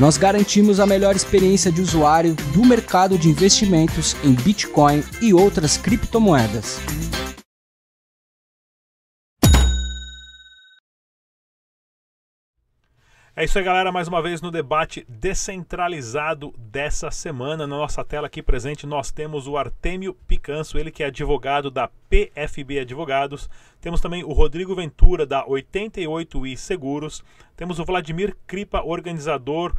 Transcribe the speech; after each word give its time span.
Nós 0.00 0.16
garantimos 0.16 0.80
a 0.80 0.86
melhor 0.86 1.14
experiência 1.14 1.70
de 1.70 1.82
usuário 1.82 2.34
do 2.54 2.64
mercado 2.64 3.18
de 3.18 3.28
investimentos 3.28 4.16
em 4.24 4.32
Bitcoin 4.32 5.04
e 5.20 5.34
outras 5.34 5.76
criptomoedas. 5.76 6.80
É 13.40 13.44
isso 13.44 13.58
aí, 13.58 13.64
galera. 13.64 13.90
Mais 13.90 14.06
uma 14.06 14.20
vez 14.20 14.42
no 14.42 14.50
debate 14.50 15.02
descentralizado 15.08 16.52
dessa 16.58 17.10
semana. 17.10 17.66
Na 17.66 17.74
nossa 17.74 18.04
tela 18.04 18.26
aqui 18.26 18.42
presente, 18.42 18.86
nós 18.86 19.10
temos 19.10 19.48
o 19.48 19.56
Artemio 19.56 20.12
Picanso, 20.12 20.76
ele 20.76 20.90
que 20.90 21.02
é 21.02 21.06
advogado 21.06 21.70
da 21.70 21.88
PFB 22.10 22.80
Advogados. 22.80 23.48
Temos 23.80 24.02
também 24.02 24.22
o 24.22 24.32
Rodrigo 24.34 24.74
Ventura, 24.74 25.24
da 25.24 25.42
88i 25.46 26.54
Seguros. 26.54 27.24
Temos 27.56 27.78
o 27.78 27.84
Vladimir 27.86 28.36
Kripa, 28.46 28.82
organizador 28.84 29.72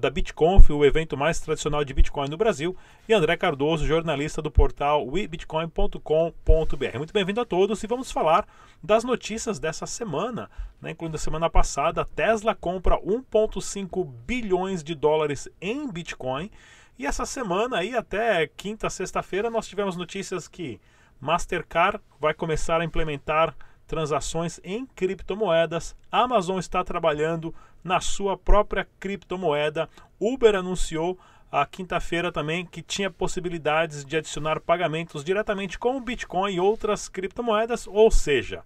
da 0.00 0.08
BitConf, 0.08 0.70
o 0.70 0.84
evento 0.84 1.16
mais 1.16 1.38
tradicional 1.38 1.84
de 1.84 1.92
Bitcoin 1.92 2.28
no 2.28 2.36
Brasil, 2.36 2.76
e 3.08 3.12
André 3.12 3.36
Cardoso, 3.36 3.86
jornalista 3.86 4.40
do 4.40 4.50
portal 4.50 5.06
webitcoin.com.br. 5.06 6.98
Muito 6.98 7.12
bem-vindo 7.12 7.40
a 7.40 7.44
todos 7.44 7.82
e 7.82 7.86
vamos 7.86 8.10
falar 8.10 8.46
das 8.82 9.04
notícias 9.04 9.58
dessa 9.58 9.86
semana, 9.86 10.50
né, 10.80 10.92
incluindo 10.92 11.16
a 11.16 11.20
semana 11.20 11.50
passada, 11.50 12.02
a 12.02 12.04
Tesla 12.04 12.54
compra 12.54 12.98
1,5 13.00 14.04
bilhões 14.26 14.82
de 14.82 14.94
dólares 14.94 15.48
em 15.60 15.90
Bitcoin. 15.90 16.50
E 16.98 17.06
essa 17.06 17.26
semana 17.26 17.78
aí, 17.78 17.94
até 17.94 18.46
quinta, 18.46 18.88
sexta-feira, 18.88 19.50
nós 19.50 19.68
tivemos 19.68 19.96
notícias 19.96 20.48
que 20.48 20.80
Mastercard 21.20 22.00
vai 22.18 22.32
começar 22.32 22.80
a 22.80 22.84
implementar 22.84 23.54
transações 23.86 24.60
em 24.64 24.86
criptomoedas. 24.86 25.96
Amazon 26.10 26.58
está 26.58 26.82
trabalhando 26.82 27.54
na 27.82 28.00
sua 28.00 28.36
própria 28.36 28.86
criptomoeda. 28.98 29.88
Uber 30.20 30.54
anunciou 30.54 31.18
a 31.50 31.64
quinta-feira 31.64 32.32
também 32.32 32.66
que 32.66 32.82
tinha 32.82 33.10
possibilidades 33.10 34.04
de 34.04 34.16
adicionar 34.16 34.60
pagamentos 34.60 35.24
diretamente 35.24 35.78
com 35.78 35.96
o 35.96 36.00
Bitcoin 36.00 36.54
e 36.54 36.60
outras 36.60 37.08
criptomoedas, 37.08 37.86
ou 37.86 38.10
seja, 38.10 38.62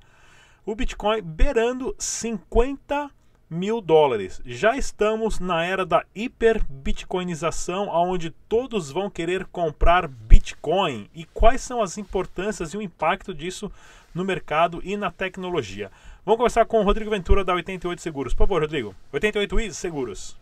o 0.65 0.75
Bitcoin 0.75 1.23
beirando 1.23 1.95
50 1.99 3.11
mil 3.51 3.81
dólares. 3.81 4.41
Já 4.47 4.77
estamos 4.77 5.41
na 5.41 5.65
era 5.65 5.85
da 5.85 6.05
hiper-bitcoinização, 6.15 7.89
onde 7.89 8.31
todos 8.31 8.91
vão 8.91 9.11
querer 9.11 9.45
comprar 9.47 10.07
Bitcoin. 10.41 11.07
E 11.15 11.25
quais 11.27 11.61
são 11.61 11.83
as 11.83 11.99
importâncias 11.99 12.71
e 12.71 12.77
o 12.77 12.83
impacto 12.83 13.35
disso 13.35 13.71
no 14.15 14.25
mercado 14.25 14.81
e 14.83 14.97
na 14.97 15.11
tecnologia? 15.11 15.91
Vamos 16.25 16.39
começar 16.39 16.65
com 16.65 16.81
o 16.81 16.83
Rodrigo 16.83 17.11
Ventura 17.11 17.45
da 17.45 17.55
88 17.55 18.01
Seguros. 18.01 18.33
Por 18.33 18.47
favor, 18.47 18.63
Rodrigo. 18.63 18.95
88i 19.13 19.73
Seguros. 19.73 20.37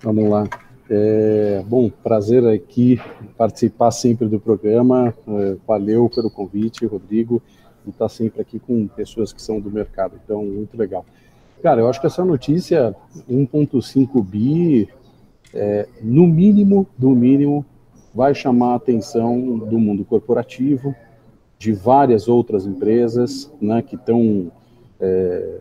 Vamos 0.00 0.28
lá. 0.28 0.48
É, 0.90 1.62
bom, 1.66 1.90
prazer 1.90 2.46
aqui 2.46 2.98
participar 3.36 3.90
sempre 3.90 4.26
do 4.26 4.40
programa. 4.40 5.14
É, 5.26 5.56
valeu 5.66 6.08
pelo 6.08 6.30
convite, 6.30 6.86
Rodrigo, 6.86 7.42
e 7.86 7.90
estar 7.90 8.06
tá 8.06 8.08
sempre 8.08 8.40
aqui 8.40 8.58
com 8.58 8.88
pessoas 8.88 9.32
que 9.32 9.42
são 9.42 9.60
do 9.60 9.70
mercado. 9.70 10.18
Então, 10.24 10.44
muito 10.44 10.76
legal. 10.76 11.04
Cara, 11.62 11.80
eu 11.80 11.88
acho 11.88 12.00
que 12.00 12.06
essa 12.06 12.24
notícia 12.24 12.94
1.5 13.28 14.24
bi, 14.24 14.88
é, 15.52 15.88
no 16.00 16.26
mínimo, 16.26 16.86
do 16.96 17.10
mínimo, 17.10 17.66
vai 18.18 18.34
chamar 18.34 18.72
a 18.72 18.74
atenção 18.74 19.58
do 19.58 19.78
mundo 19.78 20.04
corporativo, 20.04 20.92
de 21.56 21.72
várias 21.72 22.26
outras 22.26 22.66
empresas, 22.66 23.48
né, 23.60 23.80
que 23.80 23.94
estão, 23.94 24.50
é, 24.98 25.60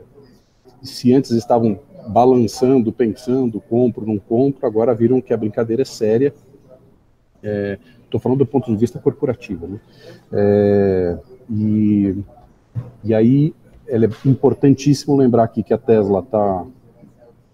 se 0.82 1.14
antes 1.14 1.30
estavam 1.30 1.80
balançando, 2.08 2.92
pensando, 2.92 3.62
compro, 3.62 4.08
não 4.08 4.18
compro, 4.18 4.66
agora 4.66 4.96
viram 4.96 5.22
que 5.22 5.32
a 5.32 5.38
brincadeira 5.38 5.84
é 5.84 5.86
séria. 5.86 6.34
Estou 7.44 8.20
é, 8.20 8.20
falando 8.20 8.40
do 8.40 8.46
ponto 8.48 8.72
de 8.72 8.76
vista 8.76 8.98
corporativo, 8.98 9.68
né? 9.68 9.80
É, 10.34 11.18
e, 11.52 12.18
e 13.04 13.14
aí 13.14 13.54
é 13.88 13.98
importantíssimo 14.26 15.16
lembrar 15.16 15.44
aqui 15.44 15.62
que 15.62 15.76
a 15.76 15.78
Tesla 15.78 16.24
tá, 16.24 16.66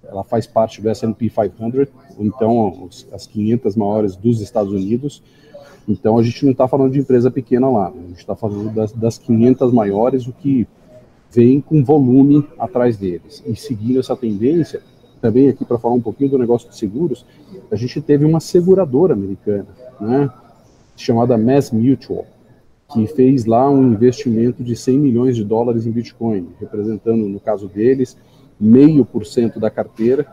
ela 0.05 0.23
faz 0.23 0.47
parte 0.47 0.81
do 0.81 0.89
S&P 0.89 1.29
500, 1.29 1.89
então 2.19 2.89
as 3.11 3.27
500 3.27 3.75
maiores 3.75 4.15
dos 4.15 4.41
Estados 4.41 4.71
Unidos, 4.71 5.23
então 5.87 6.17
a 6.17 6.23
gente 6.23 6.43
não 6.45 6.51
está 6.51 6.67
falando 6.67 6.93
de 6.93 6.99
empresa 6.99 7.29
pequena 7.29 7.69
lá, 7.69 7.87
a 7.89 8.07
gente 8.07 8.19
está 8.19 8.35
falando 8.35 8.73
das, 8.73 8.91
das 8.93 9.17
500 9.17 9.71
maiores, 9.73 10.27
o 10.27 10.33
que 10.33 10.67
vem 11.31 11.59
com 11.59 11.83
volume 11.83 12.47
atrás 12.59 12.95
deles. 12.95 13.43
E 13.45 13.55
seguindo 13.55 13.99
essa 13.99 14.15
tendência, 14.15 14.81
também 15.19 15.49
aqui 15.49 15.65
para 15.65 15.79
falar 15.79 15.95
um 15.95 16.01
pouquinho 16.01 16.31
do 16.31 16.37
negócio 16.37 16.69
de 16.69 16.77
seguros, 16.77 17.25
a 17.71 17.75
gente 17.75 17.99
teve 18.01 18.25
uma 18.25 18.39
seguradora 18.39 19.13
americana, 19.13 19.67
né, 19.99 20.29
chamada 20.95 21.37
Mass 21.37 21.71
Mutual, 21.71 22.25
que 22.93 23.07
fez 23.07 23.45
lá 23.45 23.69
um 23.69 23.93
investimento 23.93 24.63
de 24.63 24.75
100 24.75 24.99
milhões 24.99 25.35
de 25.35 25.43
dólares 25.43 25.85
em 25.87 25.91
Bitcoin, 25.91 26.49
representando, 26.59 27.27
no 27.27 27.39
caso 27.39 27.67
deles, 27.67 28.15
meio 28.59 29.03
por 29.03 29.25
cento 29.25 29.59
da 29.59 29.69
carteira, 29.69 30.27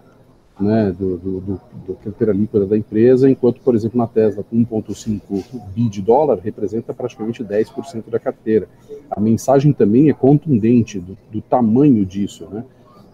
né, 0.60 0.94
do, 0.96 1.16
do, 1.16 1.40
do, 1.40 1.60
do 1.86 1.94
carteira 1.94 2.32
líquida 2.32 2.66
da 2.66 2.76
empresa, 2.76 3.28
enquanto, 3.28 3.60
por 3.60 3.74
exemplo, 3.74 3.98
na 3.98 4.06
Tesla, 4.06 4.44
com 4.44 4.64
1,5 4.64 5.44
bi 5.74 5.88
de 5.88 6.02
dólar, 6.02 6.38
representa 6.38 6.92
praticamente 6.92 7.42
10% 7.42 8.10
da 8.10 8.18
carteira. 8.18 8.68
A 9.10 9.18
mensagem 9.18 9.72
também 9.72 10.10
é 10.10 10.12
contundente 10.12 10.98
do, 10.98 11.16
do 11.30 11.40
tamanho 11.40 12.04
disso. 12.04 12.46
Né? 12.50 12.64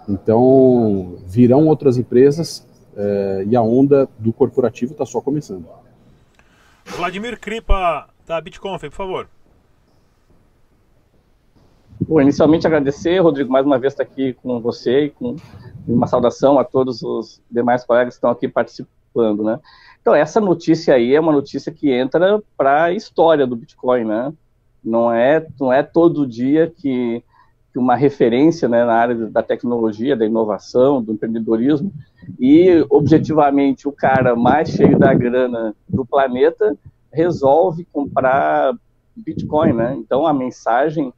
Então, 0.08 1.16
virão 1.26 1.66
outras 1.66 1.96
empresas 1.96 2.66
é, 2.96 3.44
e 3.46 3.54
a 3.54 3.62
onda 3.62 4.08
do 4.18 4.32
corporativo 4.32 4.92
está 4.92 5.06
só 5.06 5.20
começando. 5.20 5.66
Vladimir 6.84 7.38
Kripa, 7.38 8.08
da 8.26 8.40
Bitcoin, 8.40 8.78
por 8.78 8.90
favor. 8.90 9.28
Bom, 12.00 12.20
inicialmente 12.20 12.66
agradecer, 12.66 13.18
Rodrigo, 13.20 13.50
mais 13.50 13.64
uma 13.64 13.78
vez 13.78 13.94
estar 13.94 14.02
aqui 14.02 14.34
com 14.34 14.60
você 14.60 15.04
e 15.04 15.10
com 15.10 15.36
uma 15.88 16.06
saudação 16.06 16.58
a 16.58 16.64
todos 16.64 17.02
os 17.02 17.42
demais 17.50 17.84
colegas 17.84 18.14
que 18.14 18.18
estão 18.18 18.30
aqui 18.30 18.46
participando, 18.46 19.42
né? 19.42 19.58
Então, 20.00 20.14
essa 20.14 20.38
notícia 20.40 20.94
aí 20.94 21.14
é 21.14 21.20
uma 21.20 21.32
notícia 21.32 21.72
que 21.72 21.90
entra 21.90 22.42
para 22.56 22.84
a 22.84 22.92
história 22.92 23.46
do 23.46 23.56
Bitcoin, 23.56 24.04
né? 24.04 24.32
Não 24.84 25.10
é, 25.10 25.44
não 25.58 25.72
é 25.72 25.82
todo 25.82 26.26
dia 26.26 26.70
que, 26.70 27.24
que 27.72 27.78
uma 27.78 27.96
referência 27.96 28.68
né, 28.68 28.84
na 28.84 28.94
área 28.94 29.14
da 29.14 29.42
tecnologia, 29.42 30.14
da 30.14 30.26
inovação, 30.26 31.02
do 31.02 31.14
empreendedorismo, 31.14 31.90
e 32.38 32.84
objetivamente 32.90 33.88
o 33.88 33.92
cara 33.92 34.36
mais 34.36 34.68
cheio 34.68 34.98
da 34.98 35.14
grana 35.14 35.74
do 35.88 36.04
planeta 36.04 36.76
resolve 37.10 37.86
comprar 37.90 38.74
Bitcoin, 39.16 39.72
né? 39.72 39.96
Então, 39.98 40.26
a 40.26 40.34
mensagem 40.34 41.10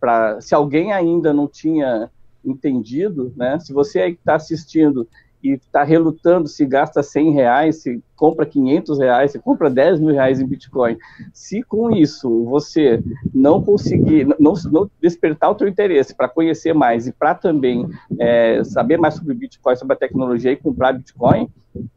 para 0.00 0.40
se 0.40 0.54
alguém 0.54 0.92
ainda 0.92 1.32
não 1.32 1.46
tinha 1.46 2.10
entendido, 2.44 3.32
né? 3.36 3.58
Se 3.58 3.72
você 3.72 4.06
está 4.08 4.36
assistindo 4.36 5.06
e 5.42 5.52
está 5.52 5.84
relutando 5.84 6.48
se 6.48 6.64
gasta 6.66 7.02
100 7.02 7.32
reais, 7.32 7.82
se 7.82 8.02
compra 8.16 8.44
500 8.44 8.98
reais, 8.98 9.30
se 9.32 9.38
compra 9.38 9.70
10 9.70 10.00
mil 10.00 10.12
reais 10.12 10.40
em 10.40 10.46
Bitcoin, 10.46 10.98
se 11.32 11.62
com 11.62 11.90
isso 11.92 12.44
você 12.44 13.02
não 13.32 13.62
conseguir, 13.62 14.26
não, 14.38 14.54
não 14.70 14.90
despertar 15.00 15.50
o 15.50 15.54
teu 15.54 15.68
interesse 15.68 16.14
para 16.14 16.28
conhecer 16.28 16.74
mais 16.74 17.06
e 17.06 17.12
para 17.12 17.34
também 17.34 17.88
é, 18.18 18.64
saber 18.64 18.96
mais 18.96 19.14
sobre 19.14 19.34
Bitcoin, 19.34 19.76
sobre 19.76 19.94
a 19.94 19.98
tecnologia 19.98 20.50
e 20.50 20.56
comprar 20.56 20.92
Bitcoin, 20.92 21.48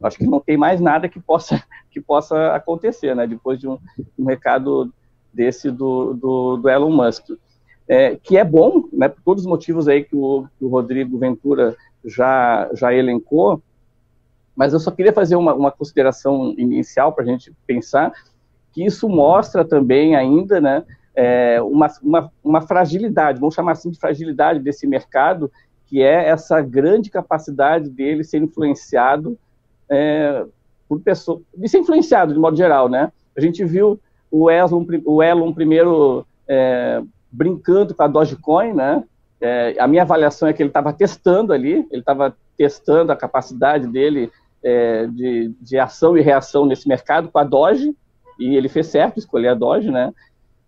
acho 0.02 0.18
que 0.18 0.26
não 0.26 0.38
tem 0.38 0.56
mais 0.56 0.80
nada 0.80 1.08
que 1.08 1.18
possa, 1.18 1.62
que 1.90 2.00
possa 2.00 2.54
acontecer, 2.54 3.16
né? 3.16 3.26
Depois 3.26 3.58
de 3.58 3.66
um, 3.66 3.78
um 4.16 4.24
recado 4.24 4.92
desse 5.34 5.70
do, 5.70 6.14
do, 6.14 6.56
do 6.58 6.68
Elon 6.68 6.90
Musk 6.90 7.30
é, 7.92 8.16
que 8.16 8.38
é 8.38 8.44
bom, 8.44 8.88
né, 8.90 9.06
por 9.06 9.20
todos 9.22 9.44
os 9.44 9.48
motivos 9.48 9.86
aí 9.86 10.02
que 10.02 10.16
o, 10.16 10.46
que 10.58 10.64
o 10.64 10.68
Rodrigo 10.68 11.18
Ventura 11.18 11.76
já, 12.02 12.70
já 12.72 12.94
elencou, 12.94 13.62
mas 14.56 14.72
eu 14.72 14.80
só 14.80 14.90
queria 14.90 15.12
fazer 15.12 15.36
uma, 15.36 15.52
uma 15.52 15.70
consideração 15.70 16.54
inicial 16.56 17.12
para 17.12 17.22
a 17.22 17.26
gente 17.26 17.52
pensar 17.66 18.10
que 18.72 18.82
isso 18.82 19.06
mostra 19.10 19.62
também 19.62 20.16
ainda, 20.16 20.58
né, 20.58 20.84
é, 21.14 21.60
uma, 21.60 21.86
uma, 22.02 22.32
uma, 22.42 22.60
fragilidade, 22.62 23.38
vamos 23.38 23.54
chamar 23.54 23.72
assim 23.72 23.90
de 23.90 23.98
fragilidade 23.98 24.60
desse 24.60 24.86
mercado, 24.86 25.52
que 25.84 26.00
é 26.00 26.30
essa 26.30 26.62
grande 26.62 27.10
capacidade 27.10 27.90
dele 27.90 28.24
ser 28.24 28.38
influenciado 28.38 29.38
é, 29.90 30.46
por 30.88 30.98
pessoa, 31.00 31.42
de 31.54 31.68
ser 31.68 31.80
influenciado 31.80 32.32
de 32.32 32.40
modo 32.40 32.56
geral, 32.56 32.88
né? 32.88 33.12
A 33.36 33.40
gente 33.42 33.62
viu 33.66 34.00
o 34.30 34.50
Elon, 34.50 34.82
o 35.04 35.22
Elon 35.22 35.52
primeiro 35.52 36.26
é, 36.48 37.02
brincando 37.32 37.94
com 37.94 38.02
a 38.02 38.08
Dogecoin, 38.08 38.72
né? 38.74 39.02
É, 39.40 39.74
a 39.78 39.88
minha 39.88 40.02
avaliação 40.02 40.46
é 40.46 40.52
que 40.52 40.62
ele 40.62 40.70
estava 40.70 40.92
testando 40.92 41.52
ali, 41.52 41.86
ele 41.90 42.00
estava 42.00 42.36
testando 42.56 43.10
a 43.10 43.16
capacidade 43.16 43.88
dele 43.88 44.30
é, 44.62 45.06
de, 45.06 45.52
de 45.60 45.78
ação 45.78 46.16
e 46.16 46.20
reação 46.20 46.64
nesse 46.64 46.86
mercado 46.86 47.28
com 47.28 47.38
a 47.38 47.44
Doge, 47.44 47.96
e 48.38 48.56
ele 48.56 48.68
fez 48.68 48.86
certo 48.86 49.18
escolher 49.18 49.48
a 49.48 49.54
Doge, 49.54 49.90
né? 49.90 50.12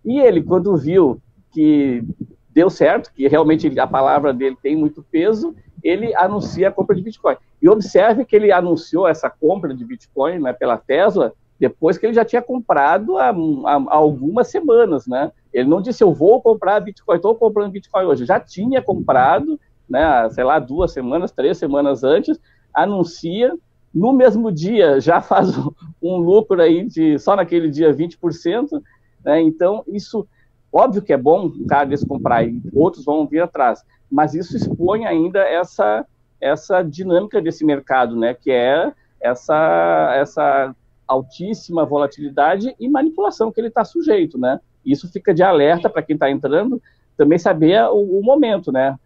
E 0.05 0.19
ele, 0.19 0.43
quando 0.43 0.77
viu 0.77 1.21
que 1.53 2.03
deu 2.51 2.69
certo, 2.69 3.13
que 3.13 3.29
realmente 3.29 3.79
a 3.79 3.87
palavra 3.87 4.33
dele 4.33 4.57
tem 4.61 4.77
muito 4.77 5.05
peso, 5.11 5.55
ele 5.83 6.15
anuncia 6.17 6.69
a 6.69 6.73
compra 6.73 6.97
de 6.97 7.03
Bitcoin. 7.03 7.37
E 7.61 7.69
observe 7.69 8.25
que 8.25 8.35
ele 8.35 8.51
anunciou 8.51 9.07
essa 9.07 9.29
compra 9.29 9.75
de 9.75 9.85
Bitcoin 9.85 10.39
né, 10.39 10.53
pela 10.53 10.77
Tesla 10.77 11.33
depois 11.65 11.97
que 11.97 12.05
ele 12.05 12.13
já 12.13 12.27
tinha 12.27 12.43
comprado 12.43 13.17
há, 13.17 13.31
há, 13.31 13.83
algumas 13.89 14.49
semanas, 14.49 15.07
né? 15.07 15.33
Ele 15.51 15.67
não 15.67 15.81
disse, 15.81 16.05
eu 16.05 16.13
vou 16.13 16.43
comprar 16.43 16.79
Bitcoin, 16.79 17.17
estou 17.17 17.35
comprando 17.35 17.73
Bitcoin 17.73 18.05
hoje. 18.05 18.27
Já 18.27 18.39
tinha 18.39 18.83
comprado, 18.83 19.59
né, 19.89 20.29
sei 20.29 20.45
lá, 20.45 20.59
duas 20.59 20.93
semanas, 20.93 21.33
três 21.33 21.57
semanas 21.57 22.05
antes, 22.05 22.39
anuncia, 22.75 23.57
no 23.95 24.13
mesmo 24.13 24.53
dia 24.53 25.01
já 25.01 25.23
faz 25.25 25.57
um 26.03 26.17
lucro 26.19 26.61
aí 26.61 26.85
de, 26.85 27.19
só 27.19 27.35
naquele 27.35 27.71
dia, 27.71 27.95
20%, 27.95 28.83
né? 29.25 29.41
Então, 29.41 29.83
isso, 29.89 30.29
óbvio 30.71 31.01
que 31.01 31.15
é 31.15 31.17
bom 31.17 31.47
um 31.47 31.67
cara 31.67 31.87
desse 31.87 32.07
comprar 32.07 32.47
e 32.47 32.61
outros 32.75 33.07
vão 33.07 33.27
vir 33.27 33.41
atrás, 33.41 33.83
mas 34.13 34.35
isso 34.35 34.55
expõe 34.55 35.07
ainda 35.07 35.39
essa, 35.39 36.05
essa 36.39 36.83
dinâmica 36.83 37.41
desse 37.41 37.65
mercado, 37.65 38.15
né? 38.15 38.35
Que 38.35 38.51
é 38.51 38.93
essa, 39.19 40.13
essa 40.15 40.77
altíssima 41.07 41.85
volatilidade 41.85 42.75
e 42.79 42.89
manipulação 42.89 43.53
que 43.53 43.61
ele 43.61 43.69
está 43.69 43.85
sujeito, 43.85 44.39
né? 44.39 44.61
Isso 44.85 45.11
fica 45.11 45.33
de 45.33 45.43
alerta 45.43 45.89
para 45.89 46.03
quem 46.03 46.15
está 46.15 46.31
entrando, 46.31 46.81
também 47.17 47.39
saber 47.39 47.83
o, 47.91 48.19
o 48.19 48.23
momento, 48.23 48.73
né? 48.73 48.99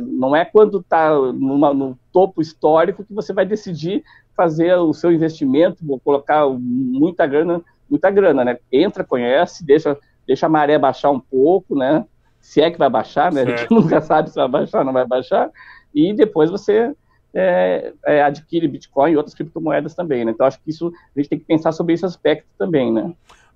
Não 0.00 0.36
é 0.36 0.44
quando 0.44 0.78
está 0.78 1.10
no 1.10 1.98
topo 2.12 2.40
histórico 2.40 3.04
que 3.04 3.12
você 3.12 3.32
vai 3.32 3.44
decidir 3.44 4.04
fazer 4.36 4.74
o 4.76 4.92
seu 4.92 5.12
investimento, 5.12 5.84
vou 5.84 5.98
colocar 5.98 6.48
muita 6.48 7.26
grana, 7.26 7.60
muita 7.90 8.10
grana, 8.10 8.44
né? 8.44 8.58
Entra, 8.70 9.04
conhece, 9.04 9.64
deixa, 9.64 9.98
deixa 10.26 10.46
a 10.46 10.48
maré 10.48 10.78
baixar 10.78 11.10
um 11.10 11.20
pouco, 11.20 11.76
né? 11.76 12.04
Se 12.40 12.60
é 12.60 12.70
que 12.70 12.78
vai 12.78 12.88
baixar, 12.88 13.32
né? 13.32 13.44
Certo. 13.44 13.54
A 13.54 13.56
gente 13.58 13.70
nunca 13.70 14.00
sabe 14.00 14.30
se 14.30 14.36
vai 14.36 14.48
baixar, 14.48 14.78
ou 14.78 14.84
não 14.84 14.92
vai 14.92 15.06
baixar. 15.06 15.50
E 15.94 16.12
depois 16.14 16.50
você 16.50 16.94
é, 17.34 17.92
é, 18.04 18.22
adquire 18.22 18.68
Bitcoin 18.68 19.12
e 19.12 19.16
outras 19.16 19.34
criptomoedas 19.34 19.94
também, 19.94 20.24
né? 20.24 20.32
Então 20.32 20.46
acho 20.46 20.60
que 20.60 20.70
isso 20.70 20.92
a 21.16 21.20
gente 21.20 21.28
tem 21.28 21.38
que 21.38 21.44
pensar 21.44 21.72
sobre 21.72 21.94
esse 21.94 22.04
aspecto 22.04 22.46
também, 22.58 22.92
né? 22.92 23.12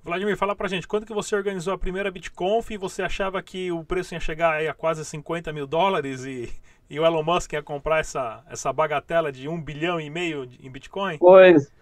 Vladimir, 0.07 0.37
fala 0.37 0.55
pra 0.55 0.69
gente, 0.69 0.87
quando 0.87 1.05
que 1.05 1.13
você 1.13 1.35
organizou 1.35 1.75
a 1.75 1.79
primeira 1.79 2.13
BitConf 2.13 2.71
e 2.71 2.77
você 2.77 3.03
achava 3.03 3.43
que 3.43 3.73
o 3.73 3.85
preço 3.85 4.15
ia 4.15 4.21
chegar 4.21 4.65
a 4.65 4.73
quase 4.73 5.05
50 5.05 5.53
mil 5.53 5.67
dólares 5.67 6.25
e, 6.25 6.49
e 6.89 7.01
o 7.01 7.05
Elon 7.05 7.25
Musk 7.25 7.53
ia 7.53 7.63
comprar 7.63 7.99
essa, 7.99 8.45
essa 8.49 8.73
bagatela 8.73 9.33
de 9.33 9.49
um 9.49 9.61
bilhão 9.61 10.01
e 10.01 10.09
meio 10.09 10.49
em 10.63 10.71
Bitcoin? 10.71 11.19
Pois, 11.19 11.73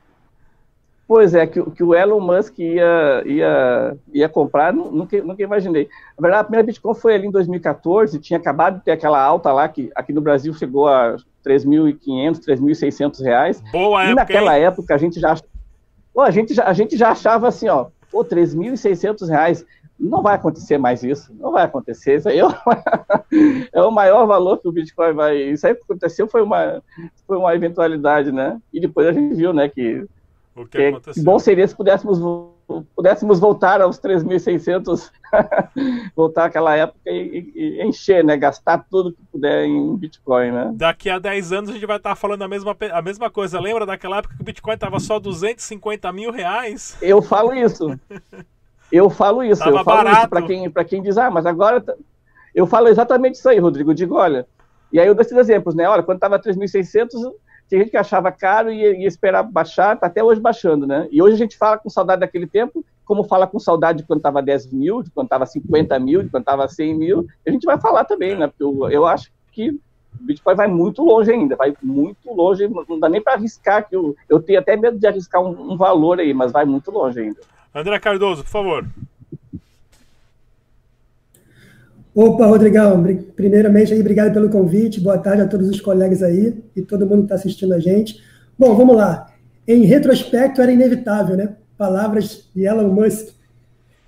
pois 1.06 1.34
é, 1.34 1.46
que, 1.46 1.62
que 1.70 1.82
o 1.82 1.94
Elon 1.94 2.20
Musk 2.20 2.58
ia, 2.58 3.22
ia, 3.26 3.96
ia 4.12 4.28
comprar, 4.28 4.72
nunca, 4.72 5.22
nunca 5.22 5.42
imaginei. 5.42 5.88
Na 6.18 6.22
verdade, 6.22 6.40
a 6.40 6.44
primeira 6.44 6.66
Bitcoin 6.66 6.94
foi 6.94 7.14
ali 7.14 7.26
em 7.26 7.30
2014, 7.30 8.18
tinha 8.18 8.38
acabado 8.38 8.78
de 8.78 8.84
ter 8.84 8.92
aquela 8.92 9.22
alta 9.22 9.52
lá, 9.52 9.68
que 9.68 9.90
aqui 9.94 10.12
no 10.12 10.20
Brasil 10.20 10.52
chegou 10.54 10.88
a 10.88 11.16
3.500, 11.44 12.40
3.600 12.40 13.22
reais. 13.22 13.62
Boa 13.70 14.02
e 14.02 14.06
época, 14.06 14.14
naquela 14.14 14.58
hein? 14.58 14.64
época 14.64 14.94
a 14.94 14.98
gente 14.98 15.20
já... 15.20 15.34
Pô, 16.12 16.20
a, 16.20 16.30
gente 16.30 16.54
já, 16.54 16.64
a 16.64 16.72
gente 16.72 16.96
já 16.96 17.10
achava 17.10 17.48
assim, 17.48 17.68
ó, 17.68 17.86
pô, 18.10 18.24
3.600 18.24 19.28
reais, 19.28 19.66
não 19.98 20.22
vai 20.22 20.34
acontecer 20.34 20.78
mais 20.78 21.02
isso, 21.02 21.32
não 21.38 21.52
vai 21.52 21.64
acontecer, 21.64 22.16
isso 22.16 22.28
aí 22.28 22.38
é 22.38 22.46
o, 22.46 22.50
é 23.72 23.82
o 23.82 23.90
maior 23.90 24.26
valor 24.26 24.58
que 24.58 24.68
o 24.68 24.72
Bitcoin 24.72 25.12
vai, 25.12 25.36
isso 25.36 25.66
aí 25.66 25.74
que 25.74 25.82
aconteceu 25.82 26.28
foi 26.28 26.42
uma, 26.42 26.82
foi 27.26 27.36
uma 27.36 27.54
eventualidade, 27.54 28.30
né, 28.32 28.60
e 28.72 28.80
depois 28.80 29.06
a 29.06 29.12
gente 29.12 29.34
viu, 29.34 29.52
né, 29.52 29.68
que, 29.68 30.06
o 30.56 30.66
que, 30.66 30.92
que, 30.92 31.12
que 31.12 31.22
bom 31.22 31.38
seria 31.38 31.66
se 31.66 31.74
pudéssemos 31.74 32.18
pudéssemos 32.94 33.38
voltar 33.38 33.80
aos 33.80 33.98
3.600, 33.98 35.10
voltar 36.16 36.46
àquela 36.46 36.74
época 36.76 36.98
e, 37.06 37.52
e, 37.54 37.82
encher, 37.82 38.24
né? 38.24 38.36
Gastar 38.36 38.86
tudo 38.90 39.12
que 39.12 39.22
puder 39.30 39.64
em 39.64 39.96
Bitcoin, 39.96 40.50
né? 40.50 40.72
Daqui 40.74 41.10
a 41.10 41.18
10 41.18 41.52
anos 41.52 41.70
a 41.70 41.72
gente 41.74 41.86
vai 41.86 41.96
estar 41.96 42.14
falando 42.14 42.42
a 42.42 42.48
mesma, 42.48 42.76
a 42.92 43.02
mesma 43.02 43.30
coisa. 43.30 43.60
Lembra 43.60 43.84
daquela 43.84 44.18
época 44.18 44.34
que 44.36 44.42
o 44.42 44.44
Bitcoin 44.44 44.74
estava 44.74 44.98
só 44.98 45.18
250 45.18 46.10
mil 46.12 46.30
reais? 46.30 46.96
Eu 47.02 47.20
falo 47.20 47.52
isso. 47.54 47.98
Eu 48.92 49.10
falo 49.10 49.42
isso. 49.42 49.64
Tava 49.64 49.78
eu 49.78 49.84
falo 49.84 50.04
barato. 50.04 50.18
isso 50.18 50.28
para 50.28 50.42
quem, 50.42 50.70
quem 50.86 51.02
diz, 51.02 51.18
ah, 51.18 51.28
mas 51.28 51.46
agora... 51.46 51.80
Tá... 51.80 51.94
Eu 52.54 52.64
falo 52.64 52.86
exatamente 52.86 53.34
isso 53.34 53.48
aí, 53.48 53.58
Rodrigo. 53.58 53.90
Eu 53.90 53.94
digo, 53.94 54.14
olha... 54.14 54.46
E 54.92 55.00
aí 55.00 55.08
eu 55.08 55.14
dou 55.14 55.22
esses 55.22 55.36
exemplos, 55.36 55.74
né? 55.74 55.88
Olha, 55.88 56.04
quando 56.04 56.18
estava 56.18 56.38
3.600 56.38 57.10
tinha 57.74 57.80
gente 57.80 57.90
que 57.90 57.96
achava 57.96 58.30
caro 58.30 58.72
e 58.72 58.80
ia, 58.80 59.08
esperar 59.08 59.42
baixar, 59.42 59.98
tá 59.98 60.06
até 60.06 60.22
hoje 60.22 60.40
baixando, 60.40 60.86
né? 60.86 61.08
E 61.10 61.20
hoje 61.20 61.34
a 61.34 61.38
gente 61.38 61.58
fala 61.58 61.76
com 61.76 61.90
saudade 61.90 62.20
daquele 62.20 62.46
tempo, 62.46 62.84
como 63.04 63.24
fala 63.24 63.46
com 63.46 63.58
saudade 63.58 63.98
de 63.98 64.04
quando 64.04 64.20
estava 64.20 64.40
10 64.40 64.72
mil, 64.72 65.02
de 65.02 65.10
quando 65.10 65.26
estava 65.26 65.44
50 65.44 65.98
mil, 65.98 66.22
de 66.22 66.30
quando 66.30 66.42
estava 66.42 66.68
100 66.68 66.94
mil. 66.94 67.26
A 67.46 67.50
gente 67.50 67.64
vai 67.64 67.78
falar 67.80 68.04
também, 68.04 68.36
né? 68.36 68.46
Porque 68.46 68.62
eu, 68.62 68.90
eu 68.90 69.04
acho 69.04 69.30
que 69.50 69.70
o 69.70 69.80
Bitcoin 70.20 70.54
vai 70.54 70.68
muito 70.68 71.02
longe 71.02 71.32
ainda, 71.32 71.56
vai 71.56 71.74
muito 71.82 72.32
longe, 72.32 72.68
não 72.88 73.00
dá 73.00 73.08
nem 73.08 73.20
para 73.20 73.34
arriscar, 73.34 73.88
que 73.88 73.96
eu, 73.96 74.16
eu 74.28 74.40
tenho 74.40 74.60
até 74.60 74.76
medo 74.76 74.96
de 74.96 75.06
arriscar 75.06 75.42
um, 75.42 75.72
um 75.72 75.76
valor 75.76 76.20
aí, 76.20 76.32
mas 76.32 76.52
vai 76.52 76.64
muito 76.64 76.92
longe 76.92 77.18
ainda. 77.18 77.40
André 77.74 77.98
Cardoso, 77.98 78.44
por 78.44 78.50
favor. 78.50 78.86
Opa, 82.14 82.46
Rodrigão, 82.46 83.04
primeiramente 83.34 83.92
aí, 83.92 83.98
obrigado 83.98 84.32
pelo 84.32 84.48
convite, 84.48 85.00
boa 85.00 85.18
tarde 85.18 85.42
a 85.42 85.48
todos 85.48 85.68
os 85.68 85.80
colegas 85.80 86.22
aí 86.22 86.54
e 86.76 86.80
todo 86.80 87.04
mundo 87.04 87.18
que 87.18 87.24
está 87.24 87.34
assistindo 87.34 87.74
a 87.74 87.80
gente. 87.80 88.22
Bom, 88.56 88.72
vamos 88.76 88.94
lá. 88.94 89.26
Em 89.66 89.82
retrospecto 89.84 90.62
era 90.62 90.70
inevitável, 90.70 91.36
né? 91.36 91.56
Palavras 91.76 92.48
de 92.54 92.66
Elon 92.66 92.92
Musk. 92.92 93.30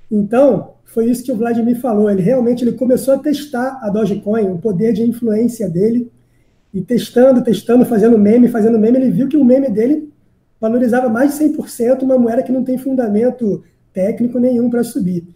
Então, 0.08 0.75
foi 0.85 1.06
isso 1.06 1.25
que 1.25 1.32
o 1.32 1.37
Vladimir 1.37 1.81
falou. 1.81 2.08
Ele 2.08 2.23
realmente 2.23 2.62
ele 2.62 2.75
começou 2.75 3.14
a 3.14 3.19
testar 3.19 3.81
a 3.82 3.91
Dogecoin, 3.91 4.52
o 4.52 4.59
poder 4.59 4.93
de 4.93 5.02
influência 5.02 5.69
dele, 5.69 6.09
e 6.73 6.81
testando, 6.82 7.43
testando, 7.43 7.85
fazendo 7.85 8.17
meme, 8.17 8.47
fazendo 8.47 8.78
meme, 8.78 8.99
ele 8.99 9.11
viu 9.11 9.26
que 9.26 9.37
o 9.37 9.45
meme 9.45 9.69
dele 9.69 10.12
valorizava 10.61 11.09
mais 11.09 11.37
de 11.37 11.45
100% 11.45 12.02
uma 12.02 12.16
moeda 12.16 12.45
que 12.45 12.52
não 12.52 12.62
tem 12.62 12.78
fundamento 12.78 13.64
técnico 13.92 14.38
nenhum 14.38 14.71
para 14.71 14.85
subir. 14.85 15.26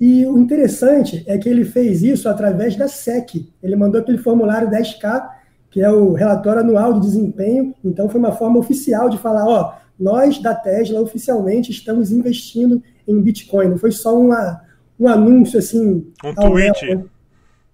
E 0.00 0.26
o 0.26 0.38
interessante 0.38 1.24
é 1.26 1.38
que 1.38 1.48
ele 1.48 1.64
fez 1.64 2.02
isso 2.02 2.28
através 2.28 2.76
da 2.76 2.88
SEC. 2.88 3.48
Ele 3.62 3.76
mandou 3.76 4.00
aquele 4.00 4.18
formulário 4.18 4.68
10K, 4.68 5.28
que 5.70 5.80
é 5.80 5.90
o 5.90 6.12
relatório 6.12 6.60
anual 6.60 6.94
de 6.94 7.00
desempenho. 7.00 7.74
Então, 7.84 8.08
foi 8.08 8.20
uma 8.20 8.32
forma 8.32 8.58
oficial 8.58 9.08
de 9.08 9.18
falar: 9.18 9.46
ó, 9.46 9.74
nós 9.98 10.40
da 10.40 10.54
Tesla 10.54 11.00
oficialmente 11.00 11.70
estamos 11.70 12.10
investindo 12.10 12.82
em 13.06 13.20
Bitcoin. 13.20 13.68
Não 13.68 13.78
foi 13.78 13.92
só 13.92 14.18
uma, 14.18 14.60
um 14.98 15.08
anúncio 15.08 15.58
assim. 15.58 16.10
Um 16.24 16.34
tweet. 16.34 17.04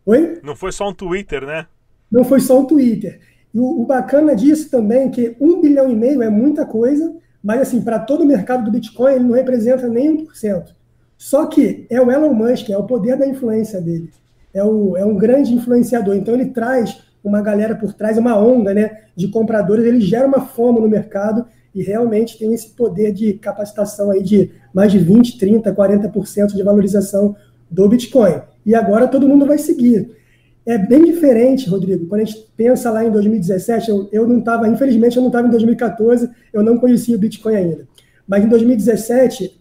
Oi? 0.05 0.41
Não 0.43 0.55
foi 0.55 0.73
só 0.73 0.89
um 0.89 0.95
Twitter, 0.95 1.47
né? 1.47 1.67
Não 2.11 2.25
foi 2.25 2.41
só 2.41 2.61
um 2.61 2.65
Twitter. 2.65 3.21
E 3.55 3.59
o, 3.59 3.83
o 3.83 3.87
bacana 3.87 4.35
disso 4.35 4.71
também 4.71 5.09
é 5.09 5.09
que 5.09 5.37
um 5.41 5.61
bilhão 5.61 5.91
e 5.91 5.95
meio 5.95 6.23
é 6.23 6.29
muita 6.29 6.67
coisa, 6.67 7.15
mas 7.43 7.61
assim, 7.61 7.83
para 7.83 7.99
todo 7.99 8.23
o 8.23 8.27
mercado 8.27 8.65
do 8.65 8.71
Bitcoin, 8.71 9.15
ele 9.15 9.25
não 9.25 9.35
representa 9.35 9.89
nem 9.89 10.27
1%. 10.27 10.79
Só 11.21 11.45
que 11.45 11.85
é 11.91 12.00
o 12.00 12.11
Elon 12.11 12.33
Musk, 12.33 12.71
é 12.71 12.79
o 12.79 12.85
poder 12.85 13.15
da 13.15 13.27
influência 13.27 13.79
dele. 13.79 14.09
É, 14.55 14.65
o, 14.65 14.97
é 14.97 15.05
um 15.05 15.15
grande 15.15 15.53
influenciador. 15.53 16.17
Então 16.17 16.33
ele 16.33 16.47
traz 16.47 16.99
uma 17.23 17.43
galera 17.43 17.75
por 17.75 17.93
trás, 17.93 18.17
uma 18.17 18.39
onda 18.39 18.73
né, 18.73 19.03
de 19.15 19.29
compradores, 19.29 19.85
ele 19.85 20.00
gera 20.00 20.27
uma 20.27 20.41
fome 20.41 20.81
no 20.81 20.89
mercado 20.89 21.45
e 21.75 21.83
realmente 21.83 22.39
tem 22.39 22.55
esse 22.55 22.71
poder 22.71 23.12
de 23.12 23.35
capacitação 23.35 24.11
aí 24.11 24.23
de 24.23 24.50
mais 24.73 24.91
de 24.91 24.99
20, 24.99 25.39
30, 25.39 25.75
40% 25.75 26.55
de 26.55 26.62
valorização 26.62 27.37
do 27.71 27.87
Bitcoin. 27.87 28.41
E 28.65 28.75
agora 28.75 29.07
todo 29.07 29.29
mundo 29.29 29.45
vai 29.45 29.59
seguir. 29.59 30.17
É 30.65 30.79
bem 30.79 31.05
diferente, 31.05 31.69
Rodrigo, 31.69 32.07
quando 32.07 32.23
a 32.23 32.25
gente 32.25 32.50
pensa 32.57 32.91
lá 32.91 33.05
em 33.05 33.11
2017, 33.11 33.91
eu, 33.91 34.09
eu 34.11 34.27
não 34.27 34.39
estava, 34.39 34.67
infelizmente 34.67 35.19
eu 35.19 35.23
não 35.23 35.29
estava 35.29 35.49
em 35.49 35.50
2014, 35.50 36.31
eu 36.50 36.62
não 36.62 36.79
conhecia 36.79 37.15
o 37.15 37.19
Bitcoin 37.19 37.57
ainda. 37.57 37.87
Mas 38.27 38.43
em 38.43 38.49
2017, 38.49 39.60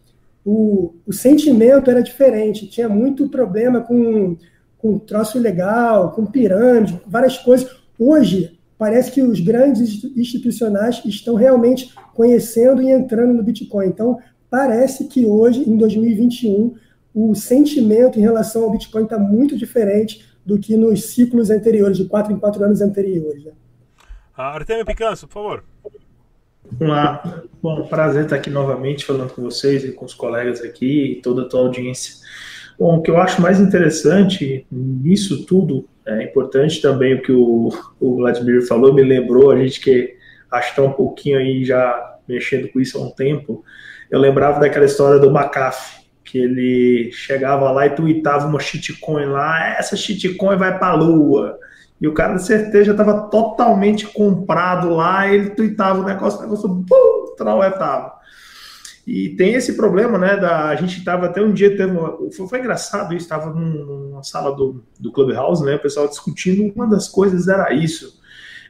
o, 0.52 0.96
o 1.06 1.14
sentimento 1.14 1.92
era 1.92 2.02
diferente, 2.02 2.68
tinha 2.68 2.90
muito 2.90 3.30
problema 3.30 3.82
com, 3.82 4.36
com 4.80 4.98
troço 4.98 5.38
ilegal, 5.38 6.12
com 6.12 6.26
pirâmide, 6.26 7.00
várias 7.06 7.38
coisas. 7.38 7.70
Hoje, 8.00 8.60
parece 8.76 9.12
que 9.12 9.22
os 9.22 9.40
grandes 9.40 10.04
institucionais 10.18 11.06
estão 11.06 11.36
realmente 11.36 11.94
conhecendo 12.16 12.82
e 12.82 12.90
entrando 12.90 13.32
no 13.32 13.44
Bitcoin. 13.44 13.86
Então, 13.86 14.18
parece 14.50 15.06
que 15.06 15.24
hoje, 15.24 15.70
em 15.70 15.78
2021, 15.78 16.74
o 17.14 17.36
sentimento 17.36 18.18
em 18.18 18.24
relação 18.24 18.64
ao 18.64 18.72
Bitcoin 18.72 19.04
está 19.04 19.20
muito 19.20 19.56
diferente 19.56 20.26
do 20.44 20.58
que 20.58 20.76
nos 20.76 21.12
ciclos 21.12 21.52
anteriores, 21.52 21.96
de 21.96 22.06
quatro 22.06 22.34
em 22.34 22.40
quatro 22.40 22.64
anos 22.64 22.82
anteriores. 22.82 23.44
Né? 23.44 23.52
Artemio 24.36 24.86
Picanso, 24.86 25.28
por 25.28 25.34
favor. 25.34 25.64
Vamos 26.72 26.94
lá. 26.94 27.44
Bom, 27.62 27.88
prazer 27.88 28.24
estar 28.24 28.36
aqui 28.36 28.50
novamente 28.50 29.06
falando 29.06 29.34
com 29.34 29.42
vocês 29.42 29.84
e 29.84 29.92
com 29.92 30.06
os 30.06 30.14
colegas 30.14 30.62
aqui 30.62 31.14
e 31.14 31.22
toda 31.22 31.44
a 31.44 31.46
tua 31.46 31.62
audiência. 31.62 32.16
Bom, 32.78 32.98
o 32.98 33.02
que 33.02 33.12
eu 33.12 33.18
acho 33.18 33.42
mais 33.42 33.60
interessante 33.60 34.66
nisso 34.72 35.46
tudo, 35.46 35.88
é 36.06 36.24
importante 36.24 36.82
também 36.82 37.16
o 37.16 37.22
que 37.22 37.32
o, 37.32 37.70
o 38.00 38.16
Vladimir 38.16 38.66
falou, 38.66 38.94
me 38.94 39.04
lembrou, 39.04 39.52
a 39.52 39.58
gente 39.58 39.82
que 39.82 40.16
acho 40.50 40.68
que 40.68 40.80
está 40.80 40.84
um 40.84 40.94
pouquinho 40.94 41.38
aí 41.38 41.66
já 41.66 42.18
mexendo 42.28 42.70
com 42.70 42.80
isso 42.80 42.98
há 42.98 43.02
um 43.02 43.12
tempo, 43.12 43.64
eu 44.10 44.20
lembrava 44.20 44.60
daquela 44.60 44.86
história 44.86 45.20
do 45.20 45.30
McAfee, 45.30 46.00
que 46.24 46.38
ele 46.38 47.12
chegava 47.12 47.72
lá 47.72 47.88
e 47.88 47.90
tweetava 47.90 48.48
uma 48.48 48.60
shitcoin 48.60 49.26
lá, 49.26 49.78
essa 49.78 49.98
shitcoin 49.98 50.58
vai 50.58 50.78
para 50.78 50.90
a 50.90 50.96
lua. 50.96 51.60
E 52.00 52.08
o 52.08 52.14
cara 52.14 52.36
de 52.36 52.46
certeza 52.46 52.92
estava 52.92 53.30
totalmente 53.30 54.08
comprado 54.08 54.90
lá, 54.90 55.28
ele 55.28 55.50
tweetava 55.50 56.00
o 56.00 56.06
negócio, 56.06 56.40
o 56.40 56.44
negócio, 56.44 56.70
bum, 56.70 57.36
trauetava. 57.38 58.20
E 59.06 59.30
tem 59.30 59.56
esse 59.56 59.74
problema, 59.74 60.18
né? 60.18 60.38
Da, 60.38 60.70
a 60.70 60.76
gente 60.76 61.00
estava 61.00 61.26
até 61.26 61.42
um 61.42 61.52
dia, 61.52 61.76
teve 61.76 61.92
uma, 61.92 62.16
foi, 62.32 62.48
foi, 62.48 62.60
engraçado 62.60 63.14
isso, 63.14 63.26
estava 63.26 63.50
numa 63.50 64.24
sala 64.24 64.56
do, 64.56 64.84
do 65.00 65.12
Clubhouse, 65.12 65.66
né? 65.66 65.76
O 65.76 65.80
pessoal 65.80 66.08
discutindo, 66.08 66.72
uma 66.76 66.88
das 66.88 67.08
coisas 67.08 67.48
era 67.48 67.74
isso. 67.74 68.20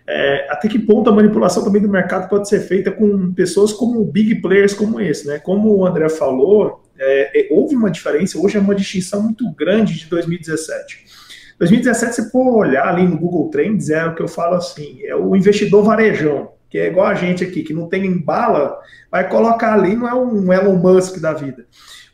É, 0.07 0.48
até 0.50 0.67
que 0.67 0.79
ponto 0.79 1.09
a 1.09 1.13
manipulação 1.13 1.63
também 1.63 1.81
do 1.81 1.89
mercado 1.89 2.27
pode 2.29 2.50
ser 2.50 2.62
feita 2.62 2.89
com 2.89 3.31
pessoas 3.33 3.71
como 3.71 4.03
big 4.03 4.41
players 4.41 4.74
como 4.74 5.00
esse, 5.00 5.27
né? 5.27 5.38
Como 5.38 5.75
o 5.75 5.86
André 5.86 6.09
falou, 6.09 6.83
é, 6.98 7.41
é 7.41 7.53
houve 7.53 7.75
uma 7.75 7.91
diferença, 7.91 8.39
hoje 8.39 8.57
é 8.57 8.59
uma 8.59 8.74
distinção 8.74 9.21
muito 9.21 9.48
grande 9.51 10.00
de 10.00 10.05
2017. 10.07 11.18
2017, 11.59 12.15
você 12.15 12.29
for 12.29 12.55
olhar 12.55 12.87
ali 12.87 13.05
no 13.05 13.17
Google 13.17 13.49
Trends, 13.49 13.89
é 13.89 14.05
o 14.05 14.15
que 14.15 14.21
eu 14.21 14.27
falo 14.27 14.55
assim, 14.55 15.01
é 15.03 15.13
o 15.15 15.35
investidor 15.35 15.83
varejão, 15.83 16.53
que 16.69 16.77
é 16.77 16.87
igual 16.87 17.07
a 17.07 17.15
gente 17.15 17.43
aqui, 17.43 17.63
que 17.63 17.73
não 17.73 17.89
tem 17.89 18.17
bala, 18.17 18.79
vai 19.11 19.27
colocar 19.27 19.73
ali, 19.73 19.95
não 19.95 20.07
é 20.07 20.13
um 20.13 20.53
Elon 20.53 20.77
Musk 20.77 21.19
da 21.19 21.33
vida. 21.33 21.65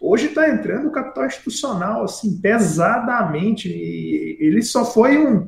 Hoje 0.02 0.28
está 0.28 0.50
entrando 0.50 0.88
o 0.88 0.92
capital 0.92 1.28
institucional, 1.28 2.04
assim, 2.04 2.40
pesadamente, 2.42 3.70
e 3.70 4.38
ele 4.40 4.62
só 4.64 4.84
foi 4.84 5.18
um... 5.18 5.48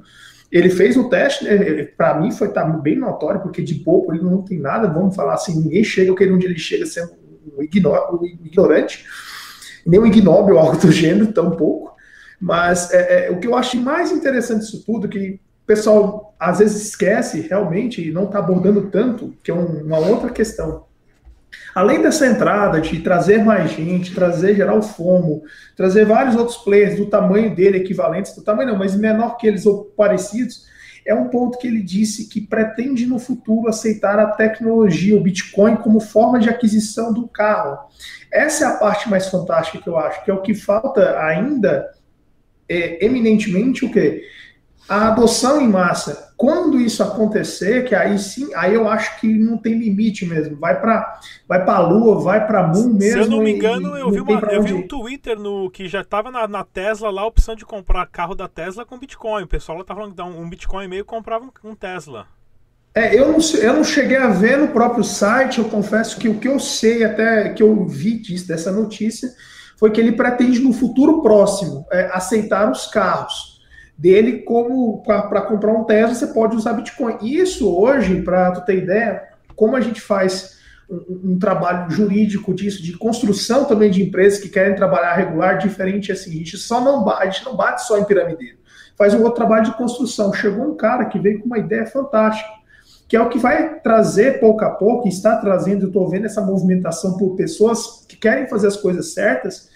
Ele 0.51 0.69
fez 0.69 0.95
o 0.95 1.09
teste, 1.09 1.43
né, 1.43 1.83
para 1.97 2.19
mim 2.21 2.31
foi 2.31 2.47
tá 2.49 2.63
bem 2.63 2.97
notório, 2.97 3.41
porque 3.41 3.61
de 3.61 3.75
pouco 3.75 4.13
ele 4.13 4.23
não 4.23 4.43
tem 4.43 4.59
nada, 4.59 4.87
vamos 4.87 5.15
falar 5.15 5.33
assim, 5.33 5.59
ninguém 5.59 5.83
chega, 5.83 6.15
que 6.15 6.31
onde 6.31 6.45
ele 6.45 6.57
chega 6.57 6.85
sendo 6.85 7.11
um, 7.57 7.63
ignorante, 7.63 9.05
nem 9.85 9.99
um 9.99 10.05
ignóbil, 10.05 10.57
algo 10.57 10.77
do 10.77 10.91
gênero, 10.91 11.33
tão 11.33 11.51
pouco. 11.51 11.96
Mas 12.39 12.91
é, 12.91 13.27
é, 13.27 13.31
o 13.31 13.39
que 13.39 13.47
eu 13.47 13.55
acho 13.55 13.77
mais 13.77 14.11
interessante 14.11 14.61
disso 14.61 14.83
tudo, 14.85 15.07
que 15.07 15.39
o 15.63 15.65
pessoal 15.65 16.35
às 16.39 16.59
vezes 16.59 16.89
esquece 16.89 17.41
realmente 17.41 18.07
e 18.07 18.11
não 18.11 18.25
está 18.25 18.39
abordando 18.39 18.89
tanto, 18.89 19.33
que 19.43 19.49
é 19.49 19.53
um, 19.53 19.83
uma 19.83 19.97
outra 19.97 20.29
questão. 20.29 20.85
Além 21.73 22.01
dessa 22.01 22.27
entrada 22.27 22.81
de 22.81 22.99
trazer 22.99 23.43
mais 23.43 23.71
gente, 23.71 24.13
trazer 24.13 24.55
geral 24.55 24.81
FOMO, 24.81 25.43
trazer 25.75 26.05
vários 26.05 26.35
outros 26.35 26.57
players 26.57 26.97
do 26.97 27.07
tamanho 27.07 27.55
dele, 27.55 27.77
equivalentes, 27.77 28.35
do 28.35 28.43
tamanho 28.43 28.69
não, 28.71 28.77
mas 28.77 28.95
menor 28.95 29.37
que 29.37 29.47
eles 29.47 29.65
ou 29.65 29.85
parecidos, 29.85 30.65
é 31.05 31.15
um 31.15 31.29
ponto 31.29 31.57
que 31.57 31.67
ele 31.67 31.81
disse 31.81 32.27
que 32.27 32.41
pretende 32.41 33.05
no 33.05 33.17
futuro 33.17 33.69
aceitar 33.69 34.19
a 34.19 34.27
tecnologia, 34.27 35.15
o 35.15 35.23
Bitcoin, 35.23 35.77
como 35.77 36.01
forma 36.01 36.37
de 36.37 36.49
aquisição 36.49 37.13
do 37.13 37.27
carro. 37.27 37.77
Essa 38.31 38.65
é 38.65 38.67
a 38.67 38.73
parte 38.73 39.09
mais 39.09 39.27
fantástica 39.27 39.81
que 39.81 39.87
eu 39.87 39.97
acho, 39.97 40.23
que 40.25 40.29
é 40.29 40.33
o 40.33 40.41
que 40.41 40.53
falta 40.53 41.17
ainda 41.19 41.87
é, 42.69 43.05
eminentemente 43.05 43.85
o 43.85 43.91
quê? 43.91 44.23
A 44.87 45.09
adoção 45.09 45.59
em 45.59 45.67
massa. 45.67 46.33
Quando 46.37 46.79
isso 46.79 47.03
acontecer, 47.03 47.83
que 47.85 47.95
aí 47.95 48.17
sim, 48.17 48.53
aí 48.55 48.73
eu 48.73 48.87
acho 48.87 49.19
que 49.19 49.27
não 49.27 49.57
tem 49.57 49.77
limite 49.77 50.25
mesmo. 50.25 50.55
Vai 50.57 50.79
para 50.79 51.19
vai 51.47 51.59
a 51.61 51.79
Lua, 51.79 52.21
vai 52.21 52.45
para 52.45 52.67
Moon 52.67 52.93
mesmo. 52.93 53.23
Se 53.23 53.27
eu 53.27 53.29
não 53.29 53.43
me 53.43 53.51
engano, 53.51 53.97
e, 53.97 54.01
eu, 54.01 54.11
vi, 54.11 54.21
uma, 54.21 54.39
eu 54.51 54.63
vi 54.63 54.73
um 54.73 54.87
Twitter 54.87 55.37
no 55.37 55.69
que 55.69 55.87
já 55.87 56.01
estava 56.01 56.31
na, 56.31 56.47
na, 56.47 56.63
Tesla 56.63 57.09
lá 57.09 57.23
a 57.23 57.27
opção 57.27 57.55
de 57.55 57.65
comprar 57.65 58.05
carro 58.05 58.35
da 58.35 58.47
Tesla 58.47 58.85
com 58.85 58.97
Bitcoin. 58.97 59.43
O 59.43 59.47
pessoal 59.47 59.81
estava 59.81 59.99
falando 59.99 60.15
que 60.15 60.21
um, 60.21 60.41
um 60.41 60.49
Bitcoin 60.49 60.85
e 60.85 60.87
meio 60.87 61.03
comprava 61.03 61.43
um, 61.43 61.69
um 61.69 61.75
Tesla. 61.75 62.27
É, 62.97 63.15
eu 63.15 63.31
não, 63.31 63.39
eu 63.59 63.73
não 63.73 63.83
cheguei 63.83 64.17
a 64.17 64.27
ver 64.27 64.57
no 64.57 64.69
próprio 64.69 65.03
site, 65.03 65.59
eu 65.59 65.65
confesso 65.65 66.17
que 66.17 66.27
o 66.27 66.39
que 66.39 66.47
eu 66.47 66.59
sei, 66.59 67.03
até 67.03 67.49
que 67.49 67.61
eu 67.61 67.85
vi 67.85 68.17
disso, 68.17 68.47
dessa 68.47 68.71
notícia, 68.71 69.29
foi 69.77 69.91
que 69.91 70.01
ele 70.01 70.11
pretende 70.11 70.59
no 70.59 70.73
futuro 70.73 71.21
próximo 71.21 71.85
é, 71.91 72.09
aceitar 72.11 72.69
os 72.69 72.87
carros 72.87 73.61
dele 73.97 74.39
como 74.39 75.01
para 75.03 75.41
comprar 75.41 75.71
um 75.71 75.83
Tesla 75.83 76.13
você 76.13 76.27
pode 76.27 76.55
usar 76.55 76.73
Bitcoin. 76.73 77.17
Isso 77.21 77.73
hoje, 77.73 78.21
para 78.21 78.51
tu 78.51 78.65
ter 78.65 78.77
ideia, 78.77 79.23
como 79.55 79.75
a 79.75 79.81
gente 79.81 80.01
faz 80.01 80.57
um, 80.89 81.31
um, 81.31 81.39
trabalho 81.39 81.89
jurídico 81.89 82.53
disso, 82.53 82.83
de 82.83 82.93
construção 82.93 83.65
também 83.65 83.89
de 83.89 84.03
empresas 84.03 84.39
que 84.39 84.49
querem 84.49 84.75
trabalhar 84.75 85.13
regular, 85.13 85.57
diferente 85.57 86.11
assim, 86.11 86.31
a 86.31 86.37
gente 86.37 86.57
só 86.57 86.81
não 86.81 87.03
bate, 87.03 87.23
a 87.23 87.29
gente 87.29 87.45
não 87.45 87.55
bate 87.55 87.85
só 87.85 87.97
em 87.97 88.03
piramideiro, 88.03 88.57
faz 88.95 89.13
um 89.13 89.19
outro 89.19 89.35
trabalho 89.35 89.65
de 89.65 89.77
construção. 89.77 90.33
Chegou 90.33 90.65
um 90.65 90.75
cara 90.75 91.05
que 91.05 91.19
veio 91.19 91.39
com 91.39 91.45
uma 91.45 91.59
ideia 91.59 91.85
fantástica 91.85 92.49
que 93.07 93.15
é 93.15 93.21
o 93.21 93.29
que 93.29 93.39
vai 93.39 93.79
trazer 93.79 94.39
pouco 94.39 94.65
a 94.65 94.71
pouco, 94.71 95.07
está 95.07 95.37
trazendo, 95.37 95.83
eu 95.83 95.87
estou 95.87 96.09
vendo 96.09 96.25
essa 96.25 96.41
movimentação 96.41 97.17
por 97.17 97.35
pessoas 97.35 98.05
que 98.07 98.17
querem 98.17 98.47
fazer 98.47 98.67
as 98.67 98.75
coisas 98.75 99.13
certas, 99.13 99.69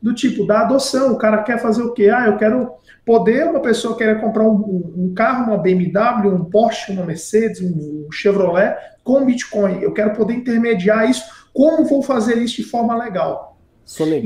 do 0.00 0.14
tipo 0.14 0.46
da 0.46 0.62
adoção. 0.62 1.12
O 1.12 1.18
cara 1.18 1.42
quer 1.42 1.58
fazer 1.58 1.82
o 1.82 1.92
quê? 1.92 2.08
Ah, 2.08 2.26
eu 2.26 2.36
quero 2.38 2.72
poder, 3.04 3.46
uma 3.46 3.60
pessoa 3.60 3.96
querer 3.96 4.20
comprar 4.20 4.44
um, 4.44 4.92
um 4.96 5.12
carro, 5.14 5.48
uma 5.48 5.58
BMW, 5.58 6.28
um 6.34 6.44
Porsche, 6.44 6.92
uma 6.92 7.04
Mercedes, 7.04 7.60
um 7.60 8.08
Chevrolet 8.10 8.76
com 9.04 9.24
Bitcoin. 9.24 9.82
Eu 9.82 9.92
quero 9.92 10.12
poder 10.12 10.34
intermediar 10.34 11.08
isso. 11.08 11.24
Como 11.52 11.84
vou 11.84 12.02
fazer 12.02 12.38
isso 12.38 12.56
de 12.56 12.64
forma 12.64 12.96
legal? 12.96 13.58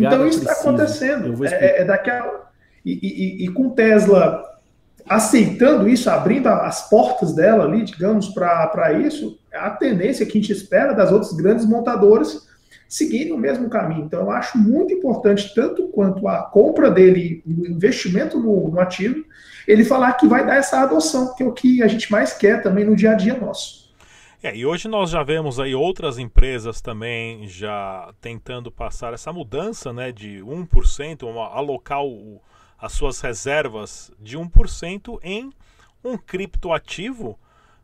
então 0.07 0.27
isso 0.29 0.41
está 0.41 0.53
acontecendo. 0.53 1.45
É, 1.45 1.49
é, 1.49 1.81
é, 1.81 1.85
daquela. 1.85 2.51
E, 2.85 2.93
e, 2.93 3.45
e, 3.45 3.49
com 3.49 3.71
Tesla 3.71 4.45
aceitando 5.09 5.89
isso, 5.89 6.09
abrindo 6.09 6.49
as 6.49 6.89
portas 6.89 7.35
dela 7.35 7.65
ali, 7.65 7.85
digamos, 7.85 8.29
para 8.29 8.93
isso, 8.93 9.39
a 9.53 9.71
tendência 9.71 10.25
que 10.25 10.39
a 10.39 10.41
gente 10.41 10.53
espera 10.53 10.93
das 10.93 11.13
outras 11.13 11.33
grandes 11.33 11.67
montadoras 11.67 12.47
seguirem 12.89 13.33
o 13.33 13.39
mesmo 13.39 13.69
caminho. 13.69 14.05
Então, 14.05 14.21
eu 14.23 14.31
acho 14.31 14.57
muito 14.57 14.95
importante, 14.95 15.55
tanto 15.55 15.89
quanto 15.89 16.29
a 16.29 16.43
compra 16.43 16.91
dele, 16.91 17.43
o 17.47 17.67
investimento 17.67 18.39
no, 18.39 18.71
no 18.71 18.81
ativo, 18.81 19.25
ele 19.67 19.85
falar 19.85 20.13
que 20.15 20.27
vai 20.27 20.47
dar 20.47 20.57
essa 20.57 20.81
adoção, 20.81 21.35
que 21.35 21.43
é 21.43 21.47
o 21.47 21.53
que 21.53 21.83
a 21.83 21.89
gente 21.89 22.11
mais 22.11 22.33
quer 22.33 22.63
também 22.63 22.85
no 22.85 22.95
dia 22.95 23.13
a 23.13 23.15
dia 23.15 23.39
nosso. 23.39 23.85
É, 24.43 24.55
e 24.55 24.67
hoje 24.67 24.89
nós 24.89 25.09
já 25.09 25.23
vemos 25.23 25.59
aí 25.59 25.75
outras 25.75 26.19
empresas 26.19 26.83
também 26.83 27.49
já 27.49 28.13
tentando 28.21 28.71
passar 28.71 29.15
essa 29.15 29.33
mudança 29.33 29.91
né, 29.91 30.13
de 30.13 30.43
1%, 30.43 31.23
uma, 31.23 31.49
alocar 31.49 32.05
o, 32.05 32.43
as 32.85 32.93
suas 32.93 33.19
reservas 33.23 34.13
de 34.21 34.37
1% 34.37 35.19
em 35.23 35.51
um 36.05 36.19
criptoativo, 36.19 37.39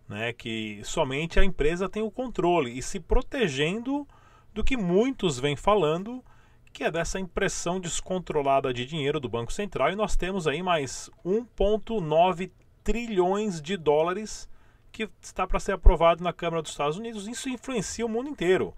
né, 0.06 0.30
que 0.34 0.82
somente 0.84 1.40
a 1.40 1.44
empresa 1.44 1.88
tem 1.88 2.02
o 2.02 2.10
controle 2.10 2.76
e 2.76 2.82
se 2.82 3.00
protegendo 3.00 4.06
do 4.52 4.62
que 4.62 4.76
muitos 4.76 5.40
vêm 5.40 5.56
falando, 5.56 6.22
que 6.70 6.84
é 6.84 6.90
dessa 6.90 7.18
impressão 7.18 7.80
descontrolada 7.80 8.74
de 8.74 8.84
dinheiro 8.84 9.18
do 9.18 9.26
Banco 9.26 9.50
Central 9.54 9.90
e 9.90 9.96
nós 9.96 10.16
temos 10.16 10.46
aí 10.46 10.62
mais 10.62 11.08
1.9 11.24 12.50
trilhões 12.84 13.62
de 13.62 13.78
dólares 13.78 14.50
que 14.92 15.08
está 15.22 15.46
para 15.46 15.60
ser 15.60 15.72
aprovado 15.72 16.22
na 16.22 16.32
Câmara 16.32 16.60
dos 16.60 16.72
Estados 16.72 16.98
Unidos. 16.98 17.26
Isso 17.26 17.48
influencia 17.48 18.04
o 18.04 18.08
mundo 18.08 18.28
inteiro. 18.28 18.74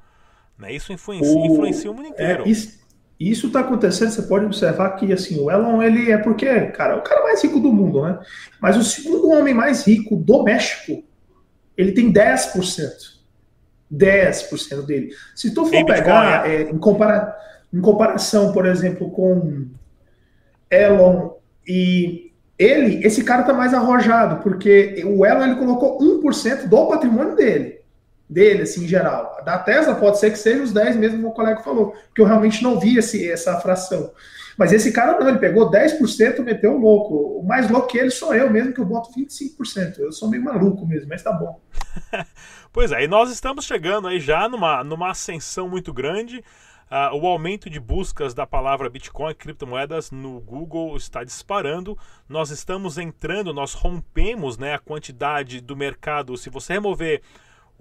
Né? 0.57 0.73
Isso 0.73 0.93
influencia 0.93 1.37
o, 1.37 1.47
influencia 1.47 1.91
o 1.91 1.95
mundo 1.95 2.07
inteiro. 2.07 2.45
É, 2.45 2.49
isso, 2.49 2.82
isso 3.31 3.49
está 3.49 3.61
acontecendo, 3.61 4.11
você 4.11 4.23
pode 4.23 4.47
observar 4.47 4.91
que 4.97 5.13
assim, 5.13 5.39
o 5.39 5.51
Elon 5.51 5.83
ele 5.83 6.11
é 6.11 6.19
porque, 6.19 6.47
cara, 6.69 6.97
o 6.97 7.03
cara 7.03 7.23
mais 7.25 7.43
rico 7.43 7.61
do 7.61 7.73
mundo, 7.73 8.03
né? 8.03 8.19
Mas 8.61 8.77
o 8.77 8.83
segundo 8.83 9.31
homem 9.31 9.53
mais 9.53 9.87
rico 9.87 10.17
do 10.17 10.43
México, 10.43 11.05
ele 11.77 11.93
tem 11.93 12.13
10%. 12.13 13.13
10% 13.93 14.87
dele. 14.87 15.11
Se 15.35 15.53
tu 15.53 15.67
for 15.67 15.85
pegar 15.85 16.49
é, 16.49 16.63
em, 16.63 16.79
compara 16.79 17.37
em 17.73 17.81
comparação, 17.81 18.53
por 18.53 18.65
exemplo, 18.67 19.11
com 19.11 19.67
Elon 20.71 21.31
e 21.67 22.33
ele, 22.59 23.05
esse 23.07 23.23
cara 23.25 23.43
tá 23.43 23.53
mais 23.53 23.75
arrojado, 23.75 24.43
porque 24.43 25.03
o 25.07 25.27
Elon 25.27 25.45
ele 25.45 25.57
colocou 25.57 25.99
1% 25.99 26.69
do 26.69 26.87
patrimônio 26.87 27.37
dele 27.37 27.82
dele, 28.33 28.63
assim, 28.63 28.85
em 28.85 28.89
geral. 28.89 29.41
Da 29.45 29.59
Tesla 29.59 29.95
pode 29.95 30.19
ser 30.19 30.31
que 30.31 30.39
seja 30.39 30.63
os 30.63 30.73
10 30.73 30.97
mesmo, 30.97 31.29
o 31.29 31.33
colega 31.33 31.61
falou, 31.63 31.93
porque 32.07 32.21
eu 32.21 32.27
realmente 32.27 32.63
não 32.63 32.79
vi 32.79 32.99
esse, 32.99 33.31
essa 33.31 33.61
fração. 33.61 34.13
Mas 34.57 34.73
esse 34.73 34.93
cara 34.93 35.19
não, 35.19 35.29
ele 35.29 35.39
pegou 35.39 35.71
10% 35.71 36.39
e 36.39 36.43
meteu 36.43 36.77
louco. 36.77 37.41
O 37.41 37.47
mais 37.47 37.71
louco 37.71 37.89
que 37.89 37.99
ele 37.99 38.11
sou 38.11 38.35
eu 38.35 38.51
mesmo, 38.51 38.73
que 38.73 38.81
eu 38.81 38.85
boto 38.85 39.11
25%. 39.13 39.99
Eu 39.99 40.13
sou 40.13 40.29
meio 40.29 40.45
maluco 40.45 40.87
mesmo, 40.87 41.09
mas 41.09 41.23
tá 41.23 41.33
bom. 41.33 41.61
pois 42.73 42.93
é, 42.93 43.05
e 43.05 43.09
nós 43.09 43.31
estamos 43.31 43.65
chegando 43.65 44.09
aí 44.09 44.21
já 44.21 44.49
numa, 44.49 44.85
numa 44.85 45.11
ascensão 45.11 45.69
muito 45.69 45.93
grande. 45.93 46.45
Uh, 46.91 47.17
o 47.17 47.27
aumento 47.27 47.71
de 47.71 47.81
buscas 47.81 48.35
da 48.35 48.47
palavra 48.47 48.91
Bitcoin, 48.91 49.35
criptomoedas 49.35 50.11
no 50.11 50.39
Google 50.41 50.95
está 50.95 51.25
disparando. 51.25 51.97
Nós 52.29 52.51
estamos 52.51 52.99
entrando, 52.99 53.55
nós 53.55 53.73
rompemos 53.73 54.59
né, 54.59 54.75
a 54.75 54.79
quantidade 54.79 55.63
do 55.63 55.75
mercado. 55.75 56.37
Se 56.37 56.51
você 56.51 56.75
remover 56.75 57.23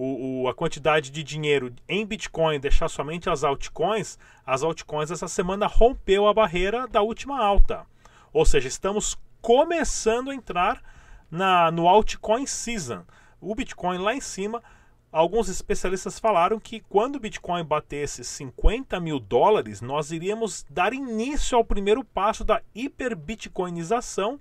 o, 0.03 0.41
o, 0.41 0.47
a 0.47 0.53
quantidade 0.55 1.11
de 1.11 1.23
dinheiro 1.23 1.71
em 1.87 2.03
Bitcoin 2.03 2.59
deixar 2.59 2.89
somente 2.89 3.29
as 3.29 3.43
altcoins, 3.43 4.17
as 4.43 4.63
altcoins 4.63 5.11
essa 5.11 5.27
semana 5.27 5.67
rompeu 5.67 6.27
a 6.27 6.33
barreira 6.33 6.87
da 6.87 7.03
última 7.03 7.39
alta. 7.39 7.85
Ou 8.33 8.43
seja, 8.43 8.67
estamos 8.67 9.15
começando 9.43 10.31
a 10.31 10.35
entrar 10.35 10.81
na, 11.29 11.69
no 11.69 11.87
altcoin 11.87 12.47
season. 12.47 13.03
O 13.39 13.53
Bitcoin 13.53 13.99
lá 13.99 14.15
em 14.15 14.21
cima, 14.21 14.63
alguns 15.11 15.49
especialistas 15.49 16.17
falaram 16.17 16.59
que 16.59 16.79
quando 16.79 17.17
o 17.17 17.19
Bitcoin 17.19 17.63
batesse 17.63 18.23
50 18.23 18.99
mil 18.99 19.19
dólares, 19.19 19.81
nós 19.81 20.11
iríamos 20.11 20.65
dar 20.67 20.93
início 20.93 21.55
ao 21.55 21.63
primeiro 21.63 22.03
passo 22.03 22.43
da 22.43 22.59
hiperbitcoinização 22.73 24.39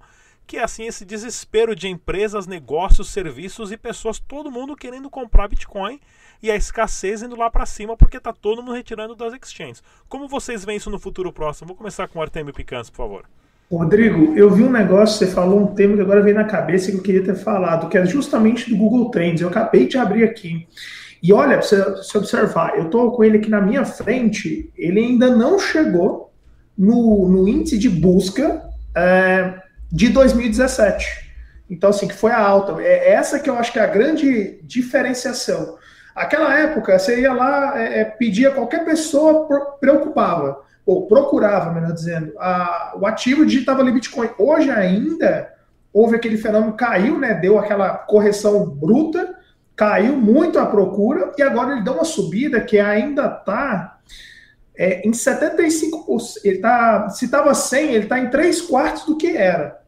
que 0.51 0.57
é 0.57 0.65
assim 0.65 0.85
esse 0.85 1.05
desespero 1.05 1.77
de 1.77 1.87
empresas, 1.87 2.45
negócios, 2.45 3.13
serviços 3.13 3.71
e 3.71 3.77
pessoas, 3.77 4.19
todo 4.19 4.51
mundo 4.51 4.75
querendo 4.75 5.09
comprar 5.09 5.47
Bitcoin 5.47 6.01
e 6.43 6.51
a 6.51 6.57
escassez 6.57 7.23
indo 7.23 7.37
lá 7.37 7.49
para 7.49 7.65
cima 7.65 7.97
porque 7.97 8.17
está 8.17 8.33
todo 8.33 8.61
mundo 8.61 8.75
retirando 8.75 9.15
das 9.15 9.33
exchanges. 9.33 9.81
Como 10.09 10.27
vocês 10.27 10.65
veem 10.65 10.79
isso 10.79 10.91
no 10.91 10.99
futuro 10.99 11.33
próximo? 11.33 11.69
Vou 11.69 11.77
começar 11.77 12.09
com 12.09 12.19
o 12.19 12.23
Artemio 12.23 12.53
Picantes, 12.53 12.91
por 12.91 12.97
favor. 12.97 13.27
Rodrigo, 13.71 14.37
eu 14.37 14.51
vi 14.51 14.65
um 14.65 14.73
negócio, 14.73 15.19
você 15.19 15.33
falou 15.33 15.61
um 15.61 15.69
tema 15.69 15.95
que 15.95 16.03
agora 16.03 16.21
veio 16.21 16.35
na 16.35 16.43
cabeça 16.43 16.91
que 16.91 16.97
eu 16.97 17.03
queria 17.03 17.23
ter 17.23 17.37
falado, 17.37 17.89
que 17.89 17.97
é 17.97 18.05
justamente 18.05 18.69
do 18.69 18.77
Google 18.77 19.09
Trends. 19.13 19.41
Eu 19.41 19.51
acabei 19.51 19.87
de 19.87 19.99
abrir 19.99 20.25
aqui. 20.25 20.67
E 21.23 21.33
olha, 21.33 21.59
para 21.59 21.63
você 21.63 22.19
observar, 22.19 22.77
eu 22.77 22.87
estou 22.87 23.13
com 23.13 23.23
ele 23.23 23.39
aqui 23.39 23.49
na 23.49 23.61
minha 23.61 23.85
frente, 23.85 24.69
ele 24.77 24.99
ainda 24.99 25.31
não 25.31 25.61
chegou 25.61 26.33
no, 26.77 27.29
no 27.29 27.47
índice 27.47 27.79
de 27.79 27.89
busca 27.89 28.69
é, 28.97 29.70
de 29.91 30.09
2017. 30.09 31.31
Então, 31.69 31.91
assim, 31.91 32.09
que 32.09 32.15
foi 32.15 32.33
a 32.33 32.41
alta. 32.41 32.81
É 32.83 33.13
essa 33.13 33.39
que 33.39 33.49
eu 33.49 33.57
acho 33.57 33.73
que 33.73 33.79
é 33.79 33.83
a 33.83 33.87
grande 33.87 34.61
diferenciação. 34.63 35.79
Aquela 36.15 36.53
época, 36.59 36.99
você 36.99 37.21
ia 37.21 37.33
lá, 37.33 37.81
é, 37.81 38.01
é 38.01 38.05
pedia 38.05 38.51
qualquer 38.51 38.85
pessoa, 38.85 39.47
preocupava, 39.81 40.63
ou 40.85 41.07
procurava, 41.07 41.73
melhor 41.73 41.93
dizendo, 41.93 42.33
a, 42.39 42.95
o 43.01 43.07
ativo 43.07 43.47
digitava 43.47 43.81
ali 43.81 43.93
Bitcoin. 43.93 44.31
Hoje 44.37 44.71
ainda 44.71 45.53
houve 45.93 46.17
aquele 46.17 46.37
fenômeno, 46.37 46.73
caiu, 46.73 47.19
né? 47.19 47.35
Deu 47.35 47.59
aquela 47.59 47.91
correção 47.91 48.67
bruta, 48.67 49.37
caiu 49.77 50.17
muito 50.17 50.59
a 50.59 50.67
procura, 50.67 51.33
e 51.39 51.43
agora 51.43 51.73
ele 51.73 51.83
deu 51.83 51.95
uma 51.95 52.05
subida 52.05 52.61
que 52.61 52.79
ainda 52.79 53.27
está 53.27 53.99
é, 54.77 55.07
em 55.07 55.13
75%. 55.13 56.41
Ele 56.45 56.59
tá, 56.59 57.09
se 57.11 57.27
estava 57.27 57.55
100, 57.55 57.95
ele 57.95 58.05
está 58.05 58.19
em 58.19 58.29
3 58.29 58.63
quartos 58.63 59.07
do 59.07 59.17
que 59.17 59.37
era. 59.37 59.80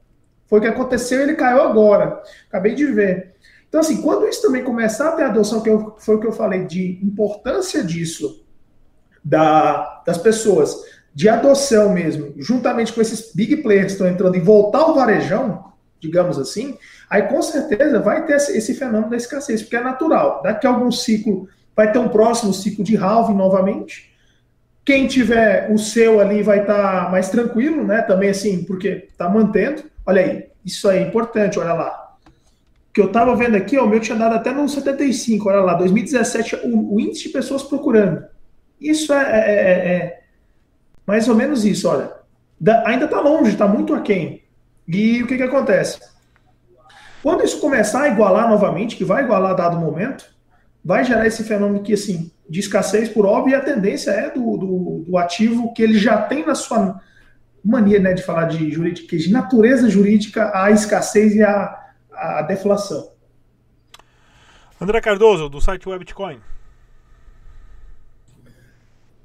Foi 0.52 0.58
o 0.58 0.62
que 0.62 0.68
aconteceu 0.68 1.22
ele 1.22 1.34
caiu 1.34 1.62
agora. 1.62 2.22
Acabei 2.46 2.74
de 2.74 2.84
ver. 2.84 3.36
Então, 3.66 3.80
assim, 3.80 4.02
quando 4.02 4.28
isso 4.28 4.42
também 4.42 4.62
começar 4.62 5.08
a 5.08 5.12
ter 5.12 5.22
adoção, 5.22 5.62
que 5.62 5.70
eu, 5.70 5.96
foi 5.98 6.16
o 6.16 6.20
que 6.20 6.26
eu 6.26 6.32
falei, 6.32 6.66
de 6.66 7.00
importância 7.02 7.82
disso, 7.82 8.44
da, 9.24 10.02
das 10.06 10.18
pessoas, 10.18 10.76
de 11.14 11.26
adoção 11.26 11.94
mesmo, 11.94 12.34
juntamente 12.36 12.92
com 12.92 13.00
esses 13.00 13.32
big 13.34 13.62
players 13.62 13.86
que 13.86 13.92
estão 13.92 14.06
entrando 14.06 14.36
e 14.36 14.40
voltar 14.40 14.80
ao 14.80 14.94
varejão, 14.94 15.72
digamos 15.98 16.38
assim, 16.38 16.76
aí 17.08 17.22
com 17.22 17.40
certeza 17.40 17.98
vai 17.98 18.26
ter 18.26 18.34
esse, 18.34 18.54
esse 18.54 18.74
fenômeno 18.74 19.08
da 19.08 19.16
escassez, 19.16 19.62
porque 19.62 19.76
é 19.76 19.82
natural. 19.82 20.42
Daqui 20.42 20.66
a 20.66 20.70
algum 20.70 20.92
ciclo 20.92 21.48
vai 21.74 21.90
ter 21.90 21.98
um 21.98 22.10
próximo 22.10 22.52
ciclo 22.52 22.84
de 22.84 22.94
halving 22.94 23.36
novamente. 23.36 24.14
Quem 24.84 25.06
tiver 25.06 25.72
o 25.72 25.78
seu 25.78 26.20
ali 26.20 26.42
vai 26.42 26.60
estar 26.60 27.06
tá 27.06 27.10
mais 27.10 27.30
tranquilo, 27.30 27.86
né? 27.86 28.02
Também 28.02 28.28
assim, 28.28 28.64
porque 28.64 29.08
está 29.10 29.30
mantendo. 29.30 29.90
Olha 30.06 30.22
aí, 30.22 30.48
isso 30.64 30.88
aí 30.88 30.98
é 30.98 31.02
importante, 31.02 31.58
olha 31.58 31.72
lá. 31.72 32.16
que 32.92 33.00
eu 33.00 33.06
estava 33.06 33.34
vendo 33.34 33.56
aqui, 33.56 33.78
ó, 33.78 33.84
o 33.84 33.88
meu 33.88 34.00
tinha 34.00 34.18
dado 34.18 34.34
até 34.34 34.52
no 34.52 34.68
75, 34.68 35.48
olha 35.48 35.60
lá, 35.60 35.74
2017, 35.74 36.56
o, 36.64 36.94
o 36.94 37.00
índice 37.00 37.24
de 37.24 37.28
pessoas 37.30 37.62
procurando. 37.62 38.24
Isso 38.80 39.12
é, 39.12 39.22
é, 39.22 39.50
é, 39.50 39.94
é 39.94 40.22
mais 41.06 41.28
ou 41.28 41.34
menos 41.34 41.64
isso, 41.64 41.88
olha. 41.88 42.12
Da, 42.60 42.86
ainda 42.86 43.06
está 43.06 43.20
longe, 43.20 43.52
está 43.52 43.66
muito 43.66 43.94
aquém. 43.94 44.42
E 44.86 45.22
o 45.22 45.26
que, 45.26 45.36
que 45.36 45.42
acontece? 45.42 46.00
Quando 47.22 47.44
isso 47.44 47.60
começar 47.60 48.02
a 48.02 48.08
igualar 48.08 48.48
novamente, 48.48 48.96
que 48.96 49.04
vai 49.04 49.24
igualar 49.24 49.54
dado 49.54 49.78
momento, 49.78 50.26
vai 50.84 51.04
gerar 51.04 51.26
esse 51.26 51.44
fenômeno 51.44 51.82
que, 51.82 51.92
assim, 51.92 52.30
de 52.48 52.60
escassez 52.60 53.08
por 53.08 53.24
óbvio, 53.24 53.52
e 53.52 53.54
a 53.54 53.60
tendência 53.60 54.10
é 54.10 54.30
do, 54.30 54.56
do, 54.56 55.04
do 55.06 55.16
ativo 55.16 55.72
que 55.72 55.82
ele 55.82 55.98
já 55.98 56.20
tem 56.22 56.44
na 56.44 56.54
sua 56.54 57.00
mania 57.64 58.00
né, 58.00 58.12
de 58.12 58.22
falar 58.22 58.46
de 58.46 58.70
jurídica, 58.70 59.16
de 59.16 59.30
natureza 59.30 59.88
jurídica, 59.88 60.50
a 60.54 60.70
escassez 60.70 61.34
e 61.34 61.42
a, 61.42 61.78
a 62.12 62.42
deflação. 62.42 63.10
André 64.80 65.00
Cardoso, 65.00 65.48
do 65.48 65.60
site 65.60 65.88
Webcoin. 65.88 66.40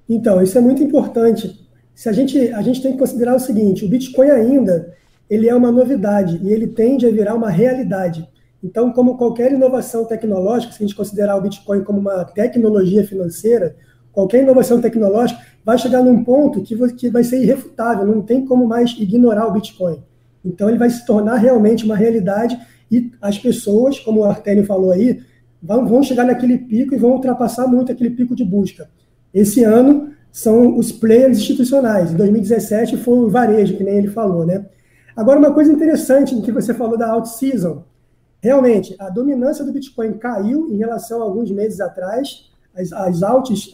Então, 0.07 0.41
isso 0.41 0.57
é 0.57 0.61
muito 0.61 0.83
importante. 0.83 1.67
Se 1.93 2.07
a 2.07 2.13
gente, 2.13 2.37
a 2.53 2.61
gente 2.61 2.81
tem 2.81 2.91
que 2.93 2.99
considerar 2.99 3.35
o 3.35 3.39
seguinte: 3.39 3.83
o 3.83 3.89
Bitcoin 3.89 4.29
ainda 4.29 4.95
ele 5.29 5.49
é 5.49 5.55
uma 5.55 5.71
novidade 5.71 6.39
e 6.41 6.53
ele 6.53 6.67
tende 6.67 7.05
a 7.05 7.11
virar 7.11 7.33
uma 7.33 7.49
realidade. 7.49 8.27
Então, 8.63 8.91
como 8.91 9.17
qualquer 9.17 9.51
inovação 9.51 10.05
tecnológica, 10.05 10.73
se 10.73 10.83
a 10.83 10.87
gente 10.87 10.95
considerar 10.95 11.35
o 11.35 11.41
Bitcoin 11.41 11.83
como 11.83 11.99
uma 11.99 12.23
tecnologia 12.23 13.05
financeira, 13.05 13.75
qualquer 14.11 14.41
inovação 14.41 14.81
tecnológica 14.81 15.41
vai 15.67 15.77
chegar 15.77 16.01
num 16.01 16.23
ponto 16.23 16.61
que, 16.63 17.09
vai 17.09 17.25
ser 17.25 17.41
irrefutável, 17.43 18.05
não 18.07 18.21
tem 18.21 18.45
como 18.45 18.65
mais 18.65 18.91
ignorar 18.91 19.47
o 19.47 19.51
Bitcoin. 19.51 20.01
Então 20.45 20.69
ele 20.69 20.77
vai 20.77 20.89
se 20.89 21.05
tornar 21.05 21.35
realmente 21.35 21.83
uma 21.83 21.93
realidade 21.93 22.57
e 22.89 23.11
as 23.21 23.37
pessoas, 23.37 23.99
como 23.99 24.21
o 24.21 24.23
Artênio 24.23 24.65
falou 24.65 24.93
aí, 24.93 25.19
vão, 25.61 25.85
vão 25.85 26.01
chegar 26.01 26.23
naquele 26.23 26.57
pico 26.57 26.95
e 26.95 26.97
vão 26.97 27.11
ultrapassar 27.11 27.67
muito 27.67 27.91
aquele 27.91 28.11
pico 28.11 28.33
de 28.33 28.45
busca. 28.45 28.89
Esse 29.33 29.65
ano 29.65 30.11
são 30.31 30.77
os 30.77 30.89
players 30.89 31.37
institucionais. 31.37 32.13
Em 32.13 32.15
2017 32.15 32.95
foi 32.95 33.17
o 33.17 33.29
varejo, 33.29 33.75
que 33.75 33.83
nem 33.83 33.97
ele 33.97 34.07
falou, 34.07 34.45
né? 34.45 34.65
Agora, 35.17 35.37
uma 35.37 35.53
coisa 35.53 35.73
interessante 35.73 36.33
que 36.43 36.51
você 36.53 36.73
falou 36.73 36.97
da 36.97 37.09
out-season. 37.09 37.83
Realmente, 38.39 38.95
a 38.97 39.09
dominância 39.09 39.65
do 39.65 39.73
Bitcoin 39.73 40.13
caiu 40.13 40.71
em 40.71 40.77
relação 40.77 41.21
a 41.21 41.25
alguns 41.25 41.51
meses 41.51 41.81
atrás. 41.81 42.49
As, 42.73 42.93
as, 42.93 43.21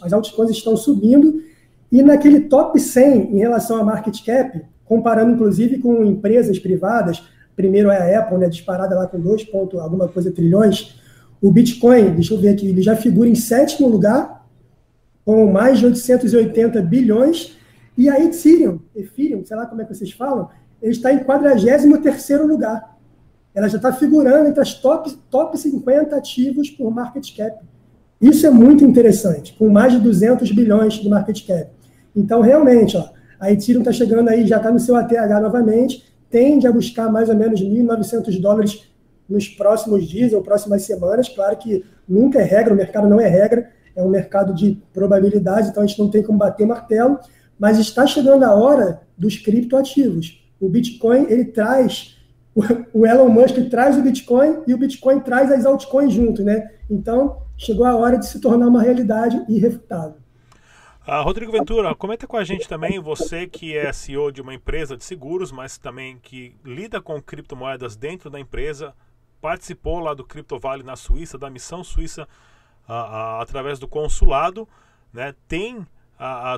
as 0.02 0.12
altcoins 0.12 0.50
estão 0.50 0.76
subindo 0.76 1.53
e 1.94 2.02
naquele 2.02 2.40
top 2.40 2.80
100 2.80 3.36
em 3.36 3.38
relação 3.38 3.78
a 3.78 3.84
market 3.84 4.26
cap, 4.26 4.60
comparando 4.84 5.32
inclusive 5.32 5.78
com 5.78 6.04
empresas 6.04 6.58
privadas, 6.58 7.24
primeiro 7.56 7.92
é 7.92 8.16
a 8.16 8.20
Apple, 8.20 8.40
né, 8.40 8.50
disparada 8.50 8.96
lá 8.96 9.06
com 9.06 9.20
2 9.20 9.44
ponto 9.44 9.80
alguma 9.80 10.08
coisa 10.08 10.32
trilhões, 10.32 11.00
o 11.40 11.52
Bitcoin, 11.52 12.16
deixa 12.16 12.34
eu 12.34 12.40
ver 12.40 12.50
aqui, 12.50 12.68
ele 12.68 12.82
já 12.82 12.96
figura 12.96 13.30
em 13.30 13.36
sétimo 13.36 13.88
lugar, 13.88 14.44
com 15.24 15.46
mais 15.52 15.78
de 15.78 15.86
880 15.86 16.82
bilhões, 16.82 17.56
e 17.96 18.10
a 18.10 18.20
Ethereum, 18.20 18.80
Ethereum, 18.96 19.46
sei 19.46 19.56
lá 19.56 19.68
como 19.68 19.84
é 19.84 19.86
que 19.86 19.94
vocês 19.94 20.12
falam, 20.14 20.50
ele 20.82 20.94
está 20.94 21.14
em 21.14 21.20
43º 21.20 22.48
lugar. 22.48 22.98
Ela 23.54 23.68
já 23.68 23.78
está 23.78 23.94
figurando 23.94 24.50
entre 24.50 24.62
as 24.62 24.74
top, 24.74 25.16
top 25.30 25.60
50 25.60 26.16
ativos 26.16 26.72
por 26.72 26.90
market 26.90 27.38
cap. 27.38 27.64
Isso 28.20 28.48
é 28.48 28.50
muito 28.50 28.84
interessante, 28.84 29.54
com 29.54 29.70
mais 29.70 29.94
de 29.94 30.00
200 30.00 30.52
bilhões 30.52 30.96
de 30.96 31.08
market 31.08 31.46
cap. 31.46 31.83
Então, 32.16 32.42
realmente, 32.42 32.96
ó, 32.98 33.10
a 33.40 33.52
Ethereum 33.52 33.82
está 33.82 33.92
chegando 33.92 34.30
aí, 34.30 34.48
já 34.48 34.58
está 34.58 34.72
no 34.72 34.80
seu 34.80 34.96
ATH 34.96 35.42
novamente, 35.42 36.04
tende 36.30 36.66
a 36.66 36.72
buscar 36.72 37.12
mais 37.12 37.30
ou 37.30 37.36
menos 37.36 37.62
1.900 37.62 38.40
dólares 38.40 38.90
nos 39.28 39.48
próximos 39.48 40.08
dias 40.08 40.34
ou 40.34 40.42
próximas 40.42 40.84
semanas. 40.84 41.30
Claro 41.30 41.58
que 41.58 41.84
nunca 42.08 42.40
é 42.40 42.44
regra, 42.44 42.74
o 42.74 42.78
mercado 42.78 43.08
não 43.08 43.20
é 43.20 43.28
regra, 43.28 43.70
é 43.96 44.02
um 44.02 44.10
mercado 44.10 44.54
de 44.54 44.82
probabilidades, 44.94 45.70
então 45.70 45.84
a 45.84 45.86
gente 45.86 46.00
não 46.00 46.10
tem 46.10 46.24
como 46.24 46.38
bater 46.38 46.66
martelo, 46.66 47.20
mas 47.60 47.78
está 47.80 48.08
chegando 48.08 48.44
a 48.44 48.54
hora 48.54 49.02
dos 49.18 49.38
criptoativos. 49.38 50.44
O 50.60 50.70
Bitcoin, 50.70 51.28
ele 51.30 51.46
traz, 51.46 52.18
o 52.94 53.06
Elon 53.06 53.30
Musk 53.30 53.58
traz 53.70 53.98
o 53.98 54.02
Bitcoin 54.02 54.60
e 54.66 54.74
o 54.74 54.78
Bitcoin 54.78 55.20
traz 55.20 55.52
as 55.52 55.66
altcoins 55.66 56.14
junto, 56.14 56.44
né? 56.44 56.72
Então, 56.90 57.38
chegou 57.58 57.86
a 57.86 57.96
hora 57.96 58.18
de 58.18 58.26
se 58.26 58.40
tornar 58.40 58.68
uma 58.68 58.82
realidade 58.82 59.44
irrefutável. 59.48 60.23
Uh, 61.06 61.22
Rodrigo 61.22 61.52
Ventura, 61.52 61.94
comenta 61.94 62.26
com 62.26 62.38
a 62.38 62.46
gente 62.46 62.66
também, 62.66 62.98
você 62.98 63.46
que 63.46 63.76
é 63.76 63.92
CEO 63.92 64.32
de 64.32 64.42
uma 64.42 64.54
empresa 64.54 64.96
de 64.96 65.04
seguros, 65.04 65.52
mas 65.52 65.78
também 65.78 66.18
que 66.18 66.56
lida 66.64 67.02
com 67.02 67.22
criptomoedas 67.22 67.98
dentro 67.98 68.30
da 68.30 68.40
empresa, 68.40 68.96
participou 69.42 70.00
lá 70.00 70.14
do 70.14 70.24
Crypto 70.24 70.58
Vale 70.58 70.82
na 70.82 70.96
Suíça, 70.96 71.38
da 71.38 71.50
missão 71.50 71.84
suíça, 71.84 72.24
uh, 72.88 72.94
uh, 72.94 73.42
através 73.42 73.80
do 73.80 73.88
consulado, 73.88 74.66
né? 75.12 75.36
tem 75.46 75.86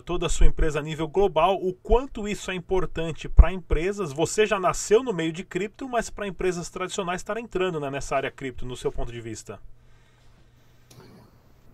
toda 0.05 0.27
a 0.27 0.29
sua 0.29 0.45
empresa 0.45 0.77
a 0.77 0.81
nível 0.81 1.07
global, 1.07 1.55
o 1.55 1.73
quanto 1.73 2.27
isso 2.27 2.51
é 2.51 2.53
importante 2.53 3.27
para 3.27 3.51
empresas. 3.51 4.13
Você 4.13 4.45
já 4.45 4.59
nasceu 4.59 5.01
no 5.01 5.11
meio 5.11 5.31
de 5.31 5.43
cripto, 5.43 5.89
mas 5.89 6.07
para 6.07 6.27
empresas 6.27 6.69
tradicionais 6.69 7.21
estar 7.21 7.35
entrando 7.37 7.79
né, 7.79 7.89
nessa 7.89 8.15
área 8.15 8.29
cripto, 8.29 8.63
no 8.63 8.75
seu 8.75 8.91
ponto 8.91 9.11
de 9.11 9.19
vista. 9.19 9.59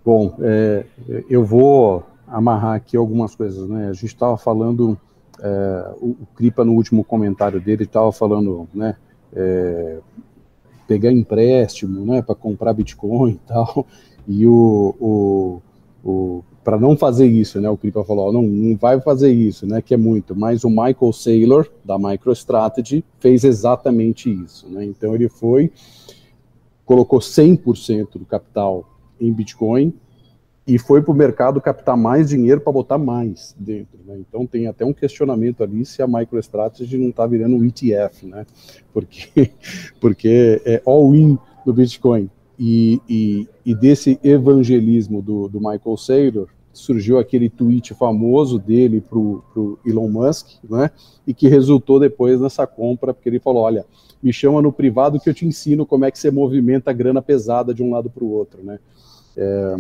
Bom, 0.06 0.38
é, 0.40 0.86
eu 1.30 1.44
vou 1.44 2.11
amarrar 2.32 2.76
aqui 2.76 2.96
algumas 2.96 3.36
coisas, 3.36 3.68
né? 3.68 3.90
A 3.90 3.94
gente 3.94 4.06
estava 4.06 4.38
falando, 4.38 4.98
é, 5.40 5.94
o, 6.02 6.16
Cripa 6.36 6.64
no 6.64 6.74
último 6.74 7.04
comentário 7.04 7.60
dele 7.60 7.84
estava 7.84 8.12
falando, 8.12 8.68
né? 8.74 8.96
É, 9.34 10.00
pegar 10.88 11.12
empréstimo, 11.12 12.06
né, 12.06 12.22
para 12.22 12.36
comprar 12.36 12.74
Bitcoin 12.74 13.32
e 13.32 13.40
tal. 13.48 13.86
E 14.28 14.46
o, 14.46 14.96
o, 15.00 15.62
o 16.04 16.44
para 16.64 16.78
não 16.78 16.96
fazer 16.96 17.26
isso, 17.26 17.60
né? 17.60 17.70
O 17.70 17.78
Cripa 17.78 18.04
falou, 18.04 18.32
não, 18.32 18.44
não 18.44 18.78
vai 18.78 19.02
fazer 19.02 19.32
isso, 19.32 19.66
né? 19.66 19.82
Que 19.82 19.96
é 19.96 19.98
muito. 19.98 20.36
Mas 20.36 20.64
o 20.64 20.70
Michael 20.70 21.12
Saylor 21.12 21.68
da 21.84 21.98
MicroStrategy 21.98 23.04
fez 23.20 23.44
exatamente 23.44 24.32
isso, 24.32 24.70
né? 24.70 24.86
Então 24.86 25.16
ele 25.16 25.28
foi, 25.28 25.72
colocou 26.86 27.20
100% 27.20 28.20
do 28.20 28.26
capital 28.26 28.88
em 29.20 29.34
Bitcoin 29.34 29.92
e 30.66 30.78
foi 30.78 31.02
para 31.02 31.12
o 31.12 31.16
mercado 31.16 31.60
captar 31.60 31.98
mais 31.98 32.30
dinheiro 32.30 32.62
para 32.62 32.72
botar 32.72 32.98
mais 32.98 33.56
dentro. 33.60 34.00
Né? 34.06 34.20
Então 34.20 34.46
tem 34.46 34.68
até 34.68 34.86
um 34.86 34.94
questionamento 34.94 35.64
ali 35.64 35.84
se 35.86 36.02
a 36.02 36.08
MicroStrategy 36.08 36.98
não 36.98 37.10
está 37.10 37.26
virando 37.26 37.56
um 37.56 37.66
ETF, 37.66 38.26
né? 38.28 38.46
Porque, 38.94 39.52
porque 40.00 40.62
é 40.64 40.82
all-in 40.86 41.38
no 41.66 41.74
Bitcoin. 41.74 42.30
E, 42.60 43.02
e, 43.10 43.48
e, 43.66 43.74
desse 43.74 44.20
evangelismo 44.24 45.20
do, 45.20 45.48
do 45.48 45.58
Michael 45.58 45.98
Saylor 45.98 46.48
surgiu 46.72 47.18
aquele 47.18 47.50
tweet 47.50 47.96
famoso 47.96 48.60
dele 48.60 49.02
para 49.02 49.18
o 49.18 49.80
Elon 49.84 50.08
Musk, 50.08 50.64
né? 50.70 50.92
E 51.26 51.34
que 51.34 51.48
resultou 51.48 52.00
depois 52.00 52.40
nessa 52.40 52.68
compra, 52.68 53.16
porque 53.16 53.28
ele 53.28 53.40
falou: 53.40 53.64
olha, 53.64 53.84
me 54.22 54.32
chama 54.32 54.62
no 54.62 54.72
privado 54.72 55.20
que 55.20 55.28
eu 55.28 55.34
te 55.34 55.46
ensino 55.46 55.88
como 55.88 56.06
é 56.06 56.12
que 56.12 56.20
você 56.20 56.30
movimenta 56.30 56.92
a 56.92 56.94
grana 56.94 57.22
pesada 57.22 57.74
de 57.74 57.82
um 57.82 57.90
lado 57.90 58.12
para 58.12 58.24
o 58.24 58.30
outro, 58.30 58.64
né? 58.64 58.80
É, 59.36 59.76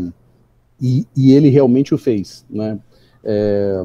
e, 0.81 1.05
e, 1.15 1.33
ele 1.33 1.49
realmente 1.49 1.93
o 1.93 1.97
fez, 1.97 2.45
né? 2.49 2.79
É, 3.23 3.83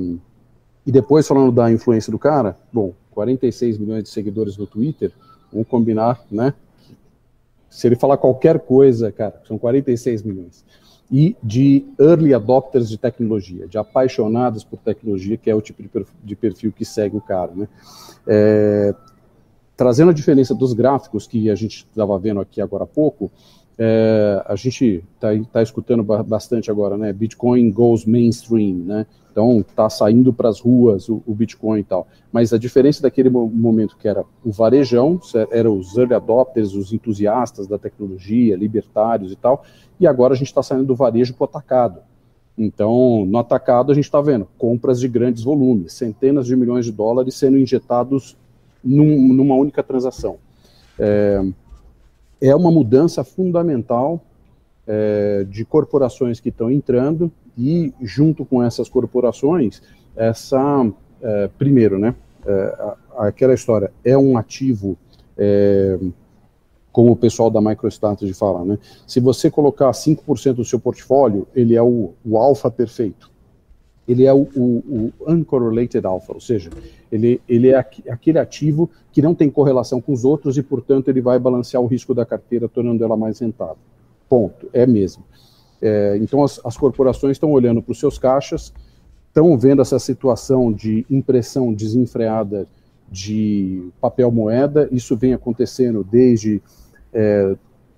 e 0.87 0.93
depois, 0.93 1.27
falando 1.27 1.53
da 1.53 1.71
influência 1.71 2.11
do 2.11 2.19
cara, 2.19 2.57
bom, 2.73 2.95
46 3.11 3.79
milhões 3.79 4.05
de 4.05 4.09
seguidores 4.09 4.57
no 4.57 4.67
Twitter, 4.67 5.13
vamos 5.53 5.69
combinar, 5.69 6.25
né? 6.31 6.55
Se 7.69 7.87
ele 7.87 7.97
falar 7.97 8.17
qualquer 8.17 8.61
coisa, 8.61 9.11
cara, 9.13 9.43
são 9.47 9.59
46 9.59 10.23
milhões. 10.23 10.65
E 11.11 11.37
de 11.43 11.85
early 12.01 12.35
adopters 12.35 12.89
de 12.89 12.97
tecnologia, 12.97 13.67
de 13.67 13.79
apaixonados 13.79 14.65
por 14.65 14.79
tecnologia, 14.79 15.37
que 15.37 15.51
é 15.51 15.55
o 15.55 15.61
tipo 15.61 15.83
de 15.83 15.89
perfil, 15.89 16.15
de 16.25 16.37
perfil 16.37 16.73
que 16.73 16.85
segue 16.85 17.17
o 17.17 17.21
cara, 17.21 17.53
né? 17.55 17.69
É, 18.27 18.95
trazendo 19.77 20.11
a 20.11 20.15
diferença 20.15 20.55
dos 20.55 20.73
gráficos 20.73 21.27
que 21.27 21.51
a 21.51 21.55
gente 21.55 21.87
estava 21.89 22.19
vendo 22.19 22.41
aqui 22.41 22.61
agora 22.61 22.85
há 22.85 22.87
pouco, 22.87 23.31
é, 23.79 24.43
a 24.47 24.57
gente 24.57 25.05
está 25.15 25.29
tá 25.53 25.63
escutando 25.63 26.03
bastante 26.03 26.71
agora, 26.71 26.97
né? 26.97 27.13
Bitcoin 27.13 27.71
goes 27.71 28.05
mainstream, 28.07 28.77
né? 28.77 29.07
Então 29.31 29.61
está 29.61 29.91
saindo 29.91 30.33
para 30.33 30.49
as 30.49 30.61
ruas 30.61 31.11
o, 31.11 31.23
o, 31.27 31.35
Bitcoin 31.35 31.81
e 31.81 31.85
tal. 31.85 32.09
Mas 32.33 32.55
a 32.55 32.59
diferença 32.59 33.03
daquele 33.03 33.29
momento 33.29 33.97
que 33.99 34.09
era 34.09 34.25
o 34.43 34.51
varejão, 34.51 35.21
eram 35.51 35.79
os 35.79 35.95
early 35.99 36.15
adopters, 36.15 36.73
os 36.73 36.91
entusiastas 36.91 37.67
da 37.67 37.79
tecnologia, 37.79 38.57
libertários 38.57 39.31
e 39.31 39.37
tal, 39.37 39.63
e 40.01 40.07
agora 40.07 40.33
a 40.33 40.37
gente 40.37 40.49
está 40.49 40.63
saindo 40.63 40.87
do 40.87 40.95
varejo 40.95 41.35
para 41.35 41.45
o 41.45 41.45
atacado. 41.45 42.01
Então, 42.57 43.27
no 43.27 43.37
atacado 43.37 43.93
a 43.93 43.95
gente 43.95 44.05
está 44.05 44.23
vendo 44.23 44.49
compras 44.57 44.99
de 44.99 45.07
grandes 45.07 45.43
volumes, 45.43 45.93
centenas 45.93 46.47
de 46.47 46.57
milhões 46.57 46.87
de 46.87 46.93
dólares 46.93 47.35
sendo 47.35 47.59
injetados 47.59 48.39
num, 48.83 49.35
numa 49.35 49.55
única 49.55 49.83
transação. 49.83 50.39
É, 50.99 51.45
é 52.41 52.55
uma 52.55 52.71
mudança 52.71 53.25
fundamental 53.25 54.23
é, 54.87 55.45
de 55.49 55.65
corporações 55.65 56.41
que 56.41 56.51
estão 56.51 56.71
entrando 56.71 57.31
e, 57.57 57.93
junto 58.01 58.45
com 58.45 58.63
essas 58.63 58.89
corporações, 58.89 59.83
essa, 60.15 60.91
é, 61.23 61.49
primeiro, 61.59 61.99
né, 61.99 62.15
é, 62.47 62.95
aquela 63.19 63.55
história, 63.55 63.91
é 64.05 64.17
um 64.17 64.37
ativo, 64.37 64.97
é, 65.37 65.99
como 66.93 67.13
o 67.13 67.17
pessoal 67.17 67.51
da 67.51 67.61
MicroStrategy 67.61 68.33
fala, 68.33 68.65
né, 68.65 68.79
se 69.07 69.21
você 69.21 69.51
colocar 69.51 69.91
5% 69.91 70.55
do 70.55 70.65
seu 70.65 70.79
portfólio, 70.79 71.47
ele 71.55 71.75
é 71.75 71.83
o, 71.83 72.13
o 72.25 72.39
alfa 72.39 72.71
perfeito 72.71 73.36
ele 74.09 74.25
é 74.25 74.33
o, 74.33 74.49
o, 74.55 75.13
o, 75.21 75.33
uncorrelated 75.33 76.05
alpha, 76.07 76.33
ou 76.33 76.41
seja, 76.41 76.71
ele, 77.11 77.41
ele 77.49 77.71
é 77.71 77.79
aquele 78.09 78.39
ativo 78.39 78.89
que 79.13 79.21
não 79.21 79.35
tem 79.35 79.51
correlação 79.51 80.01
com 80.01 80.13
os 80.13 80.25
outros 80.25 80.57
e, 80.57 80.63
portanto, 80.63 81.09
ele 81.09 81.21
vai 81.21 81.39
balancear 81.39 81.83
o 81.83 81.87
risco 81.87 82.15
da 82.15 82.25
carteira, 82.25 82.69
tornando 82.69 83.03
ela 83.03 83.17
mais 83.17 83.39
rentável. 83.39 83.79
Ponto. 84.29 84.69
É 84.73 84.87
mesmo. 84.87 85.25
É, 85.81 86.17
então, 86.21 86.43
as, 86.43 86.61
as 86.65 86.77
corporações 86.77 87.33
estão 87.33 87.51
olhando 87.51 87.83
para 87.83 87.93
os 87.93 87.99
seus 87.99 88.19
caixas, 88.19 88.73
estão 89.29 89.57
vendo 89.59 89.83
essa 89.83 89.99
situação 89.99 90.73
de 90.73 91.05
impressão 91.11 91.73
desenfreada 91.73 92.67
de 93.11 93.89
papel 94.01 94.31
moeda. 94.31 94.89
Isso 94.91 95.17
vem 95.17 95.35
acontecendo 95.35 96.05
desde 96.05 96.63
é, 97.13 97.57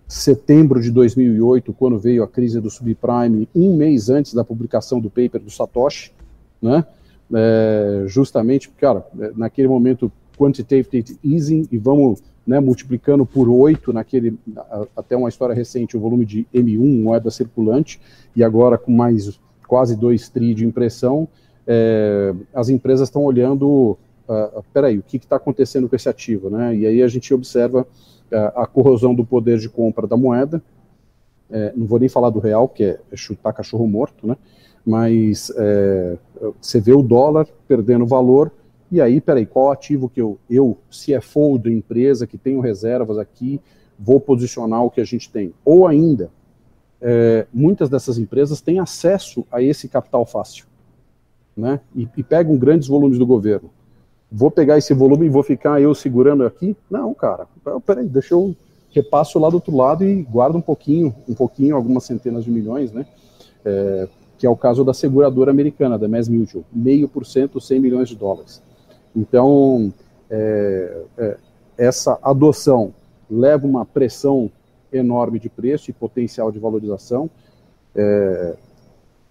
setembro 0.08 0.80
de 0.80 0.90
2008, 0.90 1.72
quando 1.74 1.98
veio 1.98 2.22
a 2.22 2.28
crise 2.28 2.60
do 2.60 2.70
subprime, 2.70 3.46
um 3.54 3.76
mês 3.76 4.08
antes 4.08 4.32
da 4.32 4.42
publicação 4.42 4.98
do 4.98 5.10
paper 5.10 5.40
do 5.40 5.50
Satoshi, 5.50 6.12
né? 6.60 6.84
É, 7.32 8.04
justamente, 8.06 8.70
cara, 8.70 9.06
é, 9.20 9.32
naquele 9.36 9.68
momento 9.68 10.10
quantitative 10.38 11.18
easing 11.22 11.68
e 11.70 11.76
vamos 11.76 12.22
né, 12.46 12.58
multiplicando 12.58 13.26
por 13.26 13.50
oito 13.50 13.92
naquele 13.92 14.38
até 14.96 15.14
uma 15.14 15.28
história 15.28 15.54
recente 15.54 15.94
o 15.94 16.00
volume 16.00 16.24
de 16.24 16.46
M1 16.54 17.02
moeda 17.02 17.30
circulante 17.30 18.00
e 18.34 18.42
agora 18.42 18.78
com 18.78 18.90
mais 18.90 19.38
quase 19.66 19.94
dois 19.94 20.30
tri 20.30 20.54
de 20.54 20.64
impressão, 20.64 21.28
é, 21.66 22.34
as 22.54 22.70
empresas 22.70 23.08
estão 23.08 23.22
olhando, 23.22 23.98
uh, 24.26 24.64
peraí, 24.72 24.98
o 24.98 25.02
que 25.02 25.18
está 25.18 25.36
acontecendo 25.36 25.86
com 25.86 25.94
esse 25.94 26.08
ativo, 26.08 26.48
né? 26.48 26.74
E 26.74 26.86
aí 26.86 27.02
a 27.02 27.08
gente 27.08 27.34
observa 27.34 27.86
a 28.32 28.66
corrosão 28.66 29.14
do 29.14 29.24
poder 29.24 29.58
de 29.58 29.68
compra 29.68 30.06
da 30.06 30.16
moeda. 30.16 30.62
É, 31.50 31.72
não 31.74 31.86
vou 31.86 31.98
nem 31.98 32.08
falar 32.08 32.30
do 32.30 32.38
real, 32.38 32.68
que 32.68 32.84
é 32.84 33.00
chutar 33.14 33.52
cachorro 33.52 33.86
morto, 33.86 34.26
né? 34.26 34.36
Mas 34.84 35.52
é, 35.56 36.16
você 36.60 36.80
vê 36.80 36.92
o 36.92 37.02
dólar 37.02 37.46
perdendo 37.66 38.06
valor, 38.06 38.52
e 38.90 39.00
aí, 39.00 39.20
peraí, 39.20 39.44
qual 39.44 39.70
ativo 39.70 40.08
que 40.08 40.20
eu, 40.20 40.38
eu 40.48 40.78
CFO 40.90 41.58
da 41.58 41.70
empresa, 41.70 42.26
que 42.26 42.38
tenho 42.38 42.60
reservas 42.60 43.18
aqui, 43.18 43.60
vou 43.98 44.18
posicionar 44.18 44.82
o 44.82 44.90
que 44.90 45.00
a 45.00 45.04
gente 45.04 45.30
tem? 45.30 45.52
Ou 45.64 45.86
ainda, 45.86 46.30
é, 47.00 47.46
muitas 47.52 47.90
dessas 47.90 48.18
empresas 48.18 48.60
têm 48.60 48.78
acesso 48.78 49.46
a 49.52 49.62
esse 49.62 49.88
capital 49.88 50.24
fácil, 50.24 50.66
né? 51.56 51.80
E, 51.94 52.08
e 52.16 52.22
pegam 52.22 52.56
grandes 52.56 52.88
volumes 52.88 53.18
do 53.18 53.26
governo 53.26 53.70
vou 54.30 54.50
pegar 54.50 54.78
esse 54.78 54.92
volume 54.94 55.26
e 55.26 55.30
vou 55.30 55.42
ficar 55.42 55.80
eu 55.80 55.94
segurando 55.94 56.44
aqui? 56.44 56.76
Não, 56.90 57.12
cara. 57.14 57.46
Peraí, 57.86 58.06
deixa 58.06 58.34
eu 58.34 58.54
repasso 58.90 59.38
lá 59.38 59.48
do 59.48 59.54
outro 59.54 59.76
lado 59.76 60.04
e 60.04 60.22
guardo 60.22 60.56
um 60.56 60.60
pouquinho, 60.60 61.14
um 61.28 61.34
pouquinho, 61.34 61.76
algumas 61.76 62.04
centenas 62.04 62.44
de 62.44 62.50
milhões, 62.50 62.92
né? 62.92 63.06
É, 63.64 64.08
que 64.38 64.46
é 64.46 64.50
o 64.50 64.56
caso 64.56 64.84
da 64.84 64.94
seguradora 64.94 65.50
americana, 65.50 65.98
da 65.98 66.06
Mass 66.08 66.28
Mutual, 66.28 66.64
meio 66.72 67.08
por 67.08 67.26
cento, 67.26 67.60
100 67.60 67.80
milhões 67.80 68.08
de 68.08 68.16
dólares. 68.16 68.62
Então, 69.14 69.92
é, 70.30 71.02
é, 71.18 71.36
essa 71.76 72.18
adoção 72.22 72.94
leva 73.28 73.66
uma 73.66 73.84
pressão 73.84 74.50
enorme 74.92 75.38
de 75.38 75.48
preço 75.48 75.90
e 75.90 75.94
potencial 75.94 76.52
de 76.52 76.58
valorização. 76.58 77.28
É, 77.94 78.56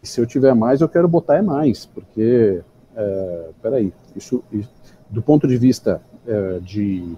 se 0.04 0.20
eu 0.20 0.26
tiver 0.26 0.54
mais, 0.54 0.82
eu 0.82 0.90
quero 0.90 1.08
botar 1.08 1.38
é 1.38 1.42
mais, 1.42 1.86
porque, 1.86 2.62
é, 2.98 3.50
peraí, 3.62 3.94
isso, 4.16 4.44
isso 4.52 4.70
do 5.10 5.22
ponto 5.22 5.48
de 5.48 5.58
vista 5.58 6.02
é, 6.26 6.60
de 6.60 7.16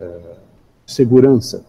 é, 0.00 0.20
segurança, 0.86 1.64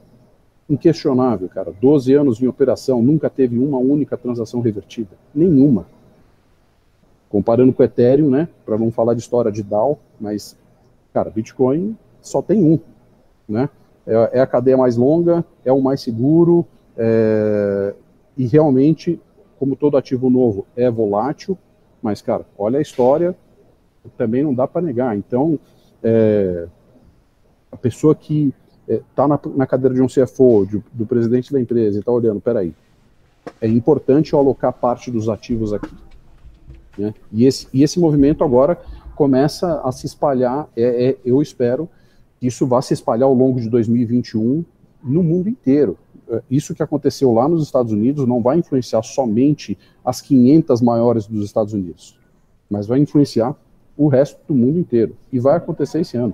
inquestionável, 0.70 1.50
cara. 1.50 1.74
12 1.82 2.14
anos 2.14 2.42
em 2.42 2.48
operação, 2.48 3.02
nunca 3.02 3.30
teve 3.30 3.58
uma 3.60 3.78
única 3.78 4.16
transação 4.18 4.62
revertida. 4.62 5.12
Nenhuma. 5.34 5.86
Comparando 7.28 7.74
com 7.74 7.84
o 7.84 7.86
Ethereum, 7.86 8.30
né? 8.30 8.48
Para 8.66 8.78
não 8.78 8.92
falar 8.92 9.14
de 9.14 9.22
história 9.22 9.52
de 9.52 9.62
DAO, 9.62 10.00
mas, 10.20 10.58
cara, 11.14 11.30
Bitcoin 11.30 11.98
só 12.22 12.42
tem 12.42 12.64
um, 12.64 12.80
né? 13.48 13.70
É, 14.06 14.38
é 14.38 14.40
a 14.40 14.48
cadeia 14.48 14.78
mais 14.78 14.96
longa, 14.96 15.44
é 15.64 15.72
o 15.72 15.82
mais 15.82 16.02
seguro, 16.02 16.66
é, 16.98 17.94
e 18.38 18.48
realmente, 18.48 19.20
como 19.60 19.76
todo 19.76 19.98
ativo 19.98 20.30
novo, 20.30 20.66
é 20.76 20.90
volátil, 20.90 21.58
mas, 22.02 22.22
cara, 22.22 22.46
olha 22.58 22.80
a 22.80 22.82
história, 22.82 23.36
também 24.18 24.44
não 24.44 24.54
dá 24.54 24.68
para 24.68 24.82
negar. 24.82 25.18
Então, 25.18 25.60
é, 26.04 26.68
a 27.72 27.78
pessoa 27.78 28.16
que 28.16 28.54
está 28.88 29.24
é, 29.26 29.28
na, 29.28 29.40
na, 29.56 29.68
cadeira 29.68 29.94
de 29.94 30.02
um 30.02 30.08
CFO, 30.08 30.66
de, 30.66 30.84
do 30.92 31.06
presidente 31.06 31.52
da 31.52 31.60
empresa, 31.60 31.98
e 31.98 32.00
está 32.00 32.12
olhando, 32.12 32.42
peraí, 32.42 32.74
é 33.62 33.68
importante 33.68 34.34
eu 34.34 34.40
alocar 34.40 34.74
parte 34.74 35.12
dos 35.12 35.30
ativos 35.30 35.74
aqui. 35.74 35.96
Né? 36.98 37.14
E, 37.32 37.46
esse, 37.46 37.68
e 37.74 37.84
esse 37.84 38.00
movimento 38.00 38.44
agora 38.44 38.80
começa 39.16 39.82
a 39.82 39.92
se 39.92 40.06
espalhar, 40.06 40.68
é, 40.76 41.10
é, 41.10 41.18
eu 41.26 41.42
espero 41.42 41.90
que 42.40 42.48
isso 42.48 42.66
vá 42.66 42.82
se 42.82 42.94
espalhar 42.94 43.28
ao 43.28 43.34
longo 43.34 43.60
de 43.60 43.70
2021 43.70 44.64
no 45.04 45.24
mundo 45.24 45.50
inteiro. 45.50 45.98
É, 46.30 46.42
isso 46.50 46.74
que 46.74 46.84
aconteceu 46.84 47.34
lá 47.34 47.48
nos 47.48 47.64
Estados 47.64 47.92
Unidos 47.92 48.26
não 48.28 48.42
vai 48.42 48.58
influenciar 48.58 49.04
somente 49.04 49.78
as 50.04 50.22
500 50.22 50.82
maiores 50.82 51.28
dos 51.28 51.46
Estados 51.46 51.74
Unidos, 51.74 52.18
mas 52.70 52.88
vai 52.88 53.00
influenciar 53.00 53.56
o 54.00 54.08
resto 54.08 54.40
do 54.48 54.56
mundo 54.56 54.80
inteiro. 54.80 55.16
E 55.30 55.40
vai 55.40 55.58
acontecer 55.58 56.00
esse 56.00 56.16
ano. 56.16 56.34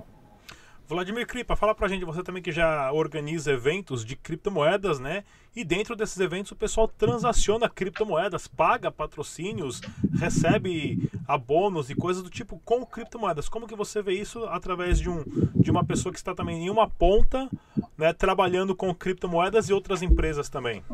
Vladimir 0.88 1.26
Kripa, 1.26 1.56
fala 1.56 1.74
pra 1.74 1.88
gente, 1.88 2.04
você 2.04 2.22
também 2.22 2.40
que 2.40 2.52
já 2.52 2.92
organiza 2.92 3.50
eventos 3.50 4.04
de 4.04 4.14
criptomoedas, 4.14 5.00
né? 5.00 5.24
E 5.54 5.64
dentro 5.64 5.96
desses 5.96 6.20
eventos 6.20 6.52
o 6.52 6.56
pessoal 6.56 6.86
transaciona 6.86 7.68
criptomoedas, 7.68 8.46
paga 8.46 8.88
patrocínios, 8.88 9.80
recebe 10.16 11.10
abonos 11.26 11.90
e 11.90 11.96
coisas 11.96 12.22
do 12.22 12.30
tipo 12.30 12.60
com 12.64 12.86
criptomoedas. 12.86 13.48
Como 13.48 13.66
que 13.66 13.74
você 13.74 14.00
vê 14.00 14.12
isso 14.12 14.44
através 14.44 15.00
de, 15.00 15.10
um, 15.10 15.24
de 15.56 15.72
uma 15.72 15.82
pessoa 15.82 16.12
que 16.12 16.18
está 16.18 16.32
também 16.32 16.66
em 16.66 16.70
uma 16.70 16.88
ponta, 16.88 17.50
né, 17.98 18.12
trabalhando 18.12 18.76
com 18.76 18.94
criptomoedas 18.94 19.68
e 19.68 19.72
outras 19.72 20.02
empresas 20.02 20.48
também? 20.48 20.84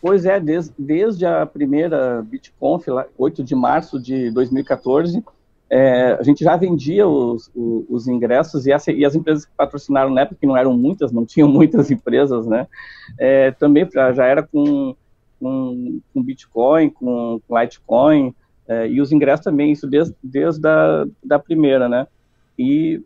Pois 0.00 0.26
é, 0.26 0.38
desde, 0.38 0.72
desde 0.78 1.26
a 1.26 1.46
primeira 1.46 2.22
BitConf, 2.22 2.86
lá, 2.88 3.06
8 3.16 3.42
de 3.42 3.54
março 3.54 4.00
de 4.00 4.30
2014, 4.30 5.22
é, 5.68 6.12
a 6.12 6.22
gente 6.22 6.44
já 6.44 6.56
vendia 6.56 7.06
os, 7.06 7.50
os, 7.54 7.84
os 7.88 8.08
ingressos 8.08 8.66
e, 8.66 8.72
essa, 8.72 8.92
e, 8.92 9.04
as 9.04 9.14
empresas 9.14 9.44
que 9.44 9.52
patrocinaram 9.56 10.10
na 10.10 10.20
época, 10.20 10.38
que 10.40 10.46
não 10.46 10.56
eram 10.56 10.76
muitas, 10.76 11.10
não 11.10 11.26
tinham 11.26 11.48
muitas 11.50 11.90
empresas, 11.90 12.46
né, 12.46 12.66
é, 13.18 13.50
também 13.50 13.88
já 13.92 14.24
era 14.24 14.42
com, 14.42 14.94
com, 15.40 16.00
com 16.14 16.22
Bitcoin, 16.22 16.90
com, 16.90 17.40
com 17.46 17.58
Litecoin, 17.58 18.34
é, 18.68 18.88
e 18.88 19.00
os 19.00 19.12
ingressos 19.12 19.44
também, 19.44 19.72
isso 19.72 19.86
desde, 19.88 20.14
desde 20.22 20.66
a 20.66 21.06
da 21.22 21.38
primeira, 21.38 21.88
né, 21.88 22.06
e 22.56 23.02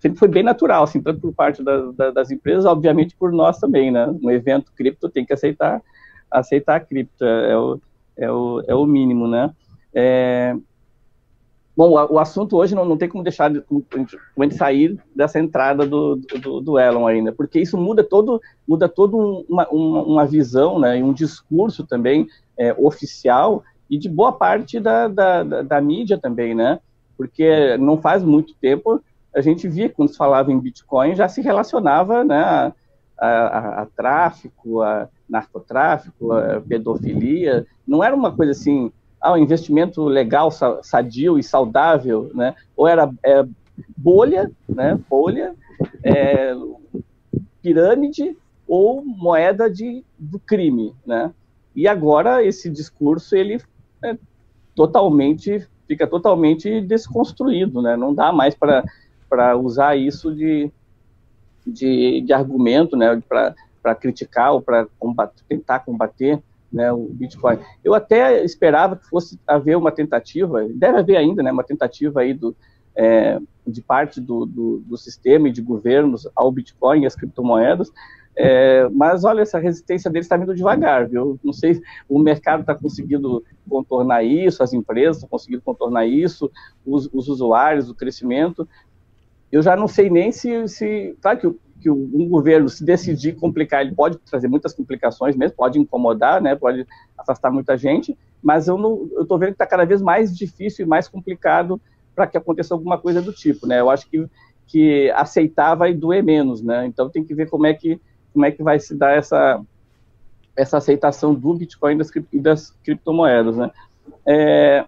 sempre 0.00 0.18
foi 0.18 0.28
bem 0.28 0.42
natural, 0.42 0.84
assim, 0.84 1.00
tanto 1.00 1.20
por 1.20 1.34
parte 1.34 1.62
da, 1.62 1.90
da, 1.92 2.10
das 2.10 2.30
empresas, 2.30 2.64
obviamente 2.64 3.14
por 3.16 3.32
nós 3.32 3.58
também, 3.58 3.90
né, 3.90 4.06
um 4.22 4.30
evento 4.30 4.72
cripto 4.74 5.10
tem 5.10 5.26
que 5.26 5.32
aceitar, 5.34 5.82
aceitar 6.32 6.76
a 6.76 6.80
cripto, 6.80 7.24
é 7.24 7.56
o, 7.56 7.80
é 8.16 8.30
o, 8.30 8.64
é 8.68 8.74
o 8.74 8.86
mínimo, 8.86 9.28
né, 9.28 9.50
é, 9.94 10.56
Bom, 11.74 11.90
o, 11.90 12.18
assunto 12.18 12.58
hoje 12.58 12.74
não, 12.74 12.84
não 12.84 12.98
tem 12.98 13.08
como 13.08 13.24
deixar 13.24 13.50
de, 13.50 13.62
como, 13.62 13.82
como 14.34 14.46
de 14.46 14.54
sair 14.54 15.00
dessa 15.16 15.38
entrada 15.38 15.86
do, 15.86 16.16
do, 16.16 16.60
do, 16.60 16.78
Elon 16.78 17.06
ainda, 17.06 17.32
porque 17.32 17.58
isso 17.58 17.78
muda 17.78 18.04
todo, 18.04 18.42
muda 18.68 18.90
todo 18.90 19.46
uma, 19.48 19.66
uma, 19.68 20.02
uma 20.02 20.26
visão, 20.26 20.78
né, 20.78 20.98
e 20.98 21.02
um 21.02 21.14
discurso 21.14 21.86
também 21.86 22.28
é, 22.58 22.74
oficial 22.74 23.64
e 23.88 23.96
de 23.96 24.06
boa 24.06 24.32
parte 24.32 24.78
da, 24.78 25.08
da, 25.08 25.42
da, 25.42 25.62
da, 25.62 25.80
mídia 25.80 26.18
também, 26.18 26.54
né, 26.54 26.78
porque 27.16 27.78
não 27.78 27.98
faz 27.98 28.22
muito 28.22 28.54
tempo 28.60 29.02
a 29.34 29.40
gente 29.40 29.66
via 29.66 29.88
quando 29.88 30.10
se 30.10 30.16
falava 30.18 30.52
em 30.52 30.60
Bitcoin 30.60 31.14
já 31.14 31.26
se 31.26 31.40
relacionava, 31.40 32.22
né, 32.22 32.70
a, 33.26 33.82
a, 33.82 33.86
tráfico, 33.86 34.82
a 34.82 35.08
narcotráfico, 35.28 36.32
a 36.32 36.60
pedofilia, 36.60 37.66
não 37.86 38.02
era 38.02 38.14
uma 38.14 38.34
coisa 38.34 38.52
assim 38.52 38.92
ah, 39.20 39.34
um 39.34 39.38
investimento 39.38 40.04
legal, 40.04 40.50
sadio 40.82 41.38
e 41.38 41.44
saudável, 41.44 42.32
né? 42.34 42.56
Ou 42.76 42.88
era 42.88 43.08
é, 43.22 43.46
bolha, 43.96 44.50
né? 44.68 44.98
Bolha, 45.08 45.54
é, 46.02 46.52
pirâmide 47.62 48.36
ou 48.66 49.04
moeda 49.04 49.70
de, 49.70 50.04
do 50.18 50.40
crime, 50.40 50.92
né? 51.06 51.32
E 51.74 51.86
agora 51.86 52.44
esse 52.44 52.68
discurso 52.68 53.36
ele 53.36 53.62
é 54.02 54.18
totalmente 54.74 55.66
fica 55.86 56.06
totalmente 56.06 56.80
desconstruído, 56.80 57.80
né? 57.80 57.96
Não 57.96 58.14
dá 58.14 58.32
mais 58.32 58.56
para 58.56 59.56
usar 59.56 59.96
isso 59.96 60.34
de, 60.34 60.70
de, 61.66 62.20
de 62.20 62.32
argumento, 62.32 62.96
né? 62.96 63.22
Para 63.28 63.94
criticar 63.94 64.52
ou 64.52 64.62
para 64.62 64.86
tentar 65.48 65.80
combater 65.80 66.40
né, 66.72 66.90
o 66.90 67.08
Bitcoin. 67.10 67.58
Eu 67.84 67.94
até 67.94 68.42
esperava 68.44 68.96
que 68.96 69.06
fosse 69.08 69.38
haver 69.46 69.76
uma 69.76 69.92
tentativa, 69.92 70.66
deve 70.74 70.98
haver 70.98 71.16
ainda, 71.16 71.42
né, 71.42 71.52
uma 71.52 71.62
tentativa 71.62 72.20
aí 72.20 72.32
do, 72.32 72.56
é, 72.96 73.38
de 73.66 73.82
parte 73.82 74.20
do, 74.20 74.46
do, 74.46 74.78
do, 74.78 74.96
sistema 74.96 75.48
e 75.48 75.52
de 75.52 75.60
governos 75.60 76.26
ao 76.34 76.50
Bitcoin 76.50 77.02
e 77.02 77.06
às 77.06 77.14
criptomoedas, 77.14 77.92
é, 78.34 78.88
mas 78.88 79.24
olha, 79.24 79.42
essa 79.42 79.58
resistência 79.58 80.10
deles 80.10 80.24
está 80.24 80.38
vindo 80.38 80.54
devagar, 80.54 81.06
viu? 81.06 81.38
Não 81.44 81.52
sei, 81.52 81.82
o 82.08 82.18
mercado 82.18 82.62
está 82.62 82.74
conseguindo 82.74 83.44
contornar 83.68 84.24
isso, 84.24 84.62
as 84.62 84.72
empresas 84.72 85.16
estão 85.16 85.28
conseguindo 85.28 85.60
contornar 85.60 86.06
isso, 86.06 86.50
os, 86.84 87.10
os 87.12 87.28
usuários, 87.28 87.90
o 87.90 87.94
crescimento. 87.94 88.66
Eu 89.52 89.62
já 89.62 89.76
não 89.76 89.86
sei 89.86 90.10
nem 90.10 90.32
se, 90.32 90.66
se 90.66 91.16
claro 91.20 91.38
que 91.38 91.46
que 91.82 91.90
um 91.90 92.28
governo 92.28 92.68
se 92.68 92.84
decidir 92.84 93.34
complicar, 93.34 93.82
ele 93.82 93.94
pode 93.94 94.16
trazer 94.18 94.46
muitas 94.46 94.72
complicações 94.72 95.34
mesmo, 95.34 95.56
pode 95.56 95.80
incomodar, 95.80 96.40
né, 96.40 96.54
pode 96.54 96.86
afastar 97.18 97.50
muita 97.50 97.76
gente, 97.76 98.16
mas 98.40 98.68
eu 98.68 98.76
estou 99.20 99.38
vendo 99.38 99.48
que 99.48 99.54
está 99.54 99.66
cada 99.66 99.84
vez 99.84 100.00
mais 100.00 100.34
difícil 100.34 100.86
e 100.86 100.88
mais 100.88 101.08
complicado 101.08 101.80
para 102.14 102.26
que 102.26 102.38
aconteça 102.38 102.72
alguma 102.72 102.98
coisa 102.98 103.20
do 103.20 103.32
tipo, 103.32 103.66
né? 103.66 103.80
Eu 103.80 103.90
acho 103.90 104.08
que, 104.08 104.28
que 104.66 105.10
aceitar 105.12 105.74
vai 105.74 105.94
doer 105.94 106.22
menos, 106.22 106.62
né? 106.62 106.86
Então 106.86 107.08
tem 107.08 107.24
que 107.24 107.34
ver 107.34 107.48
como 107.48 107.66
é 107.66 107.74
que 107.74 108.00
como 108.32 108.46
é 108.46 108.50
que 108.50 108.62
vai 108.62 108.78
se 108.78 108.94
dar 108.94 109.16
essa 109.16 109.60
essa 110.56 110.78
aceitação 110.78 111.34
do 111.34 111.54
Bitcoin 111.54 111.94
e 111.94 111.98
das, 111.98 112.10
das 112.34 112.70
criptomoedas, 112.84 113.56
né? 113.56 113.70
É, 114.26 114.84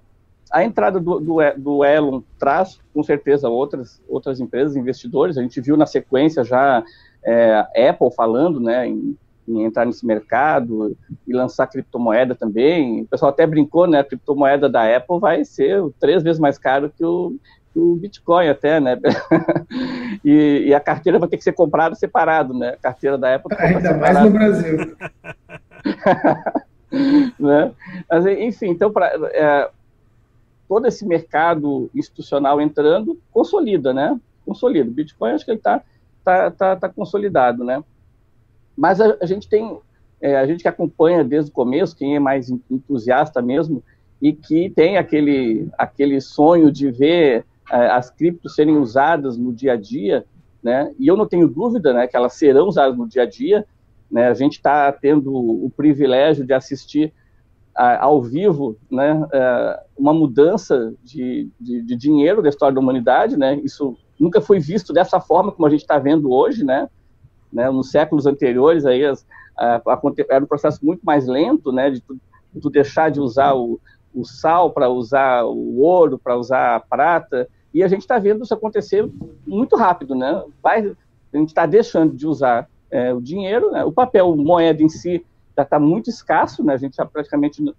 a 0.54 0.62
entrada 0.62 1.00
do, 1.00 1.18
do, 1.18 1.38
do, 1.56 1.84
Elon 1.84 2.22
traz, 2.38 2.78
com 2.94 3.02
certeza, 3.02 3.48
outras, 3.48 4.00
outras 4.08 4.38
empresas, 4.38 4.76
investidores. 4.76 5.36
A 5.36 5.42
gente 5.42 5.60
viu 5.60 5.76
na 5.76 5.84
sequência 5.84 6.44
já 6.44 6.80
é, 7.24 7.88
Apple 7.88 8.14
falando 8.14 8.60
né, 8.60 8.86
em, 8.86 9.18
em, 9.48 9.64
entrar 9.64 9.84
nesse 9.84 10.06
mercado 10.06 10.96
e 11.26 11.32
lançar 11.32 11.66
criptomoeda 11.66 12.36
também. 12.36 13.02
O 13.02 13.06
pessoal 13.08 13.32
até 13.32 13.44
brincou, 13.44 13.88
né? 13.88 13.98
A 13.98 14.04
criptomoeda 14.04 14.68
da 14.68 14.96
Apple 14.96 15.18
vai 15.18 15.44
ser 15.44 15.82
três 15.98 16.22
vezes 16.22 16.38
mais 16.38 16.56
caro 16.56 16.88
que 16.96 17.04
o, 17.04 17.34
que 17.72 17.80
o 17.80 17.96
Bitcoin 17.96 18.46
até, 18.46 18.78
né? 18.78 18.96
e, 20.24 20.66
e, 20.68 20.72
a 20.72 20.78
carteira 20.78 21.18
vai 21.18 21.28
ter 21.28 21.36
que 21.36 21.42
ser 21.42 21.52
comprada 21.52 21.96
separado, 21.96 22.54
né? 22.54 22.74
A 22.74 22.76
carteira 22.76 23.18
da 23.18 23.34
Apple. 23.34 23.56
Ainda 23.58 23.94
mais 23.94 24.22
no 24.22 24.30
Brasil. 24.30 24.96
né? 27.40 27.72
Mas, 28.08 28.24
enfim, 28.26 28.68
então, 28.68 28.92
para 28.92 29.06
é, 29.32 29.68
todo 30.68 30.86
esse 30.86 31.06
mercado 31.06 31.90
institucional 31.94 32.60
entrando, 32.60 33.18
consolida, 33.30 33.92
né? 33.92 34.18
Consolida. 34.44 34.90
Bitcoin, 34.90 35.32
acho 35.32 35.44
que 35.44 35.50
ele 35.50 35.58
está 35.58 35.82
tá, 36.24 36.50
tá, 36.50 36.76
tá 36.76 36.88
consolidado, 36.88 37.62
né? 37.64 37.82
Mas 38.76 39.00
a, 39.00 39.16
a 39.20 39.26
gente 39.26 39.48
tem, 39.48 39.78
é, 40.20 40.36
a 40.36 40.46
gente 40.46 40.62
que 40.62 40.68
acompanha 40.68 41.22
desde 41.22 41.50
o 41.50 41.54
começo, 41.54 41.96
quem 41.96 42.16
é 42.16 42.18
mais 42.18 42.50
entusiasta 42.70 43.40
mesmo, 43.42 43.82
e 44.20 44.32
que 44.32 44.70
tem 44.70 44.96
aquele, 44.96 45.68
aquele 45.76 46.20
sonho 46.20 46.72
de 46.72 46.90
ver 46.90 47.44
é, 47.70 47.76
as 47.88 48.10
criptos 48.10 48.54
serem 48.54 48.76
usadas 48.76 49.36
no 49.36 49.52
dia 49.52 49.74
a 49.74 49.76
dia, 49.76 50.24
né? 50.62 50.92
E 50.98 51.06
eu 51.06 51.16
não 51.16 51.26
tenho 51.26 51.46
dúvida, 51.46 51.92
né, 51.92 52.06
que 52.06 52.16
elas 52.16 52.32
serão 52.32 52.66
usadas 52.66 52.96
no 52.96 53.06
dia 53.06 53.22
a 53.22 53.26
dia, 53.26 53.66
né? 54.10 54.28
A 54.28 54.34
gente 54.34 54.54
está 54.54 54.90
tendo 54.90 55.34
o 55.34 55.70
privilégio 55.76 56.44
de 56.44 56.54
assistir 56.54 57.12
ao 57.74 58.22
vivo 58.22 58.76
né, 58.90 59.26
é, 59.32 59.80
uma 59.98 60.14
mudança 60.14 60.94
de, 61.02 61.50
de, 61.58 61.82
de, 61.82 61.96
dinheiro 61.96 62.40
da 62.40 62.48
história 62.48 62.74
da 62.74 62.80
humanidade, 62.80 63.36
né, 63.36 63.56
isso 63.64 63.96
nunca 64.18 64.40
foi 64.40 64.60
visto 64.60 64.92
dessa 64.92 65.20
forma 65.20 65.50
como 65.50 65.66
a 65.66 65.70
gente 65.70 65.80
está 65.80 65.98
vendo 65.98 66.30
hoje, 66.30 66.64
né, 66.64 66.88
né, 67.52 67.68
nos 67.70 67.90
séculos 67.90 68.26
anteriores 68.26 68.86
aí 68.86 69.04
as, 69.04 69.26
a, 69.56 69.76
a, 69.76 70.00
era 70.30 70.44
um 70.44 70.46
processo 70.46 70.84
muito 70.84 71.04
mais 71.04 71.26
lento, 71.26 71.72
né, 71.72 71.90
de 71.90 72.00
tu, 72.00 72.16
tu 72.62 72.70
deixar 72.70 73.10
de 73.10 73.20
usar 73.20 73.54
o, 73.54 73.80
o 74.14 74.24
sal 74.24 74.70
para 74.70 74.88
usar 74.88 75.44
o 75.44 75.80
ouro, 75.80 76.18
para 76.18 76.36
usar 76.36 76.76
a 76.76 76.80
prata, 76.80 77.48
e 77.72 77.82
a 77.82 77.88
gente 77.88 78.02
está 78.02 78.18
vendo 78.18 78.44
isso 78.44 78.54
acontecer 78.54 79.08
muito 79.44 79.74
rápido, 79.74 80.14
né, 80.14 80.44
Vai, 80.62 80.94
a 81.32 81.36
gente 81.36 81.48
está 81.48 81.66
deixando 81.66 82.14
de 82.14 82.24
usar 82.24 82.68
é, 82.88 83.12
o 83.12 83.20
dinheiro, 83.20 83.72
né, 83.72 83.84
o 83.84 83.90
papel 83.90 84.36
moeda 84.36 84.80
em 84.80 84.88
si 84.88 85.24
já 85.56 85.62
está 85.62 85.78
muito 85.78 86.10
escasso, 86.10 86.64
né? 86.64 86.74
A 86.74 86.76
gente 86.76 86.96
já 86.96 87.04
praticamente 87.04 87.62
não, 87.62 87.74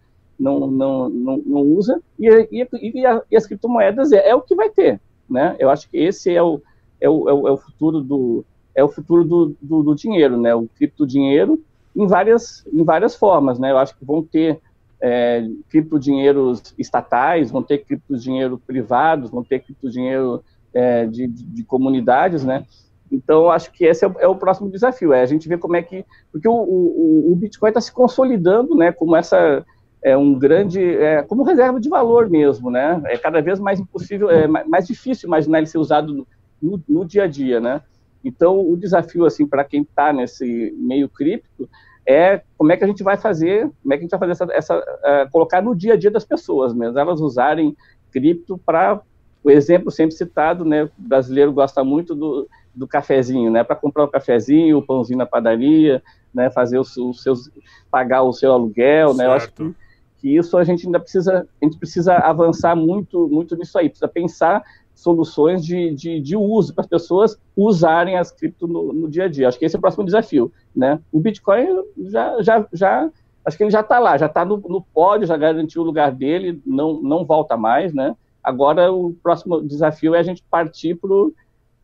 não, 0.67 1.09
não, 1.09 1.37
não 1.45 1.61
usa, 1.61 2.01
e, 2.19 2.27
e, 2.51 2.67
e, 2.73 3.05
a, 3.05 3.21
e, 3.31 3.35
as 3.35 3.45
criptomoedas 3.45 4.11
é, 4.11 4.29
é, 4.29 4.35
o 4.35 4.41
que 4.41 4.55
vai 4.55 4.69
ter, 4.69 4.99
né? 5.29 5.55
Eu 5.59 5.69
acho 5.69 5.89
que 5.89 5.97
esse 5.97 6.33
é 6.33 6.41
o, 6.41 6.61
é 6.99 7.09
o, 7.09 7.29
é 7.29 7.33
o, 7.33 7.47
é 7.47 7.51
o 7.51 7.57
futuro 7.57 8.01
do 8.01 8.45
é 8.73 8.83
o 8.83 8.89
futuro 8.89 9.23
do, 9.23 9.55
do, 9.61 9.83
do, 9.83 9.95
dinheiro, 9.95 10.37
né? 10.37 10.53
O 10.53 10.67
criptodinheiro 10.67 11.63
em 11.95 12.05
várias 12.07 12.65
em 12.71 12.83
várias 12.83 13.15
formas, 13.15 13.57
né? 13.57 13.71
Eu 13.71 13.77
acho 13.77 13.97
que 13.97 14.03
vão 14.03 14.21
ter 14.21 14.59
é, 15.01 15.47
criptodinheiros 15.69 16.73
estatais, 16.77 17.51
vão 17.51 17.63
ter 17.63 17.85
criptodinheiro 17.85 18.57
privados, 18.57 19.29
vão 19.31 19.43
ter 19.43 19.59
criptodinheiro 19.59 20.43
é, 20.73 21.05
de, 21.05 21.27
de, 21.27 21.43
de 21.43 21.63
comunidades, 21.63 22.43
né? 22.43 22.65
Então, 23.11 23.49
acho 23.49 23.71
que 23.71 23.85
esse 23.85 24.03
é 24.03 24.07
o, 24.07 24.15
é 24.19 24.27
o, 24.27 24.35
próximo 24.35 24.69
desafio, 24.69 25.13
é 25.13 25.21
a 25.21 25.25
gente 25.25 25.47
ver 25.47 25.59
como 25.59 25.75
é 25.75 25.81
que... 25.81 26.03
Porque 26.31 26.47
o, 26.47 26.53
o, 26.53 27.31
o 27.31 27.35
Bitcoin 27.35 27.69
está 27.69 27.81
se 27.81 27.91
consolidando, 27.91 28.75
né, 28.75 28.91
como 28.91 29.15
essa... 29.15 29.65
É 30.03 30.15
um 30.15 30.37
grande... 30.37 30.81
É, 30.81 31.23
como 31.23 31.43
reserva 31.43 31.79
de 31.79 31.89
valor 31.89 32.29
mesmo, 32.29 32.69
né? 32.69 33.01
É 33.05 33.17
cada 33.17 33.41
vez 33.41 33.59
mais 33.59 33.79
impossível, 33.79 34.29
é 34.29 34.47
mais 34.47 34.85
difícil 34.85 35.27
imaginar 35.27 35.57
ele 35.57 35.67
ser 35.67 35.79
usado 35.79 36.27
no, 36.61 36.79
no 36.87 37.03
dia 37.03 37.23
a 37.23 37.27
dia, 37.27 37.59
né? 37.59 37.81
Então, 38.23 38.59
o 38.59 38.75
desafio, 38.77 39.25
assim, 39.25 39.47
para 39.47 39.63
quem 39.63 39.81
está 39.83 40.11
nesse 40.11 40.75
meio 40.77 41.07
cripto, 41.07 41.69
é 42.05 42.41
como 42.57 42.71
é 42.71 42.77
que 42.77 42.83
a 42.83 42.87
gente 42.87 43.03
vai 43.03 43.17
fazer, 43.17 43.69
como 43.81 43.93
é 43.93 43.97
que 43.97 44.01
a 44.01 44.05
gente 44.05 44.11
vai 44.11 44.19
fazer 44.19 44.31
essa, 44.31 44.53
essa 44.53 44.77
uh, 44.77 45.31
colocar 45.31 45.61
no 45.61 45.75
dia 45.75 45.93
a 45.93 45.97
dia 45.97 46.11
das 46.11 46.25
pessoas 46.25 46.73
mesmo, 46.73 46.97
elas 46.97 47.19
usarem 47.19 47.75
cripto 48.11 48.57
para 48.57 49.01
o 49.43 49.51
exemplo 49.51 49.91
sempre 49.91 50.15
citado, 50.15 50.63
né? 50.63 50.85
O 50.85 50.91
brasileiro 50.97 51.51
gosta 51.51 51.83
muito 51.83 52.15
do, 52.15 52.47
do 52.75 52.87
cafezinho, 52.87 53.49
né? 53.49 53.63
Para 53.63 53.75
comprar 53.75 54.03
o 54.03 54.07
cafezinho, 54.07 54.77
o 54.77 54.81
pãozinho 54.81 55.17
na 55.17 55.25
padaria, 55.25 56.03
né? 56.33 56.49
Fazer 56.49 56.77
os, 56.77 56.95
os 56.97 57.23
seus, 57.23 57.49
pagar 57.89 58.23
o 58.23 58.33
seu 58.33 58.51
aluguel, 58.51 59.13
certo. 59.13 59.17
né? 59.17 59.25
Eu 59.25 59.31
acho 59.31 59.51
que, 59.51 59.75
que 60.17 60.35
isso 60.35 60.57
a 60.57 60.63
gente 60.63 60.85
ainda 60.85 60.99
precisa, 60.99 61.47
a 61.61 61.65
gente 61.65 61.77
precisa 61.77 62.15
avançar 62.15 62.75
muito, 62.75 63.27
muito 63.27 63.55
nisso 63.55 63.77
aí. 63.77 63.89
Precisa 63.89 64.07
pensar 64.07 64.63
soluções 64.95 65.63
de, 65.63 65.93
de, 65.93 66.19
de 66.19 66.37
uso 66.37 66.73
para 66.73 66.83
as 66.83 66.87
pessoas 66.87 67.37
usarem 67.55 68.17
as 68.17 68.31
cripto 68.31 68.67
no, 68.67 68.93
no, 68.93 69.09
dia 69.09 69.25
a 69.25 69.27
dia. 69.27 69.47
Acho 69.47 69.59
que 69.59 69.65
esse 69.65 69.75
é 69.75 69.77
o 69.77 69.81
próximo 69.81 70.05
desafio, 70.05 70.51
né? 70.75 70.99
O 71.11 71.19
Bitcoin 71.19 71.83
já, 72.05 72.41
já, 72.41 72.67
já 72.71 73.09
acho 73.45 73.57
que 73.57 73.63
ele 73.63 73.71
já 73.71 73.81
está 73.81 73.99
lá, 73.99 74.17
já 74.17 74.25
está 74.25 74.45
no, 74.45 74.57
no 74.57 74.81
pódio, 74.81 75.27
já 75.27 75.37
garantiu 75.37 75.81
o 75.81 75.85
lugar 75.85 76.11
dele, 76.11 76.61
não, 76.65 77.01
não 77.01 77.25
volta 77.25 77.57
mais, 77.57 77.93
né? 77.93 78.15
Agora 78.41 78.91
o 78.91 79.13
próximo 79.21 79.61
desafio 79.61 80.15
é 80.15 80.19
a 80.19 80.23
gente 80.23 80.43
partir 80.49 80.95
para 80.95 81.09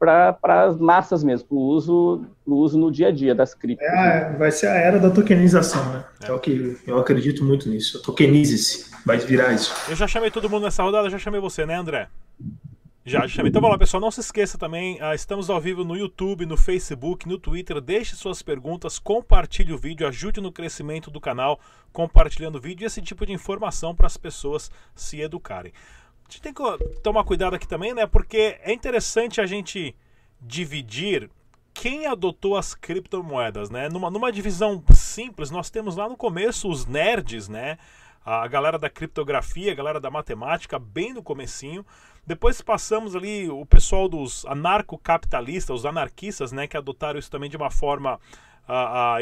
as 0.01 0.77
massas 0.77 1.23
mesmo, 1.23 1.47
para 1.47 1.55
o 1.55 1.59
uso, 1.59 2.25
uso 2.45 2.77
no 2.77 2.91
dia 2.91 3.09
a 3.09 3.11
dia 3.11 3.35
das 3.35 3.53
criptos. 3.53 3.87
É, 3.87 4.35
vai 4.37 4.51
ser 4.51 4.67
a 4.67 4.75
era 4.75 4.99
da 4.99 5.09
tokenização, 5.09 5.83
né? 5.93 6.03
É 6.23 6.31
o 6.31 6.39
que 6.39 6.77
eu 6.87 6.97
acredito 6.97 7.43
muito 7.43 7.69
nisso. 7.69 8.01
Tokenize-se, 8.01 8.91
vai 9.05 9.17
virar 9.17 9.53
isso. 9.53 9.73
Eu 9.89 9.95
já 9.95 10.07
chamei 10.07 10.31
todo 10.31 10.49
mundo 10.49 10.63
nessa 10.63 10.83
rodada, 10.83 11.09
já 11.09 11.17
chamei 11.19 11.39
você, 11.39 11.65
né, 11.65 11.75
André? 11.75 12.07
Já, 13.03 13.27
chamei. 13.27 13.49
Então 13.49 13.61
vamos 13.61 13.73
lá, 13.73 13.79
pessoal. 13.79 13.99
Não 13.99 14.11
se 14.11 14.19
esqueça 14.19 14.57
também, 14.57 15.01
uh, 15.01 15.13
estamos 15.15 15.49
ao 15.49 15.59
vivo 15.59 15.83
no 15.83 15.97
YouTube, 15.97 16.45
no 16.45 16.55
Facebook, 16.55 17.27
no 17.27 17.39
Twitter. 17.39 17.81
Deixe 17.81 18.15
suas 18.15 18.43
perguntas, 18.43 18.99
compartilhe 18.99 19.73
o 19.73 19.77
vídeo, 19.77 20.07
ajude 20.07 20.39
no 20.39 20.51
crescimento 20.51 21.09
do 21.09 21.19
canal, 21.19 21.59
compartilhando 21.91 22.57
o 22.57 22.61
vídeo 22.61 22.85
e 22.85 22.87
esse 22.87 23.01
tipo 23.01 23.25
de 23.25 23.33
informação 23.33 23.95
para 23.95 24.05
as 24.05 24.17
pessoas 24.17 24.69
se 24.95 25.19
educarem. 25.19 25.73
A 26.31 26.33
gente 26.33 26.43
tem 26.43 26.53
que 26.53 27.01
tomar 27.01 27.25
cuidado 27.25 27.57
aqui 27.57 27.67
também, 27.67 27.93
né? 27.93 28.07
Porque 28.07 28.57
é 28.61 28.71
interessante 28.71 29.41
a 29.41 29.45
gente 29.45 29.93
dividir 30.39 31.29
quem 31.73 32.07
adotou 32.07 32.55
as 32.55 32.73
criptomoedas, 32.73 33.69
né? 33.69 33.89
Numa, 33.89 34.09
numa 34.09 34.31
divisão 34.31 34.81
simples, 34.93 35.51
nós 35.51 35.69
temos 35.69 35.97
lá 35.97 36.07
no 36.07 36.15
começo 36.15 36.69
os 36.69 36.85
nerds, 36.85 37.49
né? 37.49 37.77
A 38.23 38.47
galera 38.47 38.79
da 38.79 38.89
criptografia, 38.89 39.73
a 39.73 39.75
galera 39.75 39.99
da 39.99 40.09
matemática, 40.09 40.79
bem 40.79 41.13
no 41.13 41.21
comecinho. 41.21 41.85
Depois 42.25 42.61
passamos 42.61 43.13
ali 43.13 43.49
o 43.49 43.65
pessoal 43.65 44.07
dos 44.07 44.45
anarcocapitalistas, 44.45 45.81
os 45.81 45.85
anarquistas, 45.85 46.53
né, 46.53 46.65
que 46.65 46.77
adotaram 46.77 47.19
isso 47.19 47.29
também 47.29 47.49
de 47.49 47.57
uma 47.57 47.69
forma 47.69 48.17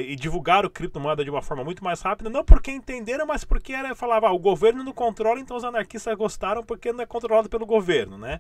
e 0.02 0.16
divulgaram 0.16 0.70
criptomoeda 0.70 1.24
de 1.24 1.30
uma 1.30 1.42
forma 1.42 1.64
muito 1.64 1.84
mais 1.84 2.02
rápida, 2.02 2.30
não 2.30 2.44
porque 2.44 2.72
entenderam, 2.72 3.26
mas 3.26 3.44
porque 3.44 3.74
era, 3.74 3.96
falava, 3.96 4.28
ah, 4.28 4.32
o 4.32 4.40
governo 4.40 4.84
não 4.84 4.94
controla, 4.94 5.40
então 5.40 5.58
os 5.58 5.64
anarquistas 5.64 6.16
gostaram 6.16 6.64
porque 6.64 6.94
não 6.94 7.02
é 7.02 7.06
controlado 7.06 7.50
pelo 7.50 7.66
governo, 7.66 8.18
né? 8.18 8.40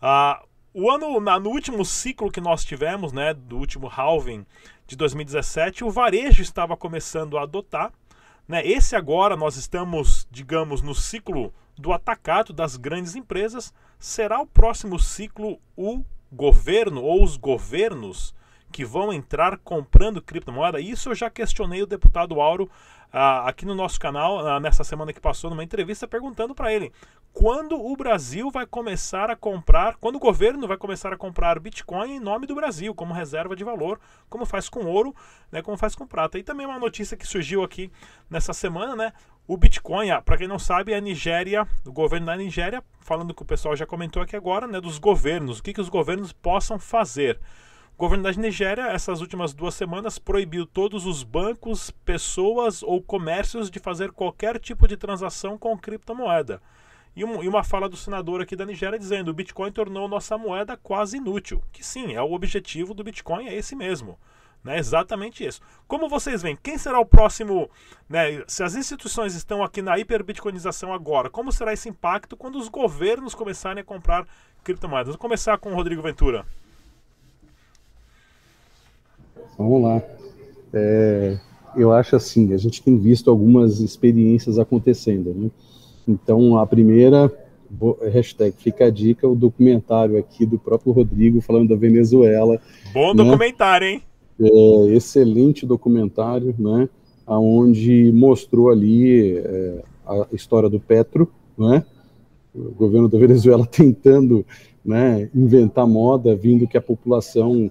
Uh, 0.00 0.46
o 0.72 0.90
ano, 0.90 1.20
na, 1.20 1.38
no 1.38 1.50
último 1.50 1.84
ciclo 1.84 2.30
que 2.30 2.40
nós 2.40 2.64
tivemos, 2.64 3.12
né, 3.12 3.34
do 3.34 3.58
último 3.58 3.90
halving 3.94 4.46
de 4.86 4.96
2017, 4.96 5.84
o 5.84 5.90
varejo 5.90 6.40
estava 6.40 6.76
começando 6.76 7.36
a 7.36 7.42
adotar, 7.42 7.92
né? 8.46 8.66
Esse 8.66 8.96
agora 8.96 9.36
nós 9.36 9.56
estamos, 9.56 10.26
digamos, 10.30 10.80
no 10.80 10.94
ciclo 10.94 11.52
do 11.76 11.92
atacado 11.92 12.52
das 12.52 12.76
grandes 12.76 13.14
empresas. 13.14 13.74
Será 13.98 14.40
o 14.40 14.46
próximo 14.46 14.98
ciclo 14.98 15.60
o 15.76 16.02
governo 16.32 17.02
ou 17.02 17.22
os 17.22 17.36
governos 17.36 18.34
que 18.70 18.84
vão 18.84 19.12
entrar 19.12 19.58
comprando 19.58 20.22
criptomoeda? 20.22 20.80
Isso 20.80 21.10
eu 21.10 21.14
já 21.14 21.30
questionei 21.30 21.82
o 21.82 21.86
deputado 21.86 22.40
Auro 22.40 22.70
ah, 23.12 23.48
aqui 23.48 23.64
no 23.64 23.74
nosso 23.74 23.98
canal, 23.98 24.46
ah, 24.46 24.60
nessa 24.60 24.84
semana 24.84 25.12
que 25.12 25.20
passou, 25.20 25.48
numa 25.48 25.64
entrevista, 25.64 26.06
perguntando 26.06 26.54
para 26.54 26.72
ele 26.72 26.92
quando 27.32 27.80
o 27.80 27.96
Brasil 27.96 28.50
vai 28.50 28.66
começar 28.66 29.30
a 29.30 29.36
comprar, 29.36 29.96
quando 29.96 30.16
o 30.16 30.18
governo 30.18 30.66
vai 30.66 30.76
começar 30.76 31.12
a 31.12 31.16
comprar 31.16 31.60
Bitcoin 31.60 32.16
em 32.16 32.20
nome 32.20 32.46
do 32.46 32.54
Brasil, 32.54 32.92
como 32.94 33.14
reserva 33.14 33.54
de 33.54 33.62
valor, 33.62 34.00
como 34.28 34.44
faz 34.44 34.68
com 34.68 34.84
ouro, 34.86 35.14
né, 35.52 35.62
como 35.62 35.76
faz 35.76 35.94
com 35.94 36.04
prata. 36.04 36.36
E 36.36 36.42
também 36.42 36.66
uma 36.66 36.80
notícia 36.80 37.16
que 37.16 37.24
surgiu 37.26 37.62
aqui 37.62 37.92
nessa 38.28 38.52
semana, 38.52 38.96
né? 38.96 39.12
O 39.46 39.56
Bitcoin, 39.56 40.10
ah, 40.10 40.20
para 40.20 40.36
quem 40.36 40.48
não 40.48 40.58
sabe, 40.58 40.92
é 40.92 40.96
a 40.96 41.00
Nigéria, 41.00 41.66
o 41.86 41.92
governo 41.92 42.26
da 42.26 42.36
Nigéria, 42.36 42.82
falando 43.00 43.32
que 43.32 43.42
o 43.42 43.46
pessoal 43.46 43.76
já 43.76 43.86
comentou 43.86 44.20
aqui 44.20 44.36
agora, 44.36 44.66
né, 44.66 44.80
dos 44.80 44.98
governos, 44.98 45.60
o 45.60 45.62
que, 45.62 45.72
que 45.72 45.80
os 45.80 45.88
governos 45.88 46.32
possam 46.32 46.78
fazer. 46.78 47.38
O 47.98 48.02
governo 48.02 48.22
da 48.22 48.30
Nigéria, 48.30 48.92
essas 48.92 49.20
últimas 49.20 49.52
duas 49.52 49.74
semanas, 49.74 50.20
proibiu 50.20 50.64
todos 50.64 51.04
os 51.04 51.24
bancos, 51.24 51.90
pessoas 51.90 52.80
ou 52.80 53.02
comércios 53.02 53.68
de 53.68 53.80
fazer 53.80 54.12
qualquer 54.12 54.60
tipo 54.60 54.86
de 54.86 54.96
transação 54.96 55.58
com 55.58 55.76
criptomoeda. 55.76 56.62
E, 57.16 57.24
um, 57.24 57.42
e 57.42 57.48
uma 57.48 57.64
fala 57.64 57.88
do 57.88 57.96
senador 57.96 58.40
aqui 58.40 58.54
da 58.54 58.64
Nigéria 58.64 59.00
dizendo: 59.00 59.32
o 59.32 59.34
Bitcoin 59.34 59.72
tornou 59.72 60.06
nossa 60.06 60.38
moeda 60.38 60.76
quase 60.76 61.16
inútil. 61.16 61.60
Que 61.72 61.84
sim, 61.84 62.14
é 62.14 62.22
o 62.22 62.34
objetivo 62.34 62.94
do 62.94 63.02
Bitcoin, 63.02 63.48
é 63.48 63.56
esse 63.56 63.74
mesmo. 63.74 64.16
Né, 64.62 64.78
exatamente 64.78 65.44
isso. 65.44 65.60
Como 65.88 66.08
vocês 66.08 66.40
veem, 66.40 66.56
quem 66.62 66.78
será 66.78 67.00
o 67.00 67.04
próximo? 67.04 67.68
Né, 68.08 68.44
se 68.46 68.62
as 68.62 68.76
instituições 68.76 69.34
estão 69.34 69.60
aqui 69.60 69.82
na 69.82 69.98
hiperbitcoinização 69.98 70.92
agora, 70.92 71.28
como 71.28 71.50
será 71.50 71.72
esse 71.72 71.88
impacto 71.88 72.36
quando 72.36 72.60
os 72.60 72.68
governos 72.68 73.34
começarem 73.34 73.80
a 73.80 73.84
comprar 73.84 74.24
criptomoedas? 74.62 75.08
Vamos 75.08 75.20
começar 75.20 75.58
com 75.58 75.72
o 75.72 75.74
Rodrigo 75.74 76.00
Ventura. 76.00 76.46
Vamos 79.58 79.82
lá. 79.82 80.00
É, 80.72 81.36
eu 81.76 81.92
acho 81.92 82.14
assim, 82.14 82.54
a 82.54 82.56
gente 82.56 82.80
tem 82.80 82.96
visto 82.96 83.28
algumas 83.28 83.80
experiências 83.80 84.58
acontecendo. 84.58 85.34
Né? 85.34 85.50
Então, 86.06 86.56
a 86.56 86.66
primeira, 86.66 87.30
hashtag 88.12 88.54
fica 88.56 88.86
a 88.86 88.90
dica, 88.90 89.28
o 89.28 89.34
documentário 89.34 90.16
aqui 90.16 90.46
do 90.46 90.58
próprio 90.58 90.92
Rodrigo 90.92 91.40
falando 91.40 91.70
da 91.70 91.76
Venezuela. 91.76 92.60
Bom 92.94 93.12
né? 93.12 93.24
documentário, 93.24 93.88
hein? 93.88 94.02
É, 94.40 94.94
excelente 94.94 95.66
documentário, 95.66 96.54
né? 96.56 96.88
Onde 97.26 98.10
mostrou 98.12 98.70
ali 98.70 99.36
é, 99.36 99.82
a 100.06 100.26
história 100.32 100.70
do 100.70 100.80
Petro, 100.80 101.28
né? 101.58 101.84
O 102.54 102.70
governo 102.70 103.08
da 103.08 103.18
Venezuela 103.18 103.66
tentando 103.70 104.46
né, 104.84 105.28
inventar 105.34 105.86
moda, 105.86 106.34
vindo 106.34 106.66
que 106.66 106.78
a 106.78 106.80
população 106.80 107.70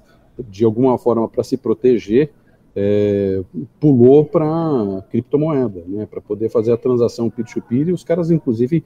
de 0.50 0.64
alguma 0.66 0.98
forma 0.98 1.28
para 1.28 1.44
se 1.44 1.58
proteger, 1.58 2.32
é, 2.76 3.42
pulou 3.80 4.24
para 4.24 5.04
criptomoeda, 5.10 5.84
né, 5.88 6.06
para 6.06 6.22
poder 6.22 6.50
fazer 6.50 6.72
a 6.72 6.78
transação 6.78 7.30
peer-to-peer, 7.30 7.90
e 7.90 7.94
os 7.94 8.04
caras, 8.04 8.30
inclusive, 8.30 8.84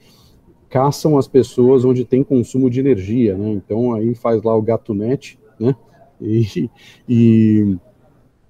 caçam 0.68 1.18
as 1.18 1.28
pessoas 1.28 1.84
onde 1.84 2.04
tem 2.04 2.24
consumo 2.24 2.70
de 2.70 2.80
energia, 2.80 3.36
né, 3.36 3.50
então 3.50 3.92
aí 3.92 4.14
faz 4.14 4.42
lá 4.42 4.56
o 4.56 4.62
gato 4.62 4.94
net, 4.94 5.38
né, 5.60 5.76
e, 6.20 6.70
e 7.08 7.76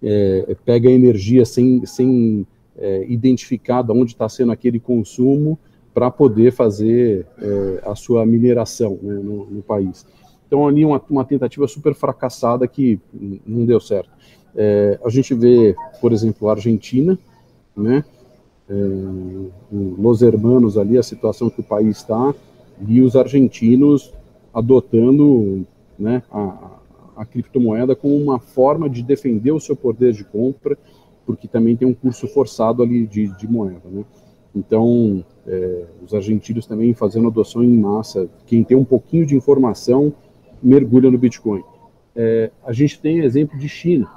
é, 0.02 0.56
pega 0.64 0.90
energia 0.90 1.44
sem, 1.44 1.84
sem 1.86 2.46
é, 2.76 3.04
identificar 3.08 3.82
de 3.82 3.92
onde 3.92 4.12
está 4.12 4.28
sendo 4.28 4.52
aquele 4.52 4.78
consumo 4.78 5.58
para 5.92 6.10
poder 6.10 6.52
fazer 6.52 7.26
é, 7.38 7.82
a 7.84 7.94
sua 7.94 8.24
mineração 8.24 8.98
né, 9.02 9.14
no, 9.14 9.46
no 9.46 9.62
país. 9.62 10.06
Então, 10.52 10.68
ali 10.68 10.84
uma, 10.84 11.00
uma 11.08 11.24
tentativa 11.24 11.66
super 11.66 11.94
fracassada 11.94 12.68
que 12.68 13.00
não 13.46 13.64
deu 13.64 13.80
certo. 13.80 14.10
É, 14.54 15.00
a 15.02 15.08
gente 15.08 15.32
vê, 15.32 15.74
por 15.98 16.12
exemplo, 16.12 16.46
a 16.46 16.52
Argentina, 16.52 17.18
né? 17.74 18.04
É, 18.68 18.74
Los 19.72 20.20
Hermanos 20.20 20.76
ali, 20.76 20.98
a 20.98 21.02
situação 21.02 21.48
que 21.48 21.60
o 21.60 21.64
país 21.64 21.96
está, 21.96 22.34
e 22.86 23.00
os 23.00 23.16
argentinos 23.16 24.12
adotando 24.52 25.66
né, 25.98 26.22
a, 26.30 26.72
a 27.16 27.24
criptomoeda 27.24 27.96
como 27.96 28.14
uma 28.14 28.38
forma 28.38 28.90
de 28.90 29.02
defender 29.02 29.52
o 29.52 29.60
seu 29.60 29.74
poder 29.74 30.12
de 30.12 30.22
compra, 30.22 30.76
porque 31.24 31.48
também 31.48 31.76
tem 31.76 31.88
um 31.88 31.94
curso 31.94 32.28
forçado 32.28 32.82
ali 32.82 33.06
de, 33.06 33.28
de 33.38 33.50
moeda. 33.50 33.88
Né? 33.90 34.04
Então, 34.54 35.24
é, 35.46 35.86
os 36.04 36.12
argentinos 36.12 36.66
também 36.66 36.92
fazendo 36.92 37.28
adoção 37.28 37.64
em 37.64 37.74
massa. 37.74 38.28
Quem 38.44 38.62
tem 38.62 38.76
um 38.76 38.84
pouquinho 38.84 39.24
de 39.24 39.34
informação 39.34 40.12
mergulha 40.62 41.10
no 41.10 41.18
Bitcoin. 41.18 41.62
É, 42.14 42.50
a 42.64 42.72
gente 42.72 43.00
tem 43.00 43.20
exemplo 43.20 43.58
de 43.58 43.68
China. 43.68 44.08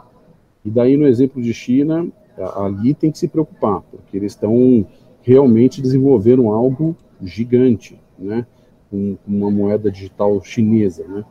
E 0.64 0.70
daí, 0.70 0.98
no 0.98 1.08
exemplo 1.08 1.42
de 1.42 1.54
China, 1.54 2.08
ali 2.56 2.94
tem 2.94 3.12
que 3.12 3.18
se 3.18 3.28
preocupar, 3.28 3.82
porque 3.82 4.18
eles 4.18 4.34
estão 4.34 4.86
realmente 5.22 5.82
desenvolvendo 5.82 6.50
algo 6.50 6.96
gigante, 7.22 8.00
né? 8.18 8.46
Com 8.90 9.18
uma 9.28 9.50
moeda 9.50 9.92
digital 9.92 10.42
chinesa, 10.44 11.06
né? 11.08 11.26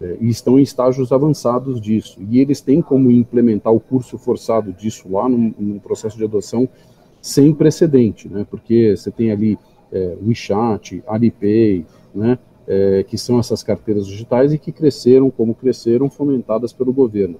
É, 0.00 0.16
e 0.20 0.28
estão 0.28 0.58
em 0.58 0.62
estágios 0.62 1.12
avançados 1.12 1.80
disso. 1.80 2.18
E 2.30 2.40
eles 2.40 2.60
têm 2.60 2.80
como 2.80 3.10
implementar 3.10 3.72
o 3.72 3.80
curso 3.80 4.16
forçado 4.16 4.72
disso 4.72 5.08
lá 5.10 5.28
num, 5.28 5.52
num 5.58 5.78
processo 5.78 6.16
de 6.16 6.24
adoção 6.24 6.68
sem 7.20 7.52
precedente, 7.52 8.28
né? 8.28 8.46
Porque 8.48 8.96
você 8.96 9.10
tem 9.10 9.30
ali 9.30 9.58
é, 9.92 10.16
WeChat, 10.24 11.02
Alipay, 11.06 11.84
né? 12.14 12.38
É, 12.70 13.02
que 13.02 13.18
são 13.18 13.40
essas 13.40 13.64
carteiras 13.64 14.06
digitais 14.06 14.52
e 14.52 14.58
que 14.58 14.70
cresceram 14.70 15.28
como 15.28 15.56
cresceram, 15.56 16.08
fomentadas 16.08 16.72
pelo 16.72 16.92
governo. 16.92 17.34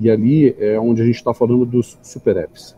E 0.00 0.10
ali 0.10 0.56
é 0.58 0.78
onde 0.80 1.00
a 1.00 1.06
gente 1.06 1.14
está 1.14 1.32
falando 1.32 1.64
dos 1.64 1.96
super 2.02 2.36
apps, 2.36 2.74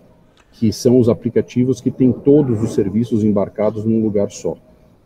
que 0.52 0.70
são 0.70 0.98
os 0.98 1.08
aplicativos 1.08 1.80
que 1.80 1.90
têm 1.90 2.12
todos 2.12 2.62
os 2.62 2.74
serviços 2.74 3.24
embarcados 3.24 3.86
num 3.86 4.02
lugar 4.02 4.30
só. 4.30 4.54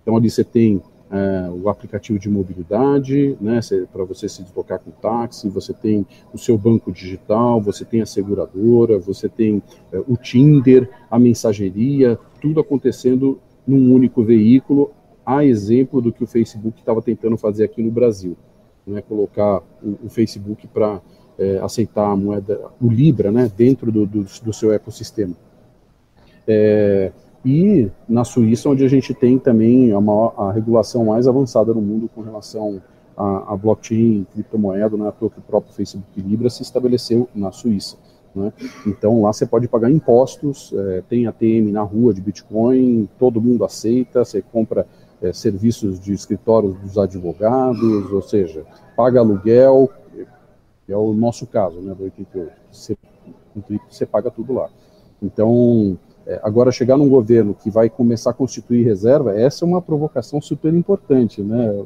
Então 0.03 0.17
ali 0.17 0.29
você 0.29 0.43
tem 0.43 0.83
é, 1.09 1.49
o 1.51 1.69
aplicativo 1.69 2.19
de 2.19 2.29
mobilidade, 2.29 3.37
né, 3.41 3.61
para 3.93 4.03
você 4.03 4.29
se 4.29 4.43
deslocar 4.43 4.81
com 4.81 4.91
táxi, 4.91 5.49
você 5.49 5.73
tem 5.73 6.05
o 6.35 6.39
seu 6.39 6.59
banco 6.59 6.91
digital, 6.91 7.61
você 7.61 7.85
tem 7.85 8.03
a 8.03 8.07
seguradora, 8.07 8.99
você 8.99 9.29
tem 9.29 9.63
é, 9.93 10.03
o 10.09 10.17
Tinder, 10.17 10.91
a 11.09 11.17
mensageria, 11.17 12.19
tudo 12.43 12.59
acontecendo 12.59 13.39
num 13.65 13.95
único 13.95 14.25
veículo, 14.25 14.91
a 15.29 15.45
exemplo 15.45 16.01
do 16.01 16.11
que 16.11 16.25
o 16.25 16.27
Facebook 16.27 16.81
estava 16.81 17.03
tentando 17.03 17.37
fazer 17.37 17.63
aqui 17.63 17.83
no 17.83 17.91
Brasil, 17.91 18.35
né, 18.87 19.03
colocar 19.03 19.61
o, 19.83 20.07
o 20.07 20.09
Facebook 20.09 20.67
para 20.69 21.03
é, 21.39 21.59
aceitar 21.59 22.11
a 22.11 22.17
moeda, 22.17 22.59
o 22.81 22.89
Libra, 22.89 23.31
né, 23.31 23.53
dentro 23.55 23.93
do, 23.93 24.07
do, 24.07 24.21
do 24.23 24.53
seu 24.55 24.73
ecossistema. 24.73 25.35
É, 26.47 27.13
e 27.45 27.91
na 28.09 28.25
Suíça, 28.25 28.71
onde 28.71 28.83
a 28.83 28.89
gente 28.89 29.13
tem 29.13 29.39
também 29.39 29.93
a, 29.93 30.01
maior, 30.01 30.33
a 30.39 30.51
regulação 30.51 31.05
mais 31.05 31.29
avançada 31.29 31.75
no 31.75 31.83
mundo 31.83 32.09
com 32.15 32.23
relação 32.23 32.81
a, 33.15 33.53
a 33.53 33.57
blockchain, 33.57 34.27
criptomoeda, 34.33 34.97
não 34.97 35.05
é 35.05 35.09
à 35.11 35.13
toa 35.13 35.29
que 35.29 35.41
o 35.41 35.43
próprio 35.43 35.75
Facebook 35.75 36.07
Libra 36.23 36.49
se 36.49 36.63
estabeleceu 36.63 37.29
na 37.35 37.53
Suíça. 37.53 37.99
Né? 38.35 38.51
Então 38.87 39.21
lá 39.21 39.31
você 39.31 39.45
pode 39.45 39.69
pagar 39.69 39.91
impostos, 39.91 40.73
é, 40.73 41.03
tem 41.07 41.27
ATM 41.27 41.71
na 41.71 41.83
rua 41.83 42.15
de 42.15 42.23
Bitcoin, 42.23 43.07
todo 43.19 43.43
mundo 43.43 43.63
aceita, 43.63 44.25
você 44.25 44.41
compra 44.41 44.87
é, 45.23 45.33
serviços 45.33 45.99
de 45.99 46.13
escritórios 46.13 46.79
dos 46.79 46.97
advogados, 46.99 48.13
ou 48.13 48.23
seja, 48.23 48.65
paga 48.97 49.21
aluguel, 49.21 49.91
é 50.89 50.97
o 50.97 51.13
nosso 51.13 51.47
caso, 51.47 51.81
né, 51.81 51.95
do 51.95 52.05
88. 52.05 52.53
Você, 52.73 52.97
você 53.89 54.07
paga 54.07 54.31
tudo 54.31 54.55
lá. 54.55 54.71
Então, 55.23 55.99
é, 56.27 56.41
agora, 56.43 56.71
chegar 56.71 56.97
num 56.97 57.09
governo 57.09 57.55
que 57.55 57.71
vai 57.71 57.91
começar 57.91 58.31
a 58.31 58.35
constituir 58.35 58.85
reserva, 58.85 59.39
essa 59.39 59.65
é 59.65 59.69
uma 59.69 59.83
provocação 59.83 60.41
super 60.41 60.73
importante, 60.73 61.43
né, 61.43 61.85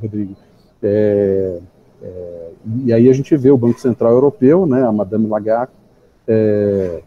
Rodrigo? 0.00 0.34
É, 0.82 1.60
é, 2.02 2.50
e 2.84 2.92
aí 2.92 3.08
a 3.08 3.12
gente 3.12 3.36
vê 3.36 3.50
o 3.50 3.56
Banco 3.56 3.80
Central 3.80 4.12
Europeu, 4.12 4.66
né, 4.66 4.84
a 4.84 4.92
Madame 4.92 5.26
Lagarde, 5.26 5.72
é, 6.26 7.02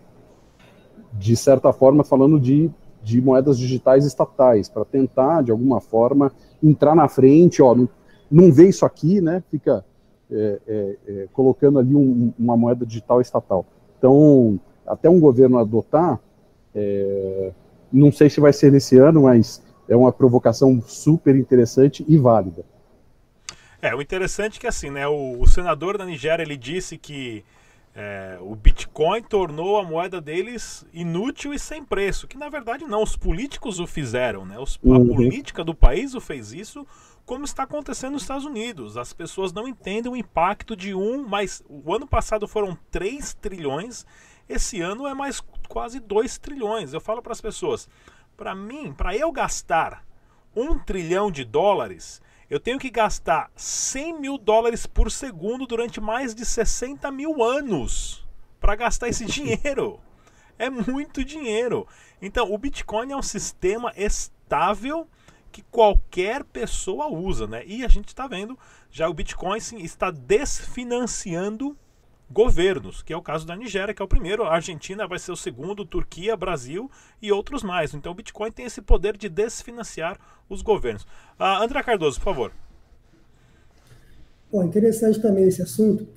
de 1.13 1.35
certa 1.35 1.71
forma 1.73 2.03
falando 2.03 2.39
de, 2.39 2.69
de 3.03 3.21
moedas 3.21 3.57
digitais 3.57 4.05
estatais, 4.05 4.69
para 4.69 4.85
tentar, 4.85 5.43
de 5.43 5.51
alguma 5.51 5.81
forma, 5.81 6.31
entrar 6.61 6.95
na 6.95 7.07
frente, 7.07 7.61
ó, 7.61 7.75
não, 7.75 7.89
não 8.31 8.51
vê 8.51 8.69
isso 8.69 8.85
aqui, 8.85 9.19
né, 9.19 9.43
fica 9.51 9.83
é, 10.31 10.59
é, 11.07 11.27
colocando 11.33 11.79
ali 11.79 11.93
um, 11.93 12.33
uma 12.39 12.55
moeda 12.55 12.85
digital 12.85 13.21
estatal. 13.21 13.65
Então, 13.97 14.59
até 14.87 15.09
um 15.09 15.19
governo 15.19 15.57
adotar, 15.57 16.19
é, 16.73 17.51
não 17.91 18.11
sei 18.11 18.29
se 18.29 18.39
vai 18.39 18.53
ser 18.53 18.71
nesse 18.71 18.97
ano, 18.97 19.23
mas 19.23 19.61
é 19.87 19.95
uma 19.95 20.11
provocação 20.11 20.81
super 20.81 21.35
interessante 21.35 22.03
e 22.07 22.17
válida. 22.17 22.65
É, 23.81 23.93
o 23.93 24.01
interessante 24.01 24.57
é 24.57 24.61
que 24.61 24.67
assim, 24.67 24.89
né, 24.89 25.07
o, 25.07 25.39
o 25.39 25.47
senador 25.47 25.97
da 25.97 26.05
Nigéria 26.05 26.41
ele 26.41 26.55
disse 26.55 26.97
que 26.97 27.43
é, 27.95 28.37
o 28.41 28.55
Bitcoin 28.55 29.21
tornou 29.21 29.77
a 29.77 29.83
moeda 29.83 30.19
deles 30.19 30.85
inútil 30.91 31.53
e 31.53 31.59
sem 31.59 31.83
preço, 31.83 32.27
que 32.27 32.37
na 32.37 32.49
verdade 32.49 32.85
não, 32.85 33.03
os 33.03 33.15
políticos 33.15 33.79
o 33.79 33.85
fizeram, 33.85 34.45
né? 34.45 34.57
Os, 34.59 34.79
uhum. 34.83 34.95
A 34.95 35.15
política 35.15 35.63
do 35.63 35.75
país 35.75 36.15
o 36.15 36.21
fez 36.21 36.51
isso, 36.53 36.87
como 37.25 37.45
está 37.45 37.63
acontecendo 37.63 38.13
nos 38.13 38.23
Estados 38.23 38.45
Unidos. 38.45 38.97
As 38.97 39.13
pessoas 39.13 39.53
não 39.53 39.67
entendem 39.67 40.11
o 40.11 40.15
impacto 40.15 40.75
de 40.75 40.93
um, 40.93 41.27
mas 41.27 41.63
o 41.69 41.93
ano 41.93 42.07
passado 42.07 42.47
foram 42.47 42.77
3 42.91 43.33
trilhões 43.35 44.05
esse 44.47 44.81
ano 44.81 45.07
é 45.07 45.13
mais 45.13 45.41
quase 45.67 45.99
2 45.99 46.37
trilhões. 46.37 46.93
Eu 46.93 47.01
falo 47.01 47.21
para 47.21 47.31
as 47.31 47.41
pessoas, 47.41 47.87
para 48.35 48.53
mim, 48.53 48.93
para 48.93 49.15
eu 49.15 49.31
gastar 49.31 50.05
um 50.55 50.77
trilhão 50.77 51.31
de 51.31 51.43
dólares, 51.43 52.21
eu 52.49 52.59
tenho 52.59 52.79
que 52.79 52.89
gastar 52.89 53.51
100 53.55 54.19
mil 54.19 54.37
dólares 54.37 54.85
por 54.85 55.11
segundo 55.11 55.65
durante 55.65 55.99
mais 56.01 56.35
de 56.35 56.45
60 56.45 57.09
mil 57.11 57.43
anos 57.43 58.27
para 58.59 58.75
gastar 58.75 59.07
esse 59.07 59.25
dinheiro. 59.25 59.99
É 60.57 60.69
muito 60.69 61.23
dinheiro. 61.23 61.87
Então, 62.21 62.53
o 62.53 62.57
Bitcoin 62.57 63.11
é 63.11 63.15
um 63.15 63.21
sistema 63.21 63.91
estável 63.95 65.07
que 65.51 65.61
qualquer 65.63 66.43
pessoa 66.43 67.07
usa, 67.07 67.47
né? 67.47 67.63
E 67.65 67.83
a 67.85 67.87
gente 67.87 68.07
está 68.07 68.27
vendo 68.27 68.57
já 68.89 69.07
o 69.07 69.13
Bitcoin 69.13 69.59
sim, 69.59 69.77
está 69.77 70.09
desfinanciando 70.09 71.77
governos, 72.29 73.01
que 73.01 73.13
é 73.13 73.17
o 73.17 73.21
caso 73.21 73.45
da 73.45 73.55
Nigéria, 73.55 73.93
que 73.93 74.01
é 74.01 74.05
o 74.05 74.07
primeiro, 74.07 74.43
a 74.43 74.53
Argentina 74.53 75.07
vai 75.07 75.19
ser 75.19 75.31
o 75.31 75.35
segundo, 75.35 75.85
Turquia, 75.85 76.35
Brasil 76.35 76.89
e 77.21 77.31
outros 77.31 77.63
mais. 77.63 77.93
Então 77.93 78.11
o 78.11 78.15
Bitcoin 78.15 78.51
tem 78.51 78.65
esse 78.65 78.81
poder 78.81 79.15
de 79.17 79.29
desfinanciar 79.29 80.17
os 80.49 80.61
governos. 80.61 81.03
Uh, 81.39 81.61
André 81.61 81.81
Cardoso, 81.83 82.19
por 82.19 82.25
favor. 82.25 82.51
Bom, 84.51 84.63
interessante 84.63 85.19
também 85.21 85.45
esse 85.45 85.61
assunto. 85.61 86.07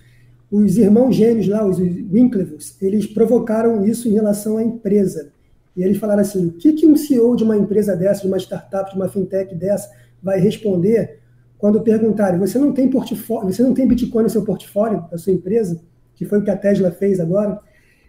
Os 0.50 0.76
irmãos 0.76 1.14
gêmeos 1.14 1.48
lá, 1.48 1.66
os 1.66 1.78
Winklevoss, 1.78 2.76
eles 2.80 3.06
provocaram 3.06 3.84
isso 3.84 4.08
em 4.08 4.12
relação 4.12 4.58
à 4.58 4.62
empresa. 4.62 5.32
E 5.76 5.82
eles 5.82 5.98
falaram 5.98 6.20
assim: 6.20 6.46
o 6.46 6.52
que, 6.52 6.72
que 6.72 6.86
um 6.86 6.96
CEO 6.96 7.34
de 7.36 7.44
uma 7.44 7.56
empresa 7.56 7.96
dessa, 7.96 8.22
de 8.22 8.28
uma 8.28 8.38
startup, 8.38 8.90
de 8.90 8.96
uma 8.96 9.08
fintech 9.08 9.54
dessa, 9.54 9.90
vai 10.22 10.38
responder 10.38 11.18
quando 11.58 11.80
perguntarem: 11.80 12.38
você 12.38 12.58
não 12.58 12.72
tem 12.72 12.88
portfólio, 12.88 13.52
você 13.52 13.62
não 13.62 13.74
tem 13.74 13.86
Bitcoin 13.86 14.22
no 14.22 14.30
seu 14.30 14.44
portfólio 14.44 15.04
da 15.10 15.18
sua 15.18 15.32
empresa? 15.32 15.80
Que 16.16 16.24
foi 16.24 16.40
o 16.40 16.42
que 16.42 16.50
a 16.50 16.56
Tesla 16.56 16.90
fez 16.90 17.20
agora, 17.20 17.60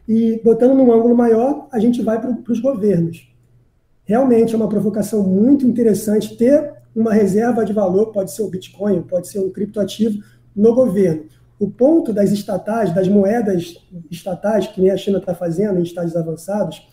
e 0.07 0.41
botando 0.43 0.73
num 0.73 0.91
ângulo 0.91 1.15
maior, 1.15 1.67
a 1.71 1.77
gente 1.79 2.01
vai 2.01 2.19
para 2.19 2.35
os 2.49 2.59
governos. 2.59 3.31
Realmente 4.05 4.55
é 4.55 4.57
uma 4.57 4.69
provocação 4.69 5.21
muito 5.21 5.67
interessante 5.67 6.35
ter 6.37 6.73
uma 6.95 7.13
reserva 7.13 7.63
de 7.63 7.73
valor, 7.73 8.11
pode 8.11 8.31
ser 8.31 8.41
o 8.41 8.49
Bitcoin, 8.49 9.03
pode 9.03 9.27
ser 9.27 9.39
um 9.39 9.51
criptoativo, 9.51 10.23
no 10.55 10.73
governo. 10.73 11.25
O 11.59 11.69
ponto 11.69 12.11
das 12.11 12.31
estatais, 12.31 12.93
das 12.93 13.07
moedas 13.07 13.75
estatais, 14.09 14.65
que 14.67 14.81
nem 14.81 14.89
a 14.91 14.97
China 14.97 15.19
está 15.19 15.35
fazendo 15.35 15.79
em 15.79 15.83
estágios 15.83 16.15
avançados, 16.15 16.87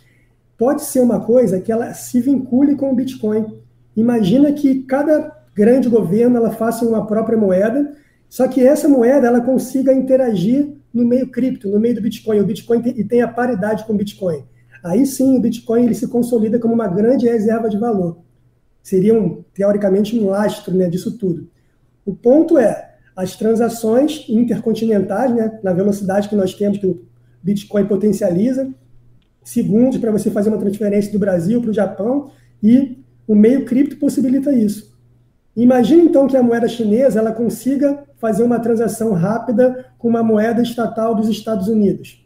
pode 0.59 0.83
ser 0.83 1.01
uma 1.01 1.21
coisa 1.21 1.61
que 1.61 1.73
ela 1.73 1.95
se 1.95 2.21
vincule 2.21 2.75
com 2.75 2.91
o 2.91 2.95
Bitcoin. 2.95 3.59
Imagina 3.97 4.53
que 4.53 4.83
cada 4.83 5.33
grande 5.55 5.89
governo 5.89 6.37
ela 6.37 6.51
faça 6.51 6.85
uma 6.85 7.07
própria 7.07 7.39
moeda, 7.39 7.93
só 8.29 8.49
que 8.49 8.67
essa 8.67 8.89
moeda 8.89 9.27
ela 9.27 9.41
consiga 9.41 9.93
interagir 9.93 10.75
no 10.95 11.05
meio 11.05 11.29
cripto, 11.29 11.69
no 11.69 11.81
meio 11.81 11.97
do 11.97 12.01
Bitcoin. 12.01 12.39
O 12.39 12.47
Bitcoin 12.47 12.81
tem, 12.81 13.01
e 13.01 13.05
tem 13.05 13.21
a 13.21 13.29
paridade 13.29 13.85
com 13.85 13.93
o 13.93 13.97
Bitcoin. 13.97 14.45
Aí 14.83 15.05
sim 15.05 15.37
o 15.37 15.41
Bitcoin 15.41 15.85
ele 15.85 15.95
se 15.95 16.07
consolida 16.07 16.59
como 16.59 16.73
uma 16.73 16.87
grande 16.87 17.27
reserva 17.27 17.69
de 17.69 17.77
valor. 17.77 18.19
Seria, 18.83 19.19
um, 19.19 19.43
teoricamente, 19.53 20.17
um 20.19 20.29
lastro 20.29 20.75
né, 20.75 20.89
disso 20.89 21.19
tudo. 21.19 21.49
O 22.07 22.15
ponto 22.15 22.59
é, 22.59 22.95
as 23.17 23.35
transações 23.35 24.27
intercontinentais, 24.29 25.35
né, 25.35 25.59
na 25.63 25.73
velocidade 25.73 26.29
que 26.29 26.37
nós 26.37 26.55
temos, 26.55 26.79
que 26.79 26.87
o 26.87 27.03
Bitcoin 27.43 27.87
potencializa, 27.87 28.73
segundos 29.43 29.99
para 29.99 30.13
você 30.13 30.31
fazer 30.31 30.51
uma 30.51 30.59
transferência 30.59 31.11
do 31.11 31.19
Brasil 31.19 31.61
para 31.61 31.71
o 31.71 31.75
Japão, 31.75 32.31
e 32.63 32.99
o 33.27 33.35
meio 33.35 33.65
cripto 33.65 33.97
possibilita 33.97 34.53
isso. 34.53 34.94
Imagine 35.57 36.07
então 36.07 36.27
que 36.27 36.37
a 36.37 36.43
moeda 36.43 36.67
chinesa 36.67 37.21
ela 37.21 37.33
consiga 37.33 38.03
fazer 38.17 38.43
uma 38.43 38.59
transação 38.59 39.13
rápida 39.13 39.87
com 39.99 40.09
uma 40.09 40.23
moeda 40.23 40.63
estatal 40.63 41.15
dos 41.15 41.29
Estados 41.29 41.69
Unidos. 41.69 42.25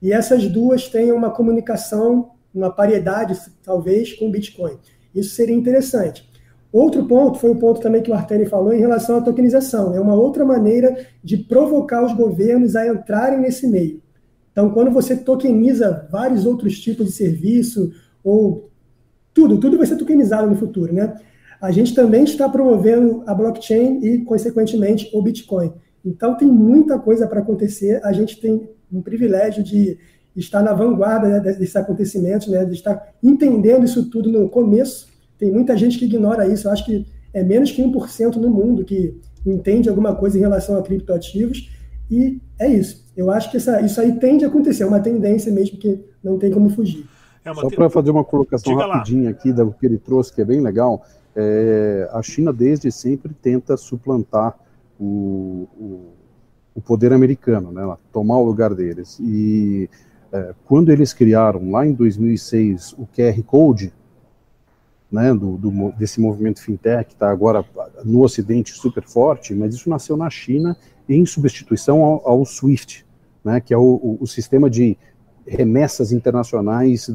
E 0.00 0.12
essas 0.12 0.46
duas 0.46 0.88
tenham 0.88 1.16
uma 1.16 1.30
comunicação, 1.30 2.30
uma 2.54 2.70
paridade, 2.70 3.36
talvez, 3.64 4.12
com 4.12 4.28
o 4.28 4.30
Bitcoin. 4.30 4.76
Isso 5.14 5.34
seria 5.34 5.56
interessante. 5.56 6.28
Outro 6.72 7.04
ponto 7.06 7.38
foi 7.38 7.50
o 7.50 7.56
ponto 7.56 7.80
também 7.80 8.02
que 8.02 8.10
o 8.10 8.14
Arteni 8.14 8.46
falou 8.46 8.72
em 8.72 8.78
relação 8.78 9.16
à 9.16 9.20
tokenização. 9.22 9.94
É 9.94 10.00
uma 10.00 10.14
outra 10.14 10.44
maneira 10.44 11.06
de 11.24 11.36
provocar 11.36 12.04
os 12.04 12.12
governos 12.12 12.76
a 12.76 12.86
entrarem 12.86 13.40
nesse 13.40 13.66
meio. 13.66 14.02
Então, 14.52 14.70
quando 14.70 14.90
você 14.90 15.16
tokeniza 15.16 16.06
vários 16.10 16.44
outros 16.44 16.78
tipos 16.78 17.06
de 17.06 17.12
serviço, 17.12 17.92
ou 18.22 18.70
tudo, 19.32 19.58
tudo 19.58 19.78
vai 19.78 19.86
ser 19.86 19.96
tokenizado 19.96 20.48
no 20.48 20.56
futuro, 20.56 20.92
né? 20.92 21.14
A 21.60 21.70
gente 21.70 21.94
também 21.94 22.24
está 22.24 22.48
promovendo 22.48 23.22
a 23.26 23.34
blockchain 23.34 24.00
e, 24.02 24.18
consequentemente, 24.18 25.10
o 25.12 25.20
Bitcoin. 25.20 25.72
Então, 26.04 26.36
tem 26.36 26.46
muita 26.46 26.98
coisa 26.98 27.26
para 27.26 27.40
acontecer. 27.40 28.00
A 28.04 28.12
gente 28.12 28.40
tem 28.40 28.68
um 28.92 29.02
privilégio 29.02 29.62
de 29.62 29.98
estar 30.36 30.62
na 30.62 30.72
vanguarda 30.72 31.28
né, 31.28 31.40
desses 31.40 31.74
acontecimentos, 31.74 32.46
né, 32.48 32.64
de 32.64 32.74
estar 32.74 33.12
entendendo 33.22 33.84
isso 33.84 34.08
tudo 34.08 34.30
no 34.30 34.48
começo. 34.48 35.08
Tem 35.36 35.50
muita 35.50 35.76
gente 35.76 35.98
que 35.98 36.04
ignora 36.04 36.46
isso. 36.46 36.68
Eu 36.68 36.72
acho 36.72 36.84
que 36.84 37.06
é 37.34 37.42
menos 37.42 37.72
que 37.72 37.82
1% 37.82 38.36
no 38.36 38.50
mundo 38.50 38.84
que 38.84 39.20
entende 39.44 39.88
alguma 39.88 40.14
coisa 40.14 40.38
em 40.38 40.40
relação 40.40 40.78
a 40.78 40.82
criptoativos. 40.82 41.70
E 42.10 42.40
é 42.58 42.68
isso. 42.68 43.04
Eu 43.16 43.30
acho 43.30 43.50
que 43.50 43.56
essa, 43.56 43.80
isso 43.80 44.00
aí 44.00 44.12
tende 44.12 44.44
a 44.44 44.48
acontecer, 44.48 44.84
é 44.84 44.86
uma 44.86 45.00
tendência 45.00 45.52
mesmo 45.52 45.76
que 45.76 46.04
não 46.22 46.38
tem 46.38 46.50
como 46.50 46.70
fugir. 46.70 47.04
É 47.44 47.52
Só 47.52 47.68
para 47.68 47.90
fazer 47.90 48.10
uma 48.10 48.24
colocação 48.24 48.72
Diga 48.72 48.86
rapidinha 48.86 49.24
lá. 49.24 49.30
aqui 49.30 49.52
do 49.52 49.72
que 49.72 49.86
ele 49.86 49.98
trouxe, 49.98 50.32
que 50.32 50.40
é 50.40 50.44
bem 50.44 50.60
legal 50.60 51.04
é, 51.40 52.08
a 52.12 52.20
China 52.20 52.52
desde 52.52 52.90
sempre 52.90 53.32
tenta 53.32 53.76
suplantar 53.76 54.58
o, 54.98 55.68
o, 55.78 56.12
o 56.74 56.80
poder 56.80 57.12
americano, 57.12 57.70
né, 57.70 57.96
tomar 58.12 58.38
o 58.38 58.44
lugar 58.44 58.74
deles. 58.74 59.20
E 59.20 59.88
é, 60.32 60.52
quando 60.64 60.90
eles 60.90 61.12
criaram 61.12 61.70
lá 61.70 61.86
em 61.86 61.92
2006 61.92 62.92
o 62.94 63.06
QR 63.06 63.40
Code, 63.44 63.92
né, 65.10 65.32
do, 65.32 65.56
do, 65.56 65.92
desse 65.92 66.20
movimento 66.20 66.60
fintech 66.60 67.06
que 67.06 67.14
está 67.14 67.30
agora 67.30 67.64
no 68.04 68.22
Ocidente 68.22 68.72
super 68.72 69.04
forte, 69.04 69.54
mas 69.54 69.74
isso 69.74 69.88
nasceu 69.88 70.16
na 70.16 70.28
China 70.28 70.76
em 71.08 71.24
substituição 71.24 72.02
ao, 72.02 72.28
ao 72.28 72.44
SWIFT, 72.44 73.06
né, 73.44 73.60
que 73.60 73.72
é 73.72 73.78
o, 73.78 74.18
o, 74.20 74.26
sistema 74.26 74.68
de 74.68 74.98
remessas 75.46 76.10
internacionais 76.10 77.08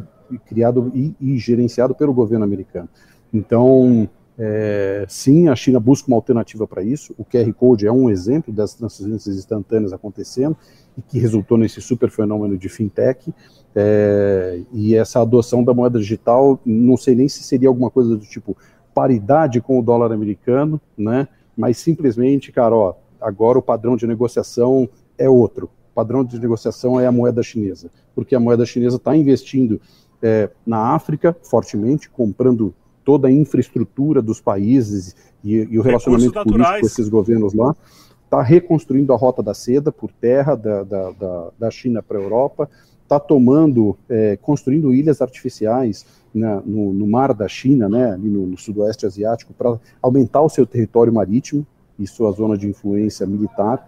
criado 0.46 0.92
e, 0.96 1.14
e 1.20 1.38
gerenciado 1.38 1.94
pelo 1.94 2.14
governo 2.14 2.46
americano. 2.46 2.90
Então, 3.34 4.08
é, 4.38 5.06
sim, 5.08 5.48
a 5.48 5.56
China 5.56 5.80
busca 5.80 6.08
uma 6.08 6.18
alternativa 6.18 6.68
para 6.68 6.84
isso. 6.84 7.14
O 7.18 7.26
QR 7.26 7.52
Code 7.54 7.88
é 7.88 7.92
um 7.92 8.10
exemplo 8.10 8.54
das 8.54 8.74
transferências 8.74 9.36
instantâneas 9.36 9.94
acontecendo 9.94 10.56
e 10.98 11.02
que 11.02 11.20
resultou 11.20 11.58
nesse 11.58 11.82
super 11.82 12.10
fenômeno 12.10 12.58
de 12.58 12.70
fintech. 12.70 13.34
É, 13.76 14.62
e 14.72 14.96
essa 14.96 15.22
adoção 15.22 15.64
da 15.64 15.74
moeda 15.74 16.00
digital, 16.00 16.60
não 16.66 16.96
sei 16.96 17.16
nem 17.16 17.28
se 17.28 17.44
seria 17.44 17.70
alguma 17.70 17.90
coisa 17.90 18.16
do 18.16 18.26
tipo 18.26 18.56
paridade 18.94 19.60
com 19.60 19.80
o 19.80 19.82
dólar 19.82 20.12
americano, 20.12 20.80
né? 20.96 21.28
Mas 21.58 21.78
simplesmente, 21.78 22.52
cara, 22.52 22.76
ó, 22.76 22.96
agora 23.20 23.58
o 23.58 23.62
padrão 23.62 23.96
de 23.96 24.06
negociação 24.06 24.88
é 25.18 25.28
outro. 25.28 25.66
O 25.92 25.96
padrão 25.96 26.24
de 26.24 26.40
negociação 26.40 27.00
é 27.00 27.08
a 27.08 27.12
moeda 27.12 27.42
chinesa, 27.42 27.90
porque 28.14 28.36
a 28.36 28.40
moeda 28.40 28.66
chinesa 28.66 28.98
está 28.98 29.16
investindo 29.16 29.82
é, 30.22 30.50
na 30.66 30.94
África 30.94 31.36
fortemente, 31.42 32.10
comprando 32.10 32.74
toda 33.04 33.28
a 33.28 33.32
infraestrutura 33.32 34.22
dos 34.22 34.40
países 34.40 35.16
e, 35.44 35.56
e 35.56 35.80
o 35.80 35.82
relacionamento 35.82 36.34
político 36.34 36.80
com 36.80 36.86
esses 36.86 37.10
governos 37.10 37.54
lá, 37.54 37.76
está 38.24 38.42
reconstruindo 38.42 39.14
a 39.14 39.18
rota 39.18 39.44
da 39.44 39.54
seda 39.54 39.92
por 39.92 40.12
terra 40.12 40.56
da, 40.56 40.84
da, 40.84 41.12
da, 41.12 41.50
da 41.60 41.72
China 41.72 42.02
para 42.02 42.18
a 42.18 42.22
Europa, 42.22 42.70
está 43.04 43.20
tomando, 43.20 43.96
é, 44.10 44.38
construindo 44.42 44.94
ilhas 44.94 45.22
artificiais 45.22 46.06
na, 46.34 46.62
no, 46.62 46.92
no, 46.94 47.06
mar 47.06 47.34
da 47.34 47.48
China, 47.48 47.88
né, 47.88 48.14
ali 48.14 48.30
no, 48.30 48.48
no 48.48 48.58
sudoeste 48.58 49.06
asiático, 49.06 49.54
para 49.54 49.78
aumentar 50.02 50.42
o 50.42 50.50
seu 50.50 50.66
território 50.66 51.14
marítimo 51.14 51.66
e 52.00 52.08
sua 52.08 52.32
zona 52.32 52.58
de 52.58 52.68
influência 52.68 53.28
militar. 53.28 53.88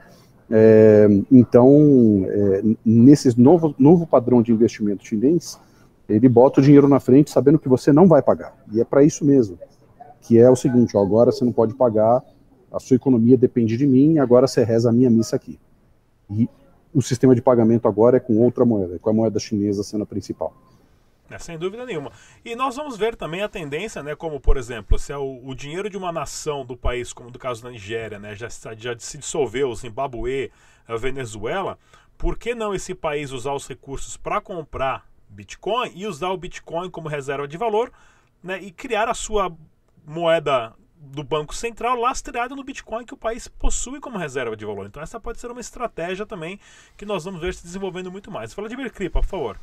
É, 0.51 1.07
então, 1.31 2.25
é, 2.27 2.63
nesse 2.85 3.39
novo, 3.39 3.73
novo 3.79 4.05
padrão 4.05 4.43
de 4.43 4.51
investimento 4.51 5.07
chinês, 5.07 5.57
ele 6.07 6.29
bota 6.29 6.59
o 6.59 6.63
dinheiro 6.63 6.87
na 6.87 6.99
frente 6.99 7.31
sabendo 7.31 7.59
que 7.59 7.67
você 7.67 7.91
não 7.91 8.07
vai 8.07 8.21
pagar. 8.21 8.55
E 8.71 8.79
é 8.79 8.83
para 8.83 9.03
isso 9.03 9.25
mesmo. 9.25 9.57
Que 10.21 10.37
é 10.39 10.49
o 10.49 10.55
seguinte, 10.55 10.95
ó, 10.95 11.01
agora 11.01 11.31
você 11.31 11.43
não 11.43 11.51
pode 11.51 11.73
pagar, 11.73 12.23
a 12.71 12.79
sua 12.79 12.95
economia 12.95 13.37
depende 13.37 13.77
de 13.77 13.87
mim, 13.87 14.19
agora 14.19 14.47
você 14.47 14.63
reza 14.63 14.89
a 14.89 14.91
minha 14.91 15.09
missa 15.09 15.35
aqui. 15.35 15.59
E 16.29 16.49
o 16.93 17.01
sistema 17.01 17.35
de 17.35 17.41
pagamento 17.41 17.87
agora 17.87 18.17
é 18.17 18.19
com 18.19 18.37
outra 18.37 18.65
moeda, 18.65 18.97
com 18.99 19.09
a 19.09 19.13
moeda 19.13 19.39
chinesa 19.39 19.83
sendo 19.83 20.03
a 20.03 20.05
principal. 20.05 20.53
É, 21.29 21.39
sem 21.39 21.57
dúvida 21.57 21.85
nenhuma. 21.85 22.11
E 22.43 22.55
nós 22.55 22.75
vamos 22.75 22.97
ver 22.97 23.15
também 23.15 23.41
a 23.41 23.49
tendência, 23.49 24.03
né, 24.03 24.15
como 24.15 24.39
por 24.39 24.57
exemplo, 24.57 24.97
se 24.99 25.11
é 25.11 25.17
o, 25.17 25.41
o 25.43 25.55
dinheiro 25.55 25.89
de 25.89 25.97
uma 25.97 26.11
nação 26.11 26.63
do 26.63 26.77
país, 26.77 27.11
como 27.13 27.31
do 27.31 27.39
caso 27.39 27.63
da 27.63 27.71
Nigéria, 27.71 28.19
né, 28.19 28.35
já, 28.35 28.47
já 28.77 28.95
se 28.99 29.17
dissolveu, 29.17 29.69
o 29.69 29.75
Zimbabue, 29.75 30.51
a 30.87 30.95
Venezuela, 30.95 31.79
por 32.17 32.37
que 32.37 32.53
não 32.53 32.75
esse 32.75 32.93
país 32.93 33.31
usar 33.31 33.53
os 33.53 33.67
recursos 33.67 34.15
para 34.17 34.39
comprar 34.39 35.05
Bitcoin 35.35 35.91
e 35.93 36.07
usar 36.07 36.29
o 36.29 36.37
Bitcoin 36.37 36.89
como 36.89 37.07
reserva 37.07 37.47
de 37.47 37.57
valor 37.57 37.91
né, 38.43 38.59
e 38.61 38.71
criar 38.71 39.07
a 39.09 39.13
sua 39.13 39.55
moeda 40.05 40.73
do 40.97 41.23
Banco 41.23 41.53
Central 41.53 41.99
lastreada 41.99 42.55
no 42.55 42.63
Bitcoin 42.63 43.05
que 43.05 43.13
o 43.13 43.17
país 43.17 43.47
possui 43.47 43.99
como 43.99 44.17
reserva 44.17 44.55
de 44.55 44.65
valor. 44.65 44.85
Então 44.87 45.03
essa 45.03 45.19
pode 45.19 45.39
ser 45.39 45.51
uma 45.51 45.61
estratégia 45.61 46.25
também 46.25 46.59
que 46.97 47.05
nós 47.05 47.23
vamos 47.25 47.39
ver 47.39 47.53
se 47.53 47.63
desenvolvendo 47.63 48.11
muito 48.11 48.31
mais. 48.31 48.53
Fala 48.53 48.69
de 48.69 48.89
Kripa, 48.89 49.19
por 49.19 49.27
favor. 49.27 49.59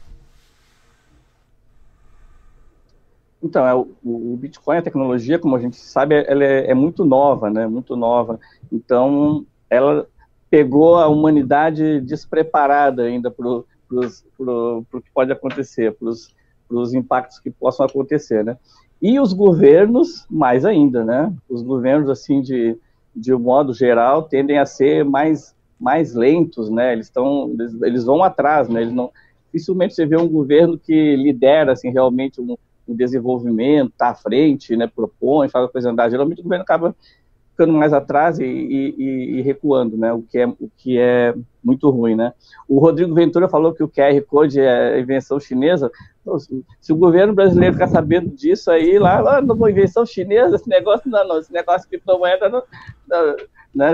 Então, 3.42 3.66
é, 3.66 3.74
o, 3.74 3.88
o, 4.04 4.36
Bitcoin, 4.40 4.76
a 4.76 4.82
tecnologia, 4.82 5.36
como 5.36 5.56
a 5.56 5.58
gente 5.58 5.76
sabe, 5.76 6.14
ela 6.28 6.44
é, 6.44 6.70
é 6.70 6.74
muito 6.74 7.04
nova, 7.04 7.50
né? 7.50 7.66
Muito 7.66 7.96
nova. 7.96 8.38
Então, 8.70 9.44
ela 9.68 10.06
pegou 10.48 10.96
a 10.96 11.08
humanidade 11.08 12.00
despreparada 12.02 13.02
ainda 13.02 13.30
para 13.30 13.46
pode 15.14 15.32
acontecer, 15.32 15.96
para 15.98 16.08
os 16.08 16.94
impactos 16.94 17.38
que 17.38 17.50
possam 17.50 17.86
acontecer, 17.86 18.44
né? 18.44 18.56
E 19.00 19.18
os 19.18 19.32
governos, 19.32 20.26
mais 20.30 20.64
ainda, 20.64 21.04
né? 21.04 21.32
Os 21.48 21.60
governos, 21.62 22.08
assim, 22.08 22.40
de, 22.40 22.78
de 23.14 23.34
um 23.34 23.38
modo 23.38 23.74
geral, 23.74 24.22
tendem 24.22 24.58
a 24.58 24.66
ser 24.66 25.04
mais, 25.04 25.54
mais 25.78 26.14
lentos, 26.14 26.70
né? 26.70 26.92
Eles, 26.92 27.06
estão, 27.06 27.50
eles, 27.58 27.82
eles 27.82 28.04
vão 28.04 28.22
atrás, 28.22 28.68
né? 28.68 28.82
Eles 28.82 28.94
não, 28.94 29.10
dificilmente 29.46 29.94
você 29.94 30.06
vê 30.06 30.16
um 30.16 30.28
governo 30.28 30.78
que 30.78 31.16
lidera, 31.16 31.72
assim, 31.72 31.90
realmente 31.90 32.40
um, 32.40 32.56
um 32.86 32.94
desenvolvimento, 32.94 33.90
está 33.90 34.10
à 34.10 34.14
frente, 34.14 34.76
né? 34.76 34.86
Propõe, 34.86 35.48
faz 35.48 35.64
a 35.64 35.68
coisa 35.68 35.90
andar. 35.90 36.08
Geralmente 36.08 36.40
o 36.40 36.44
governo 36.44 36.62
acaba 36.62 36.94
ficando 37.52 37.72
mais 37.72 37.92
atrás 37.92 38.38
e, 38.38 38.44
e, 38.44 39.38
e, 39.38 39.42
recuando, 39.42 39.96
né? 39.96 40.12
O 40.12 40.22
que, 40.22 40.38
é, 40.38 40.46
o 40.46 40.70
que 40.76 40.98
é 40.98 41.34
muito 41.62 41.88
ruim, 41.90 42.16
né? 42.16 42.32
O 42.66 42.80
Rodrigo 42.80 43.14
Ventura 43.14 43.48
falou 43.48 43.72
que 43.72 43.84
o 43.84 43.88
QR 43.88 44.20
Code 44.26 44.58
é 44.58 44.98
invenção 44.98 45.38
chinesa. 45.38 45.90
Se 46.80 46.92
o 46.92 46.96
governo 46.96 47.34
brasileiro 47.34 47.74
ficar 47.74 47.88
sabendo 47.88 48.30
disso 48.30 48.70
aí, 48.70 48.98
lá, 48.98 49.20
lá 49.20 49.40
uma 49.40 49.70
invenção 49.70 50.04
chinesa, 50.06 50.56
esse 50.56 50.68
negócio 50.68 51.10
não, 51.10 51.26
não 51.26 51.38
esse 51.38 51.52
negócio 51.52 51.82
de 51.82 51.88
criptomoeda 51.88 52.48
não, 52.48 52.62
não 53.06 53.36
né? 53.74 53.92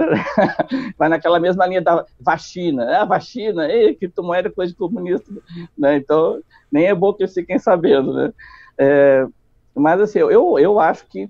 vai 0.96 1.08
naquela 1.08 1.40
mesma 1.40 1.66
linha 1.66 1.82
da 1.82 2.04
vacina, 2.20 2.84
né? 2.84 2.96
a 2.96 3.04
vacina, 3.04 3.70
ei, 3.70 3.94
criptomoeda 3.94 4.48
é 4.48 4.52
coisa 4.52 4.72
de 4.72 4.78
comunista, 4.78 5.32
né? 5.76 5.96
Então, 5.96 6.40
nem 6.70 6.86
é 6.86 6.94
bom 6.94 7.12
que 7.12 7.22
eles 7.22 7.34
fiquem 7.34 7.58
sabendo, 7.58 8.12
né? 8.12 8.32
É, 8.76 9.26
mas 9.74 10.00
assim, 10.00 10.18
eu, 10.18 10.58
eu 10.58 10.78
acho 10.78 11.06
que 11.06 11.28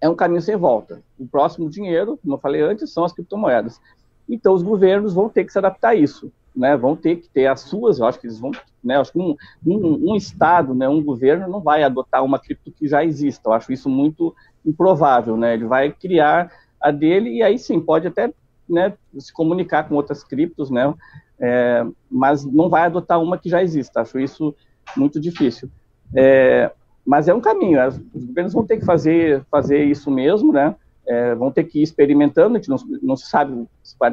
é 0.00 0.08
um 0.08 0.14
caminho 0.14 0.42
sem 0.42 0.56
volta. 0.56 1.02
O 1.18 1.26
próximo 1.26 1.68
dinheiro, 1.68 2.18
como 2.22 2.34
eu 2.34 2.38
falei 2.38 2.62
antes, 2.62 2.92
são 2.92 3.04
as 3.04 3.12
criptomoedas. 3.12 3.80
Então, 4.28 4.52
os 4.52 4.62
governos 4.62 5.14
vão 5.14 5.28
ter 5.28 5.44
que 5.44 5.52
se 5.52 5.58
adaptar 5.58 5.90
a 5.90 5.94
isso, 5.94 6.30
né? 6.54 6.76
Vão 6.76 6.94
ter 6.94 7.16
que 7.16 7.28
ter 7.28 7.46
as 7.46 7.60
suas, 7.60 7.98
eu 7.98 8.06
acho 8.06 8.20
que 8.20 8.26
eles 8.26 8.38
vão, 8.38 8.50
né? 8.84 8.96
Eu 8.96 9.00
acho 9.00 9.12
que 9.12 9.18
um, 9.18 9.34
um, 9.66 10.10
um, 10.10 10.16
Estado, 10.16 10.74
né? 10.74 10.88
Um 10.88 11.02
governo 11.02 11.48
não 11.48 11.60
vai 11.60 11.82
adotar 11.82 12.22
uma 12.22 12.38
cripto 12.38 12.70
que 12.70 12.86
já 12.86 13.04
exista. 13.04 13.48
Eu 13.48 13.52
acho 13.54 13.72
isso 13.72 13.88
muito 13.88 14.34
improvável, 14.64 15.36
né? 15.36 15.54
Ele 15.54 15.64
vai 15.64 15.90
criar 15.90 16.52
a 16.80 16.90
dele 16.90 17.30
e 17.30 17.42
aí 17.42 17.58
sim 17.58 17.80
pode 17.80 18.06
até, 18.06 18.32
né? 18.68 18.92
Se 19.18 19.32
comunicar 19.32 19.88
com 19.88 19.94
outras 19.94 20.22
criptos, 20.22 20.70
né? 20.70 20.92
É, 21.40 21.86
mas 22.10 22.44
não 22.44 22.68
vai 22.68 22.82
adotar 22.82 23.20
uma 23.20 23.38
que 23.38 23.48
já 23.48 23.62
exista. 23.62 24.02
Acho 24.02 24.18
isso 24.20 24.54
muito 24.96 25.18
difícil. 25.18 25.70
É, 26.14 26.70
mas 27.08 27.26
é 27.26 27.32
um 27.32 27.40
caminho, 27.40 27.80
os 28.12 28.22
governos 28.22 28.52
vão 28.52 28.66
ter 28.66 28.76
que 28.76 28.84
fazer, 28.84 29.42
fazer 29.50 29.82
isso 29.82 30.10
mesmo, 30.10 30.52
né? 30.52 30.76
É, 31.06 31.34
vão 31.34 31.50
ter 31.50 31.64
que 31.64 31.78
ir 31.78 31.82
experimentando, 31.82 32.54
a 32.54 32.60
gente 32.60 32.68
não, 32.68 32.76
não 33.02 33.16
sabe 33.16 33.66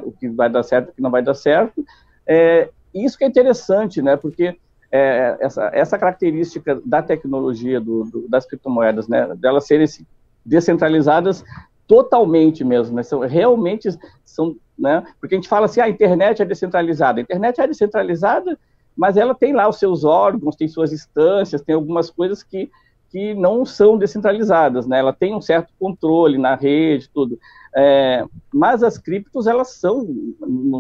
o 0.06 0.14
que 0.14 0.30
vai 0.30 0.50
dar 0.50 0.64
certo 0.64 0.92
o 0.92 0.94
que 0.94 1.02
não 1.02 1.12
vai 1.12 1.22
dar 1.22 1.34
certo. 1.34 1.86
É, 2.26 2.70
isso 2.94 3.18
que 3.18 3.26
é 3.26 3.28
interessante, 3.28 4.02
né? 4.02 4.16
Porque 4.16 4.56
é, 4.90 5.36
essa, 5.42 5.70
essa 5.74 5.98
característica 5.98 6.82
da 6.86 7.02
tecnologia 7.02 7.82
do, 7.82 8.06
do, 8.06 8.30
das 8.30 8.46
criptomoedas, 8.46 9.10
né? 9.10 9.28
Delas 9.36 9.68
serem 9.68 9.86
descentralizadas 10.46 11.44
totalmente 11.86 12.64
mesmo, 12.64 12.96
né? 12.96 13.04
São, 13.04 13.20
realmente 13.20 13.90
são, 14.24 14.56
né? 14.80 15.04
Porque 15.20 15.36
a 15.36 15.38
gente 15.38 15.50
fala 15.50 15.66
assim, 15.66 15.82
ah, 15.82 15.84
a 15.84 15.90
internet 15.90 16.42
é 16.42 16.46
descentralizada. 16.46 17.20
A 17.20 17.24
internet 17.24 17.60
é 17.60 17.68
descentralizada, 17.68 18.58
mas 18.96 19.18
ela 19.18 19.36
tem 19.36 19.52
lá 19.52 19.68
os 19.68 19.80
seus 19.80 20.06
órgãos, 20.06 20.56
tem 20.56 20.70
suas 20.70 20.94
instâncias, 20.94 21.62
tem 21.62 21.76
algumas 21.76 22.10
coisas 22.10 22.42
que 22.42 22.72
que 23.16 23.34
não 23.34 23.66
são 23.66 23.98
descentralizadas, 23.98 24.86
né? 24.86 25.00
Ela 25.00 25.14
tem 25.14 25.34
um 25.34 25.40
certo 25.40 25.72
controle 25.80 26.38
na 26.38 26.54
rede, 26.54 27.10
tudo. 27.10 27.40
É, 27.74 28.26
mas 28.54 28.84
as 28.84 28.98
criptos, 28.98 29.48
elas 29.48 29.70
são, 29.70 30.06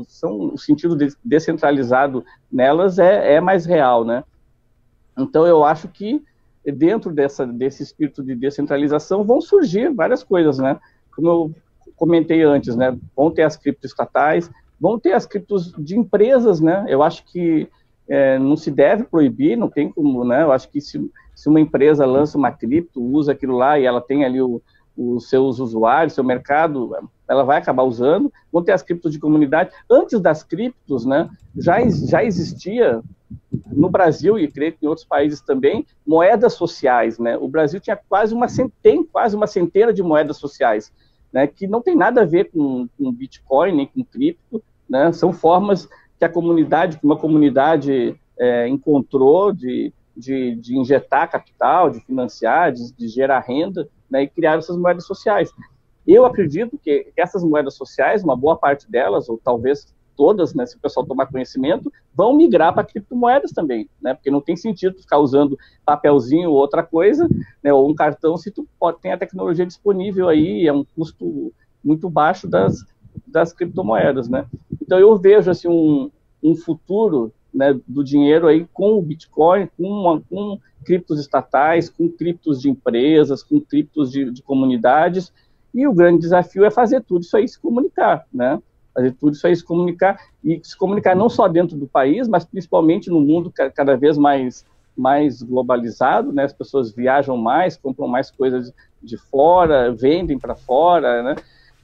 são 0.06 0.54
o 0.54 0.58
sentido 0.58 0.98
de 0.98 1.16
descentralizado 1.24 2.26
nelas 2.52 3.00
é, 3.00 3.36
é 3.36 3.40
mais 3.40 3.66
real, 3.66 4.04
né? 4.04 4.22
Então 5.18 5.48
eu 5.48 5.64
acho 5.64 5.88
que 5.88 6.22
dentro 6.66 7.14
dessa, 7.14 7.48
desse 7.48 7.84
espírito 7.84 8.22
de 8.22 8.36
descentralização 8.36 9.24
vão 9.24 9.40
surgir 9.40 9.94
várias 9.94 10.22
coisas, 10.22 10.58
né? 10.58 10.78
Como 11.16 11.30
eu 11.30 11.56
comentei 11.96 12.44
antes, 12.44 12.76
né? 12.76 12.98
Vão 13.16 13.32
ter 13.32 13.44
as 13.44 13.56
criptos 13.56 13.92
estatais, 13.92 14.52
vão 14.78 15.00
ter 15.00 15.14
as 15.14 15.26
criptos 15.26 15.72
de 15.78 15.98
empresas, 15.98 16.60
né? 16.60 16.84
Eu 16.90 17.02
acho 17.02 17.24
que 17.28 17.70
é, 18.10 18.38
não 18.38 18.58
se 18.58 18.70
deve 18.70 19.06
proibir, 19.06 19.56
não 19.56 19.70
tem 19.70 19.90
como, 19.90 20.26
né? 20.26 20.44
Eu 20.44 20.52
acho 20.52 20.70
que 20.70 20.82
se 20.82 21.00
se 21.36 21.50
uma 21.50 21.60
empresa 21.60 22.06
lança 22.06 22.38
uma 22.38 22.52
cripto, 22.52 23.04
usa 23.04 23.34
aquilo 23.34 23.58
lá 23.58 23.78
e 23.78 23.86
ela 23.86 24.02
tem 24.02 24.24
ali 24.24 24.40
os 24.98 25.30
seus 25.30 25.60
usuários, 25.60 26.14
seu 26.14 26.24
mercado, 26.24 26.96
ela 27.28 27.44
vai 27.44 27.58
acabar 27.58 27.84
usando. 27.84 28.32
Vão 28.52 28.64
ter 28.64 28.72
as 28.72 28.82
criptos 28.82 29.12
de 29.12 29.20
comunidade. 29.20 29.72
Antes 29.92 30.20
das 30.22 30.44
criptos, 30.44 31.06
né, 31.06 31.30
já, 31.56 31.78
já 31.90 32.24
existia 32.24 33.02
no 33.68 33.90
Brasil 33.90 34.40
e 34.40 34.48
creio 34.48 34.74
que 34.74 34.86
em 34.86 34.88
outros 34.88 35.06
países 35.06 35.42
também 35.42 35.86
moedas 36.06 36.54
sociais, 36.54 37.20
né? 37.20 37.38
O 37.38 37.48
Brasil 37.48 37.80
tinha 37.80 37.98
quase 38.08 38.34
uma 38.34 38.48
tem 38.82 39.04
quase 39.04 39.36
uma 39.36 39.48
centena 39.48 39.92
de 39.92 40.04
moedas 40.04 40.38
sociais, 40.38 40.94
né? 41.34 41.48
Que 41.48 41.68
não 41.68 41.82
tem 41.82 41.96
nada 41.96 42.22
a 42.22 42.26
ver 42.26 42.52
com, 42.52 42.88
com 42.98 43.12
Bitcoin 43.12 43.76
nem 43.76 43.88
com 43.88 44.04
cripto, 44.04 44.64
né? 44.90 45.12
São 45.12 45.34
formas 45.34 45.90
que 46.18 46.24
a 46.24 46.30
comunidade, 46.30 47.00
que 47.00 47.06
uma 47.06 47.18
comunidade 47.18 48.16
é, 48.38 48.68
encontrou 48.68 49.52
de 49.52 49.92
de, 50.16 50.55
de 50.55 50.78
injetar 50.78 51.30
capital, 51.30 51.89
de 51.89 51.99
financiar, 51.99 52.72
de, 52.72 52.93
de 52.93 53.07
gerar 53.07 53.39
renda, 53.39 53.89
né, 54.09 54.24
e 54.24 54.28
criar 54.28 54.57
essas 54.57 54.78
moedas 54.78 55.05
sociais. 55.05 55.51
Eu 56.07 56.26
acredito 56.26 56.78
que 56.78 57.11
essas 57.18 57.43
moedas 57.43 57.76
sociais, 57.76 58.24
uma 58.24 58.36
boa 58.36 58.55
parte 58.55 58.89
delas, 58.89 59.28
ou 59.28 59.39
talvez 59.43 59.93
todas, 60.16 60.53
né, 60.53 60.66
se 60.66 60.78
o 60.78 60.80
pessoal 60.80 61.05
tomar 61.05 61.26
conhecimento, 61.26 61.91
vão 62.13 62.36
migrar 62.36 62.74
para 62.74 62.86
criptomoedas 62.86 63.51
também, 63.51 63.89
né, 64.01 64.13
porque 64.13 64.32
não 64.32 64.39
tem 64.39 64.55
sentido 64.55 64.97
ficar 64.97 65.20
usando 65.20 65.57
papelzinho 65.86 66.49
ou 66.49 66.55
outra 66.55 66.84
coisa, 66.84 67.28
né, 67.61 67.74
ou 67.74 67.89
um 67.89 67.95
cartão, 67.95 68.38
se 68.38 68.49
tu 68.51 68.68
pode, 68.80 68.99
tem 69.01 69.11
a 69.11 69.18
tecnologia 69.18 69.66
disponível 69.66 70.30
aí, 70.30 70.68
é 70.68 70.72
um 70.72 70.86
custo 70.95 71.53
muito 71.84 72.09
baixo 72.09 72.47
das, 72.47 72.86
das 73.28 73.51
criptomoedas, 73.51 74.30
né. 74.30 74.45
Então 74.82 74.97
eu 74.97 75.18
vejo, 75.18 75.51
assim, 75.51 75.68
um, 75.68 76.09
um 76.41 76.55
futuro 76.55 77.34
né, 77.56 77.80
do 77.88 78.03
dinheiro 78.03 78.47
aí 78.47 78.68
com 78.74 78.93
o 78.93 79.01
Bitcoin, 79.01 79.70
com, 79.78 79.88
uma, 79.88 80.22
com 80.30 80.60
criptos 80.84 81.20
estatais, 81.20 81.89
com 81.89 82.10
criptos 82.10 82.62
de 82.62 82.70
empresas, 82.70 83.41
com 83.41 83.62
criptos 83.62 84.12
de, 84.12 84.30
de 84.30 84.43
comunidades, 84.43 85.32
e 85.74 85.88
o 85.88 85.93
grande 85.93 86.20
desafio 86.20 86.66
é 86.66 86.70
fazer 86.72 87.01
tudo 87.01 87.22
isso 87.22 87.36
aí 87.36 87.47
se 87.47 87.60
comunicar, 87.60 88.26
né? 88.34 88.62
Fazer 88.93 89.14
tudo 89.14 89.34
isso 89.34 89.47
aí 89.47 89.56
se 89.56 89.64
comunicar, 89.64 90.20
e 90.43 90.60
se 90.64 90.78
comunicar 90.78 91.16
não 91.16 91.30
só 91.30 91.47
dentro 91.47 91.78
do 91.78 91.88
país, 91.88 92.28
mas 92.28 92.45
principalmente 92.45 93.10
no 93.10 93.22
mundo 93.22 93.51
cada 93.74 93.95
vez 93.95 94.18
mais, 94.18 94.66
mais 94.95 95.41
globalizado, 95.41 96.32
né? 96.34 96.43
As 96.43 96.53
pessoas 96.53 96.91
viajam 96.91 97.38
mais, 97.38 97.78
compram 97.78 98.08
mais 98.08 98.30
coisas 98.30 98.74
de 99.01 99.18
fora, 99.18 99.93
vendem 99.93 100.38
para 100.38 100.56
fora, 100.56 101.24
né? 101.24 101.36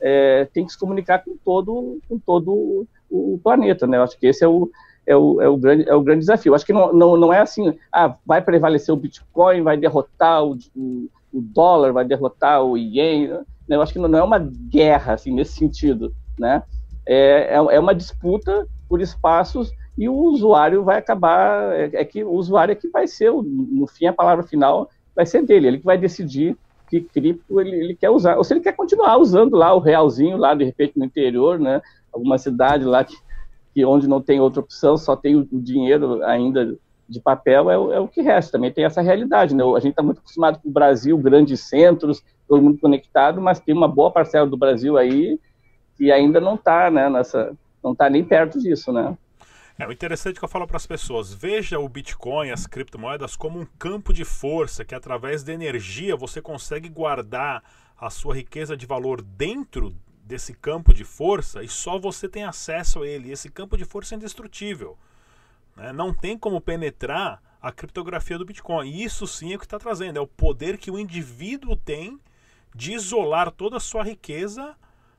É, 0.01 0.45
tem 0.53 0.65
que 0.65 0.71
se 0.71 0.79
comunicar 0.79 1.23
com 1.23 1.37
todo, 1.43 1.99
com 2.09 2.17
todo 2.17 2.87
o 3.09 3.39
planeta, 3.43 3.85
né? 3.85 3.97
Eu 3.97 4.03
acho 4.03 4.17
que 4.17 4.27
esse 4.27 4.43
é 4.43 4.47
o, 4.47 4.69
é 5.05 5.15
o, 5.15 5.41
é 5.41 5.47
o, 5.47 5.57
grande, 5.57 5.89
é 5.89 5.95
o 5.95 6.01
grande 6.01 6.19
desafio. 6.19 6.53
Acho 6.53 6.65
que 6.65 6.73
não, 6.73 6.93
não, 6.93 7.17
não 7.17 7.33
é 7.33 7.39
assim, 7.39 7.73
ah, 7.91 8.15
vai 8.25 8.41
prevalecer 8.41 8.93
o 8.93 8.97
Bitcoin, 8.97 9.61
vai 9.61 9.77
derrotar 9.77 10.43
o, 10.43 10.57
o, 10.75 11.09
o 11.33 11.41
dólar, 11.41 11.91
vai 11.91 12.05
derrotar 12.05 12.63
o 12.63 12.77
ien. 12.77 13.27
Né? 13.67 13.75
Eu 13.75 13.81
acho 13.81 13.93
que 13.93 13.99
não 13.99 14.17
é 14.17 14.23
uma 14.23 14.39
guerra, 14.39 15.13
assim, 15.13 15.33
nesse 15.33 15.53
sentido, 15.53 16.13
né? 16.37 16.63
É, 17.05 17.55
é, 17.55 17.55
é 17.55 17.79
uma 17.79 17.95
disputa 17.95 18.67
por 18.87 19.01
espaços 19.01 19.71
e 19.97 20.07
o 20.07 20.13
usuário 20.13 20.83
vai 20.83 20.97
acabar, 20.97 21.73
é, 21.73 21.89
é, 21.93 22.05
que 22.05 22.23
o 22.23 22.31
usuário 22.31 22.71
é 22.71 22.75
que 22.75 22.87
vai 22.89 23.07
ser, 23.07 23.31
no 23.31 23.87
fim, 23.87 24.05
a 24.05 24.13
palavra 24.13 24.43
final 24.43 24.89
vai 25.15 25.25
ser 25.25 25.43
dele, 25.43 25.67
ele 25.67 25.77
que 25.79 25.85
vai 25.85 25.97
decidir 25.97 26.57
que 26.89 27.01
cripto 27.01 27.59
ele, 27.61 27.75
ele 27.75 27.95
quer 27.95 28.09
usar, 28.09 28.37
ou 28.37 28.43
se 28.43 28.53
ele 28.53 28.59
quer 28.59 28.73
continuar 28.73 29.17
usando 29.17 29.55
lá 29.55 29.73
o 29.73 29.79
realzinho, 29.79 30.37
lá 30.37 30.53
de 30.53 30.65
repente 30.65 30.97
no 30.99 31.05
interior, 31.05 31.57
né? 31.57 31.81
Alguma 32.11 32.37
cidade 32.37 32.83
lá 32.83 33.03
que 33.03 33.15
que 33.73 33.85
onde 33.85 34.07
não 34.07 34.21
tem 34.21 34.39
outra 34.39 34.59
opção, 34.59 34.97
só 34.97 35.15
tem 35.15 35.35
o, 35.35 35.47
o 35.51 35.61
dinheiro 35.61 36.23
ainda 36.23 36.77
de 37.07 37.19
papel, 37.19 37.69
é, 37.69 37.95
é, 37.95 37.99
o 37.99 38.07
que 38.07 38.21
resta. 38.21 38.53
Também 38.53 38.71
tem 38.71 38.85
essa 38.85 39.01
realidade. 39.01 39.53
Né? 39.53 39.63
A 39.63 39.79
gente 39.79 39.91
está 39.91 40.01
muito 40.01 40.19
acostumado 40.19 40.59
com 40.59 40.69
o 40.69 40.71
Brasil, 40.71 41.17
grandes 41.17 41.59
centros, 41.61 42.23
todo 42.47 42.61
mundo 42.61 42.79
conectado, 42.79 43.41
mas 43.41 43.59
tem 43.59 43.75
uma 43.75 43.87
boa 43.87 44.11
parcela 44.11 44.47
do 44.47 44.57
Brasil 44.57 44.97
aí 44.97 45.39
que 45.97 46.11
ainda 46.11 46.39
não 46.39 46.55
está 46.55 46.89
né, 46.89 47.09
nessa, 47.09 47.55
não 47.83 47.91
está 47.91 48.09
nem 48.09 48.23
perto 48.23 48.59
disso, 48.59 48.91
né? 48.91 49.15
É, 49.77 49.87
o 49.87 49.91
interessante 49.91 50.37
que 50.37 50.45
eu 50.45 50.49
falo 50.49 50.67
para 50.67 50.77
as 50.77 50.85
pessoas, 50.85 51.33
veja 51.33 51.79
o 51.79 51.89
Bitcoin, 51.89 52.51
as 52.51 52.67
criptomoedas 52.67 53.35
como 53.35 53.59
um 53.59 53.65
campo 53.79 54.13
de 54.13 54.23
força 54.23 54.85
que 54.85 54.93
através 54.93 55.43
da 55.43 55.53
energia 55.53 56.15
você 56.15 56.41
consegue 56.41 56.87
guardar 56.87 57.63
a 57.97 58.09
sua 58.09 58.35
riqueza 58.35 58.75
de 58.75 58.85
valor 58.85 59.21
dentro 59.21 59.93
desse 60.31 60.53
campo 60.53 60.93
de 60.93 61.03
força 61.03 61.61
e 61.61 61.67
só 61.67 61.99
você 61.99 62.29
tem 62.29 62.45
acesso 62.45 63.03
a 63.03 63.07
ele. 63.07 63.31
Esse 63.31 63.49
campo 63.49 63.75
de 63.75 63.83
força 63.83 64.15
é 64.15 64.17
indestrutível. 64.17 64.97
Né? 65.75 65.91
Não 65.91 66.13
tem 66.13 66.37
como 66.37 66.61
penetrar 66.61 67.41
a 67.61 67.69
criptografia 67.69 68.37
do 68.37 68.45
Bitcoin. 68.45 68.89
E 68.89 69.03
isso 69.03 69.27
sim 69.27 69.51
é 69.51 69.57
o 69.57 69.59
que 69.59 69.65
está 69.65 69.77
trazendo, 69.77 70.17
é 70.17 70.21
o 70.21 70.27
poder 70.27 70.77
que 70.77 70.89
o 70.89 70.97
indivíduo 70.97 71.75
tem 71.75 72.17
de 72.73 72.93
isolar 72.93 73.51
toda 73.51 73.75
a 73.75 73.79
sua 73.81 74.03
riqueza, 74.03 74.73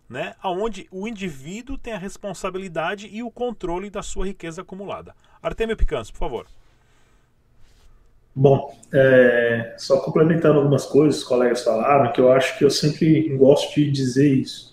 né? 0.09 0.35
Onde 0.43 0.89
o 0.91 1.07
indivíduo 1.07 1.77
tem 1.77 1.93
a 1.93 1.99
responsabilidade 1.99 3.07
e 3.13 3.23
o 3.23 3.31
controle 3.31 3.91
da 3.91 4.03
sua 4.03 4.25
riqueza 4.25 4.63
acumulada. 4.63 5.15
Artemio 5.43 5.77
Picanso, 5.77 6.11
por 6.11 6.21
favor. 6.21 6.47
Bom, 8.35 8.75
é, 8.91 9.75
só 9.77 10.01
complementando 10.01 10.59
algumas 10.59 10.87
coisas 10.87 11.17
que 11.17 11.23
os 11.23 11.29
colegas 11.29 11.63
falaram, 11.63 12.11
que 12.13 12.21
eu 12.23 12.33
acho 12.33 12.57
que 12.57 12.65
eu 12.65 12.71
sempre 12.71 13.37
gosto 13.37 13.75
de 13.75 13.91
dizer 13.91 14.33
isso 14.33 14.72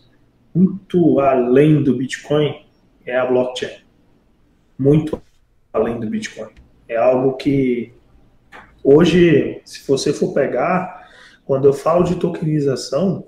muito 0.59 1.19
além 1.21 1.81
do 1.81 1.95
Bitcoin 1.95 2.65
é 3.05 3.17
a 3.17 3.25
blockchain. 3.25 3.77
Muito 4.77 5.21
além 5.71 5.99
do 5.99 6.07
Bitcoin. 6.07 6.49
É 6.87 6.97
algo 6.97 7.33
que 7.37 7.93
hoje, 8.83 9.61
se 9.63 9.87
você 9.87 10.11
for 10.11 10.33
pegar, 10.33 11.07
quando 11.45 11.65
eu 11.65 11.73
falo 11.73 12.03
de 12.03 12.15
tokenização, 12.15 13.25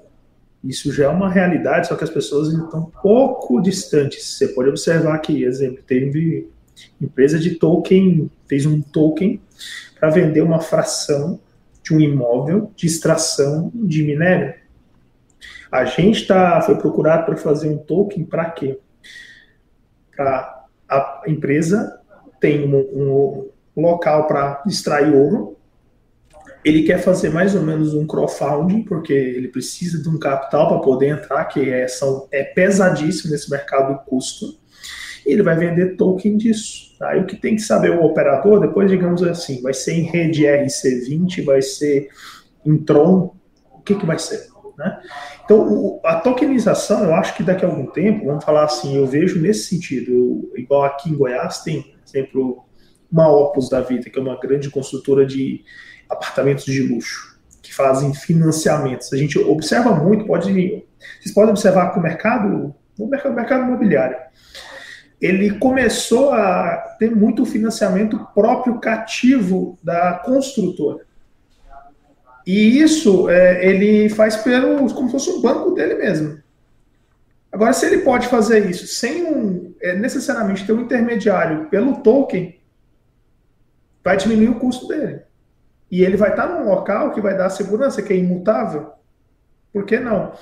isso 0.63 0.91
já 0.91 1.05
é 1.05 1.07
uma 1.07 1.29
realidade, 1.29 1.87
só 1.87 1.95
que 1.95 2.03
as 2.03 2.09
pessoas 2.09 2.49
estão 2.49 2.81
um 2.81 3.01
pouco 3.01 3.61
distantes. 3.61 4.25
Você 4.25 4.49
pode 4.49 4.69
observar 4.69 5.15
aqui, 5.15 5.43
exemplo, 5.43 5.81
teve 5.83 6.49
empresa 6.99 7.39
de 7.39 7.55
token, 7.55 8.29
fez 8.47 8.65
um 8.65 8.81
token 8.81 9.41
para 9.99 10.09
vender 10.09 10.41
uma 10.41 10.59
fração 10.59 11.39
de 11.83 11.93
um 11.93 11.99
imóvel 11.99 12.71
de 12.75 12.87
extração 12.87 13.71
de 13.73 14.03
minério. 14.03 14.60
A 15.71 15.85
gente 15.85 16.27
tá, 16.27 16.61
foi 16.61 16.75
procurado 16.75 17.25
para 17.25 17.37
fazer 17.37 17.69
um 17.69 17.77
token 17.77 18.25
para 18.25 18.45
quê? 18.51 18.79
Para 20.15 20.65
a 20.89 21.23
empresa 21.27 21.99
tem 22.39 22.67
um, 22.67 23.49
um 23.75 23.81
local 23.81 24.27
para 24.27 24.61
extrair 24.65 25.13
ouro, 25.15 25.57
ele 26.63 26.83
quer 26.83 26.99
fazer 26.99 27.29
mais 27.29 27.55
ou 27.55 27.63
menos 27.63 27.93
um 27.93 28.05
crowdfunding, 28.05 28.83
porque 28.83 29.13
ele 29.13 29.47
precisa 29.47 30.01
de 30.01 30.07
um 30.07 30.19
capital 30.19 30.67
para 30.67 30.79
poder 30.79 31.07
entrar, 31.07 31.45
que 31.45 31.69
é, 31.69 31.87
são, 31.87 32.27
é 32.31 32.43
pesadíssimo 32.43 33.31
nesse 33.31 33.49
mercado 33.49 33.93
o 33.93 33.99
custo. 33.99 34.59
E 35.25 35.31
ele 35.31 35.41
vai 35.41 35.55
vender 35.55 35.95
token 35.95 36.37
disso. 36.37 36.95
Aí 37.01 37.19
o 37.19 37.25
que 37.25 37.35
tem 37.35 37.55
que 37.55 37.61
saber 37.61 37.91
o 37.91 38.03
operador, 38.03 38.59
depois, 38.59 38.89
digamos 38.89 39.23
assim, 39.23 39.61
vai 39.61 39.73
ser 39.73 39.93
em 39.93 40.03
rede 40.03 40.43
RC20, 40.43 41.43
vai 41.43 41.61
ser 41.61 42.09
em 42.63 42.77
Tron, 42.77 43.35
o 43.71 43.81
que, 43.81 43.95
que 43.95 44.05
vai 44.05 44.19
ser? 44.19 44.47
Né? 44.77 44.99
Então, 45.51 45.67
o, 45.67 45.99
a 46.05 46.15
tokenização, 46.15 47.03
eu 47.03 47.13
acho 47.13 47.35
que 47.35 47.43
daqui 47.43 47.65
a 47.65 47.67
algum 47.67 47.85
tempo, 47.85 48.25
vamos 48.25 48.45
falar 48.45 48.63
assim, 48.63 48.95
eu 48.95 49.05
vejo 49.05 49.37
nesse 49.37 49.65
sentido, 49.65 50.09
eu, 50.09 50.51
igual 50.55 50.85
aqui 50.85 51.09
em 51.09 51.13
Goiás 51.13 51.61
tem, 51.61 51.81
por 51.81 51.99
exemplo, 52.07 52.65
uma 53.11 53.29
Opus 53.29 53.67
da 53.67 53.81
vida, 53.81 54.09
que 54.09 54.17
é 54.17 54.21
uma 54.21 54.39
grande 54.39 54.69
construtora 54.69 55.25
de 55.25 55.65
apartamentos 56.09 56.63
de 56.63 56.81
luxo, 56.81 57.37
que 57.61 57.73
fazem 57.73 58.13
financiamentos. 58.13 59.11
A 59.11 59.17
gente 59.17 59.37
observa 59.39 59.93
muito, 59.93 60.25
pode, 60.25 60.85
vocês 61.19 61.35
podem 61.35 61.49
observar 61.49 61.91
que 61.91 61.99
o 61.99 62.01
mercado, 62.01 62.73
o 62.97 63.05
mercado, 63.05 63.33
o 63.33 63.35
mercado 63.35 63.63
imobiliário, 63.65 64.17
ele 65.19 65.59
começou 65.59 66.31
a 66.31 66.77
ter 66.97 67.13
muito 67.13 67.45
financiamento 67.45 68.25
próprio 68.33 68.79
cativo 68.79 69.77
da 69.83 70.13
construtora. 70.23 71.10
E 72.45 72.79
isso 72.81 73.29
é, 73.29 73.65
ele 73.65 74.09
faz 74.09 74.37
pelo 74.37 74.77
como 74.93 75.07
se 75.07 75.11
fosse 75.11 75.29
um 75.29 75.41
banco 75.41 75.71
dele 75.71 75.95
mesmo. 75.95 76.41
Agora, 77.51 77.73
se 77.73 77.85
ele 77.85 77.99
pode 77.99 78.27
fazer 78.27 78.69
isso 78.69 78.87
sem 78.87 79.25
um, 79.25 79.73
é, 79.81 79.95
necessariamente 79.95 80.65
ter 80.65 80.71
um 80.71 80.81
intermediário 80.81 81.65
pelo 81.69 81.97
token, 81.97 82.57
vai 84.03 84.15
diminuir 84.17 84.49
o 84.49 84.59
custo 84.59 84.87
dele. 84.87 85.21
E 85.91 86.03
ele 86.03 86.15
vai 86.15 86.29
estar 86.29 86.47
num 86.47 86.69
local 86.69 87.11
que 87.11 87.19
vai 87.19 87.37
dar 87.37 87.49
segurança, 87.49 88.01
que 88.01 88.13
é 88.13 88.15
imutável. 88.15 88.91
Por 89.73 89.85
que 89.85 89.99
não? 89.99 90.33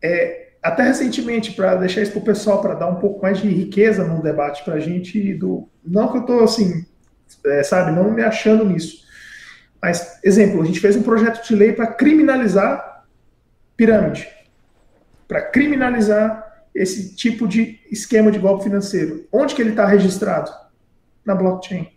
É, 0.00 0.52
até 0.62 0.84
recentemente, 0.84 1.52
para 1.52 1.74
deixar 1.74 2.02
isso 2.02 2.12
para 2.12 2.20
o 2.20 2.24
pessoal, 2.24 2.62
para 2.62 2.74
dar 2.74 2.88
um 2.88 2.96
pouco 2.96 3.20
mais 3.20 3.38
de 3.38 3.48
riqueza 3.48 4.06
no 4.06 4.22
debate 4.22 4.64
para 4.64 4.74
a 4.74 4.80
gente, 4.80 5.34
do, 5.34 5.68
não 5.84 6.10
que 6.12 6.18
eu 6.18 6.20
estou 6.20 6.44
assim, 6.44 6.86
é, 7.44 7.62
sabe, 7.64 7.90
não 7.90 8.12
me 8.12 8.22
achando 8.22 8.64
nisso. 8.64 9.02
Mas, 9.82 10.20
exemplo, 10.22 10.62
a 10.62 10.64
gente 10.64 10.78
fez 10.78 10.94
um 10.94 11.02
projeto 11.02 11.44
de 11.44 11.56
lei 11.56 11.72
para 11.72 11.88
criminalizar 11.88 13.04
pirâmide, 13.76 14.28
para 15.26 15.42
criminalizar 15.42 16.64
esse 16.72 17.16
tipo 17.16 17.48
de 17.48 17.80
esquema 17.90 18.30
de 18.30 18.38
golpe 18.38 18.62
financeiro. 18.62 19.26
Onde 19.32 19.54
que 19.54 19.60
ele 19.60 19.70
está 19.70 19.84
registrado? 19.84 20.50
Na 21.24 21.34
blockchain. 21.34 21.88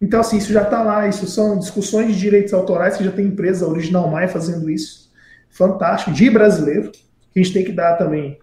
Então, 0.00 0.20
assim, 0.20 0.36
isso 0.36 0.52
já 0.52 0.62
está 0.62 0.82
lá, 0.82 1.08
isso 1.08 1.26
são 1.26 1.58
discussões 1.58 2.08
de 2.08 2.18
direitos 2.18 2.52
autorais, 2.52 2.96
que 2.96 3.04
já 3.04 3.10
tem 3.10 3.26
empresa 3.26 3.66
Original 3.66 4.08
Mai 4.08 4.28
fazendo 4.28 4.68
isso. 4.68 5.10
Fantástico, 5.48 6.12
de 6.12 6.28
brasileiro, 6.28 6.92
a 7.34 7.38
gente 7.38 7.52
tem 7.52 7.64
que 7.64 7.72
dar 7.72 7.96
também, 7.96 8.38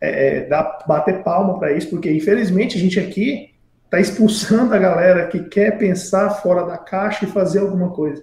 é, 0.00 0.36
é 0.36 0.46
dar, 0.46 0.84
bater 0.86 1.22
palma 1.22 1.58
para 1.58 1.72
isso, 1.72 1.88
porque 1.88 2.12
infelizmente 2.12 2.76
a 2.76 2.80
gente 2.80 3.00
aqui 3.00 3.49
está 3.90 3.98
expulsando 3.98 4.72
a 4.72 4.78
galera 4.78 5.26
que 5.26 5.40
quer 5.40 5.76
pensar 5.76 6.30
fora 6.30 6.64
da 6.64 6.78
caixa 6.78 7.24
e 7.24 7.30
fazer 7.30 7.58
alguma 7.58 7.90
coisa. 7.90 8.22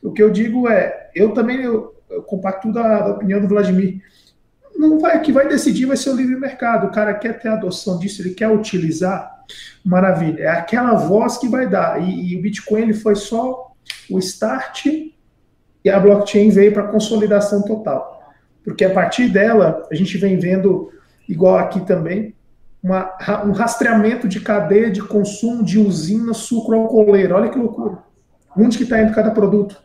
O 0.00 0.12
que 0.12 0.22
eu 0.22 0.30
digo 0.30 0.68
é, 0.68 1.10
eu 1.12 1.34
também 1.34 1.60
eu, 1.60 1.92
eu 2.08 2.22
compacto 2.22 2.72
da, 2.72 3.00
da 3.00 3.10
opinião 3.10 3.40
do 3.40 3.48
Vladimir. 3.48 4.00
não 4.78 5.00
vai, 5.00 5.20
que 5.20 5.32
vai 5.32 5.48
decidir 5.48 5.86
vai 5.86 5.96
ser 5.96 6.10
o 6.10 6.16
livre 6.16 6.36
mercado. 6.36 6.86
O 6.86 6.92
cara 6.92 7.12
quer 7.14 7.40
ter 7.40 7.48
adoção 7.48 7.98
disso, 7.98 8.22
ele 8.22 8.30
quer 8.30 8.48
utilizar, 8.48 9.44
maravilha. 9.84 10.44
É 10.44 10.48
aquela 10.48 10.94
voz 10.94 11.36
que 11.36 11.48
vai 11.48 11.68
dar. 11.68 12.00
E, 12.00 12.32
e 12.32 12.38
o 12.38 12.42
Bitcoin 12.42 12.82
ele 12.82 12.94
foi 12.94 13.16
só 13.16 13.72
o 14.08 14.18
start 14.20 14.86
e 15.84 15.90
a 15.90 15.98
blockchain 15.98 16.50
veio 16.50 16.72
para 16.72 16.86
consolidação 16.86 17.62
total. 17.62 18.32
Porque 18.62 18.84
a 18.84 18.90
partir 18.90 19.28
dela, 19.28 19.84
a 19.90 19.94
gente 19.96 20.16
vem 20.16 20.38
vendo, 20.38 20.92
igual 21.28 21.58
aqui 21.58 21.80
também, 21.80 22.36
uma, 22.82 23.16
um 23.44 23.52
rastreamento 23.52 24.28
de 24.28 24.40
cadeia 24.40 24.90
de 24.90 25.02
consumo 25.02 25.64
de 25.64 25.78
usina 25.78 26.32
sucroalcooleira. 26.32 27.36
Olha 27.36 27.50
que 27.50 27.58
loucura. 27.58 27.98
Onde 28.56 28.76
que 28.76 28.84
está 28.84 29.00
indo 29.02 29.14
cada 29.14 29.30
produto? 29.30 29.76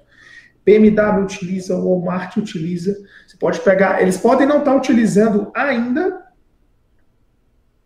BMW 0.66 1.24
utiliza, 1.24 1.76
o 1.76 1.89
Walmart 1.89 2.38
utiliza. 2.38 2.96
Você 3.28 3.38
pode 3.38 3.60
pegar, 3.60 4.02
eles 4.02 4.18
podem 4.18 4.48
não 4.48 4.60
estar 4.60 4.72
tá 4.72 4.78
utilizando 4.78 5.52
ainda 5.54 6.24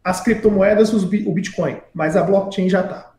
as 0.03 0.21
criptomoedas, 0.21 0.93
os, 0.93 1.03
o 1.03 1.33
Bitcoin, 1.33 1.81
mas 1.93 2.15
a 2.15 2.23
blockchain 2.23 2.69
já 2.69 2.81
está. 2.81 3.13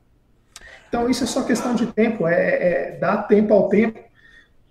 Então 0.88 1.10
isso 1.10 1.24
é 1.24 1.26
só 1.26 1.42
questão 1.42 1.74
de 1.74 1.86
tempo, 1.86 2.26
é, 2.26 2.34
é, 2.34 2.98
dar 2.98 3.24
tempo 3.24 3.52
ao 3.52 3.68
tempo. 3.68 4.00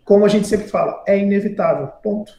Como 0.03 0.25
a 0.25 0.29
gente 0.29 0.47
sempre 0.47 0.67
fala, 0.67 1.03
é 1.05 1.19
inevitável. 1.19 1.87
Ponto. 2.01 2.31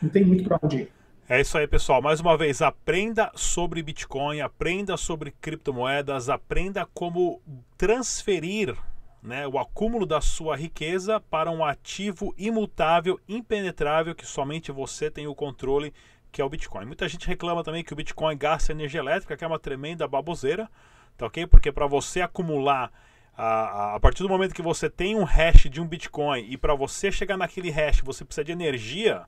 Não 0.00 0.08
tem 0.08 0.24
muito 0.24 0.44
para 0.44 0.58
onde 0.62 0.76
ir. 0.76 0.92
É 1.30 1.42
isso 1.42 1.58
aí, 1.58 1.66
pessoal. 1.66 2.00
Mais 2.00 2.20
uma 2.20 2.38
vez, 2.38 2.62
aprenda 2.62 3.30
sobre 3.34 3.82
Bitcoin, 3.82 4.40
aprenda 4.40 4.96
sobre 4.96 5.30
criptomoedas, 5.30 6.30
aprenda 6.30 6.88
como 6.94 7.42
transferir 7.76 8.74
né, 9.22 9.46
o 9.46 9.58
acúmulo 9.58 10.06
da 10.06 10.22
sua 10.22 10.56
riqueza 10.56 11.20
para 11.20 11.50
um 11.50 11.62
ativo 11.62 12.34
imutável, 12.38 13.20
impenetrável, 13.28 14.14
que 14.14 14.24
somente 14.24 14.72
você 14.72 15.10
tem 15.10 15.26
o 15.26 15.34
controle, 15.34 15.92
que 16.32 16.40
é 16.40 16.44
o 16.46 16.48
Bitcoin. 16.48 16.86
Muita 16.86 17.06
gente 17.06 17.28
reclama 17.28 17.62
também 17.62 17.84
que 17.84 17.92
o 17.92 17.96
Bitcoin 17.96 18.34
gasta 18.34 18.72
energia 18.72 19.00
elétrica, 19.00 19.36
que 19.36 19.44
é 19.44 19.46
uma 19.46 19.58
tremenda 19.58 20.08
baboseira, 20.08 20.66
tá 21.14 21.26
ok? 21.26 21.46
Porque 21.46 21.70
para 21.70 21.86
você 21.86 22.22
acumular, 22.22 22.90
a, 23.36 23.96
a 23.96 24.00
partir 24.00 24.22
do 24.22 24.30
momento 24.30 24.54
que 24.54 24.62
você 24.62 24.88
tem 24.88 25.14
um 25.14 25.24
hash 25.24 25.68
de 25.68 25.78
um 25.78 25.86
Bitcoin 25.86 26.46
e 26.48 26.56
para 26.56 26.74
você 26.74 27.12
chegar 27.12 27.36
naquele 27.36 27.68
hash 27.68 28.00
você 28.00 28.24
precisa 28.24 28.46
de 28.46 28.52
energia 28.52 29.26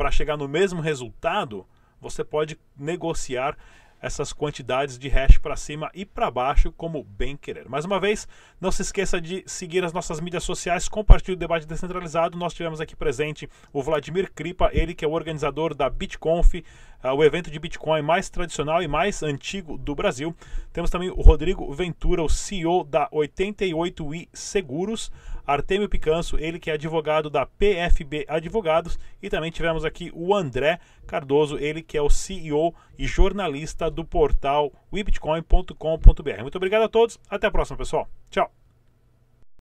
para 0.00 0.10
chegar 0.10 0.38
no 0.38 0.48
mesmo 0.48 0.80
resultado, 0.80 1.66
você 2.00 2.24
pode 2.24 2.58
negociar 2.74 3.54
essas 4.00 4.32
quantidades 4.32 4.98
de 4.98 5.10
hash 5.10 5.36
para 5.36 5.54
cima 5.56 5.90
e 5.92 6.06
para 6.06 6.30
baixo 6.30 6.72
como 6.72 7.04
bem 7.04 7.36
querer. 7.36 7.68
Mais 7.68 7.84
uma 7.84 8.00
vez, 8.00 8.26
não 8.58 8.72
se 8.72 8.80
esqueça 8.80 9.20
de 9.20 9.44
seguir 9.46 9.84
as 9.84 9.92
nossas 9.92 10.18
mídias 10.18 10.42
sociais, 10.42 10.88
compartilhe 10.88 11.36
o 11.36 11.38
debate 11.38 11.66
descentralizado. 11.66 12.38
Nós 12.38 12.54
tivemos 12.54 12.80
aqui 12.80 12.96
presente 12.96 13.46
o 13.74 13.82
Vladimir 13.82 14.32
Kripa, 14.32 14.70
ele 14.72 14.94
que 14.94 15.04
é 15.04 15.08
o 15.08 15.12
organizador 15.12 15.74
da 15.74 15.90
BitConf, 15.90 16.54
uh, 16.54 17.08
o 17.14 17.22
evento 17.22 17.50
de 17.50 17.58
Bitcoin 17.58 18.00
mais 18.00 18.30
tradicional 18.30 18.82
e 18.82 18.88
mais 18.88 19.22
antigo 19.22 19.76
do 19.76 19.94
Brasil. 19.94 20.34
Temos 20.72 20.88
também 20.88 21.10
o 21.10 21.20
Rodrigo 21.20 21.70
Ventura, 21.74 22.22
o 22.22 22.28
CEO 22.30 22.84
da 22.84 23.06
88i 23.10 24.30
Seguros. 24.32 25.12
Artemio 25.46 25.88
Picanso, 25.88 26.36
ele 26.38 26.58
que 26.58 26.70
é 26.70 26.74
advogado 26.74 27.30
da 27.30 27.46
PFB 27.46 28.26
Advogados, 28.28 28.98
e 29.22 29.28
também 29.28 29.50
tivemos 29.50 29.84
aqui 29.84 30.10
o 30.14 30.34
André 30.34 30.78
Cardoso, 31.06 31.58
ele 31.58 31.82
que 31.82 31.96
é 31.96 32.02
o 32.02 32.10
CEO 32.10 32.74
e 32.98 33.06
jornalista 33.06 33.90
do 33.90 34.04
portal 34.04 34.72
webitcoin.com.br. 34.92 36.42
Muito 36.42 36.56
obrigado 36.56 36.82
a 36.82 36.88
todos, 36.88 37.18
até 37.28 37.46
a 37.46 37.50
próxima, 37.50 37.78
pessoal. 37.78 38.08
Tchau. 38.30 38.50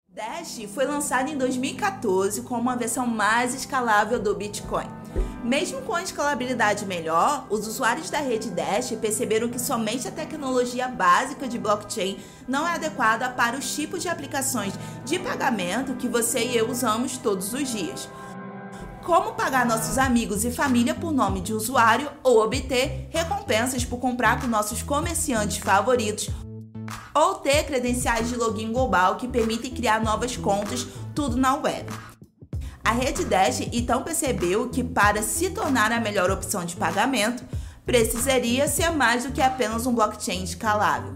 Dash 0.09 0.61
foi 0.73 0.85
lançado 0.85 1.31
em 1.31 1.37
2014 1.37 2.43
como 2.43 2.61
uma 2.61 2.75
versão 2.75 3.07
mais 3.07 3.55
escalável 3.55 4.19
do 4.19 4.35
Bitcoin. 4.35 5.02
Mesmo 5.43 5.81
com 5.81 5.93
a 5.93 6.01
escalabilidade 6.01 6.85
melhor, 6.85 7.45
os 7.49 7.67
usuários 7.67 8.09
da 8.09 8.19
rede 8.19 8.49
Dash 8.49 8.91
perceberam 9.01 9.49
que 9.49 9.59
somente 9.59 10.07
a 10.07 10.11
tecnologia 10.11 10.87
básica 10.87 11.47
de 11.47 11.59
blockchain 11.59 12.17
não 12.47 12.67
é 12.67 12.73
adequada 12.73 13.29
para 13.29 13.57
os 13.57 13.75
tipos 13.75 14.01
de 14.01 14.09
aplicações 14.09 14.73
de 15.05 15.19
pagamento 15.19 15.95
que 15.95 16.07
você 16.07 16.45
e 16.45 16.57
eu 16.57 16.69
usamos 16.69 17.17
todos 17.17 17.53
os 17.53 17.69
dias. 17.69 18.09
Como 19.03 19.33
pagar 19.33 19.65
nossos 19.65 19.97
amigos 19.97 20.45
e 20.45 20.51
família 20.51 20.95
por 20.95 21.11
nome 21.11 21.41
de 21.41 21.53
usuário 21.53 22.09
ou 22.23 22.41
obter 22.41 23.09
recompensas 23.11 23.83
por 23.83 23.97
comprar 23.97 24.39
com 24.39 24.47
nossos 24.47 24.81
comerciantes 24.81 25.57
favoritos 25.57 26.29
ou 27.13 27.35
ter 27.35 27.65
credenciais 27.65 28.29
de 28.29 28.35
login 28.35 28.71
global 28.71 29.17
que 29.17 29.27
permitem 29.27 29.71
criar 29.71 30.01
novas 30.01 30.37
contas, 30.37 30.87
tudo 31.13 31.35
na 31.35 31.55
web. 31.55 31.85
A 32.83 32.91
rede 32.91 33.23
Dash 33.23 33.61
então 33.71 34.03
percebeu 34.03 34.69
que 34.69 34.83
para 34.83 35.23
se 35.23 35.49
tornar 35.49 35.91
a 35.91 36.01
melhor 36.01 36.29
opção 36.29 36.65
de 36.65 36.75
pagamento, 36.75 37.43
precisaria 37.85 38.67
ser 38.67 38.91
mais 38.91 39.23
do 39.23 39.31
que 39.31 39.41
apenas 39.41 39.85
um 39.85 39.93
blockchain 39.93 40.43
escalável. 40.43 41.13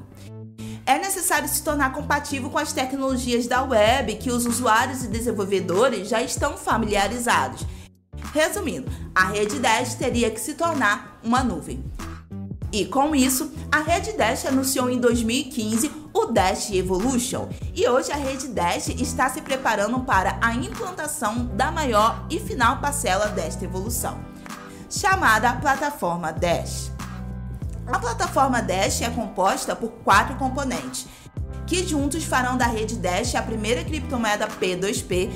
É 0.86 0.98
necessário 0.98 1.50
se 1.50 1.62
tornar 1.62 1.92
compatível 1.92 2.50
com 2.50 2.58
as 2.58 2.72
tecnologias 2.72 3.46
da 3.46 3.62
web 3.62 4.16
que 4.16 4.32
os 4.32 4.46
usuários 4.46 5.04
e 5.04 5.08
desenvolvedores 5.10 6.08
já 6.08 6.22
estão 6.22 6.58
familiarizados. 6.58 7.66
Resumindo, 8.34 8.90
a 9.14 9.26
rede 9.26 9.60
Dash 9.60 9.96
teria 9.96 10.32
que 10.32 10.40
se 10.40 10.54
tornar 10.54 11.20
uma 11.24 11.44
nuvem. 11.44 11.84
E 12.72 12.86
com 12.86 13.16
isso, 13.16 13.52
a 13.72 13.80
Rede 13.80 14.14
Dash 14.14 14.46
anunciou 14.46 14.90
em 14.90 15.00
2015 15.00 15.90
o 16.18 16.26
Dash 16.26 16.72
Evolution 16.72 17.48
e 17.76 17.88
hoje 17.88 18.12
a 18.12 18.16
Rede 18.16 18.48
Dash 18.48 18.88
está 18.90 19.30
se 19.30 19.40
preparando 19.40 20.00
para 20.00 20.40
a 20.42 20.52
implantação 20.56 21.46
da 21.54 21.72
maior 21.72 22.26
e 22.28 22.40
final 22.40 22.80
parcela 22.80 23.28
desta 23.28 23.66
evolução, 23.66 24.18
chamada 24.90 25.54
plataforma 25.54 26.34
Dash. 26.34 26.92
A 27.86 28.00
plataforma 28.00 28.64
Dash 28.64 29.04
é 29.04 29.12
composta 29.12 29.76
por 29.76 29.92
quatro 30.04 30.36
componentes, 30.38 31.06
que 31.68 31.88
juntos 31.88 32.24
farão 32.24 32.58
da 32.58 32.66
rede 32.66 32.96
Dash 32.96 33.36
a 33.36 33.44
primeira 33.44 33.84
criptomoeda 33.84 34.48
P2P 34.48 35.30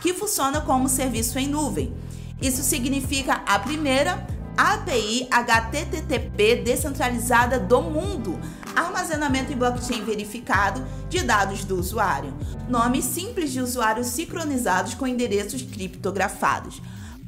que 0.00 0.12
funciona 0.12 0.60
como 0.60 0.88
serviço 0.88 1.38
em 1.38 1.46
nuvem. 1.46 1.94
Isso 2.42 2.62
significa 2.64 3.40
a 3.46 3.56
primeira 3.60 4.26
API 4.56 5.28
HTTP 5.30 6.56
descentralizada 6.56 7.58
do 7.60 7.82
mundo, 7.82 8.38
armazenamento 8.76 9.52
em 9.52 9.56
blockchain 9.56 10.04
verificado 10.04 10.86
de 11.08 11.22
dados 11.22 11.64
do 11.64 11.78
usuário, 11.78 12.32
nomes 12.68 13.04
simples 13.04 13.52
de 13.52 13.60
usuários 13.60 14.08
sincronizados 14.08 14.94
com 14.94 15.06
endereços 15.06 15.62
criptografados. 15.62 16.80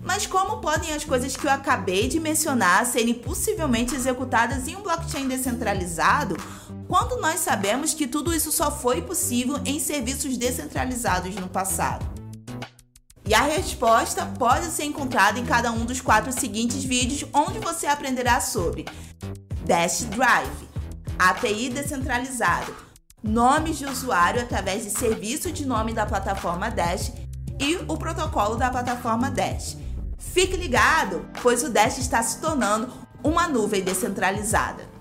Mas 0.02 0.26
como 0.26 0.58
podem 0.58 0.92
as 0.92 1.04
coisas 1.04 1.36
que 1.36 1.46
eu 1.46 1.50
acabei 1.50 2.08
de 2.08 2.20
mencionar 2.20 2.86
serem 2.86 3.14
possivelmente 3.14 3.94
executadas 3.94 4.68
em 4.68 4.76
um 4.76 4.82
blockchain 4.82 5.26
descentralizado, 5.26 6.36
quando 6.86 7.20
nós 7.20 7.40
sabemos 7.40 7.92
que 7.92 8.06
tudo 8.06 8.32
isso 8.32 8.52
só 8.52 8.70
foi 8.70 9.02
possível 9.02 9.60
em 9.64 9.80
serviços 9.80 10.36
descentralizados 10.36 11.34
no 11.34 11.48
passado? 11.48 12.06
E 13.28 13.34
a 13.34 13.42
resposta 13.42 14.24
pode 14.38 14.66
ser 14.66 14.84
encontrada 14.84 15.40
em 15.40 15.44
cada 15.44 15.72
um 15.72 15.84
dos 15.84 16.00
quatro 16.00 16.30
seguintes 16.30 16.84
vídeos, 16.84 17.28
onde 17.34 17.58
você 17.58 17.88
aprenderá 17.88 18.40
sobre 18.40 18.84
Dash 19.64 20.04
Drive, 20.04 20.68
API 21.18 21.70
descentralizado, 21.70 22.74
nomes 23.22 23.78
de 23.78 23.86
usuário 23.86 24.42
através 24.42 24.84
de 24.84 24.90
serviço 24.90 25.50
de 25.50 25.66
nome 25.66 25.92
da 25.92 26.04
plataforma 26.04 26.70
Dash 26.70 27.12
e 27.58 27.76
o 27.88 27.96
protocolo 27.96 28.56
da 28.56 28.70
plataforma 28.70 29.30
Dash. 29.30 29.76
Fique 30.18 30.56
ligado, 30.56 31.26
pois 31.42 31.62
o 31.62 31.70
Dash 31.70 31.98
está 31.98 32.22
se 32.22 32.40
tornando 32.40 32.92
uma 33.24 33.48
nuvem 33.48 33.82
descentralizada. 33.82 34.95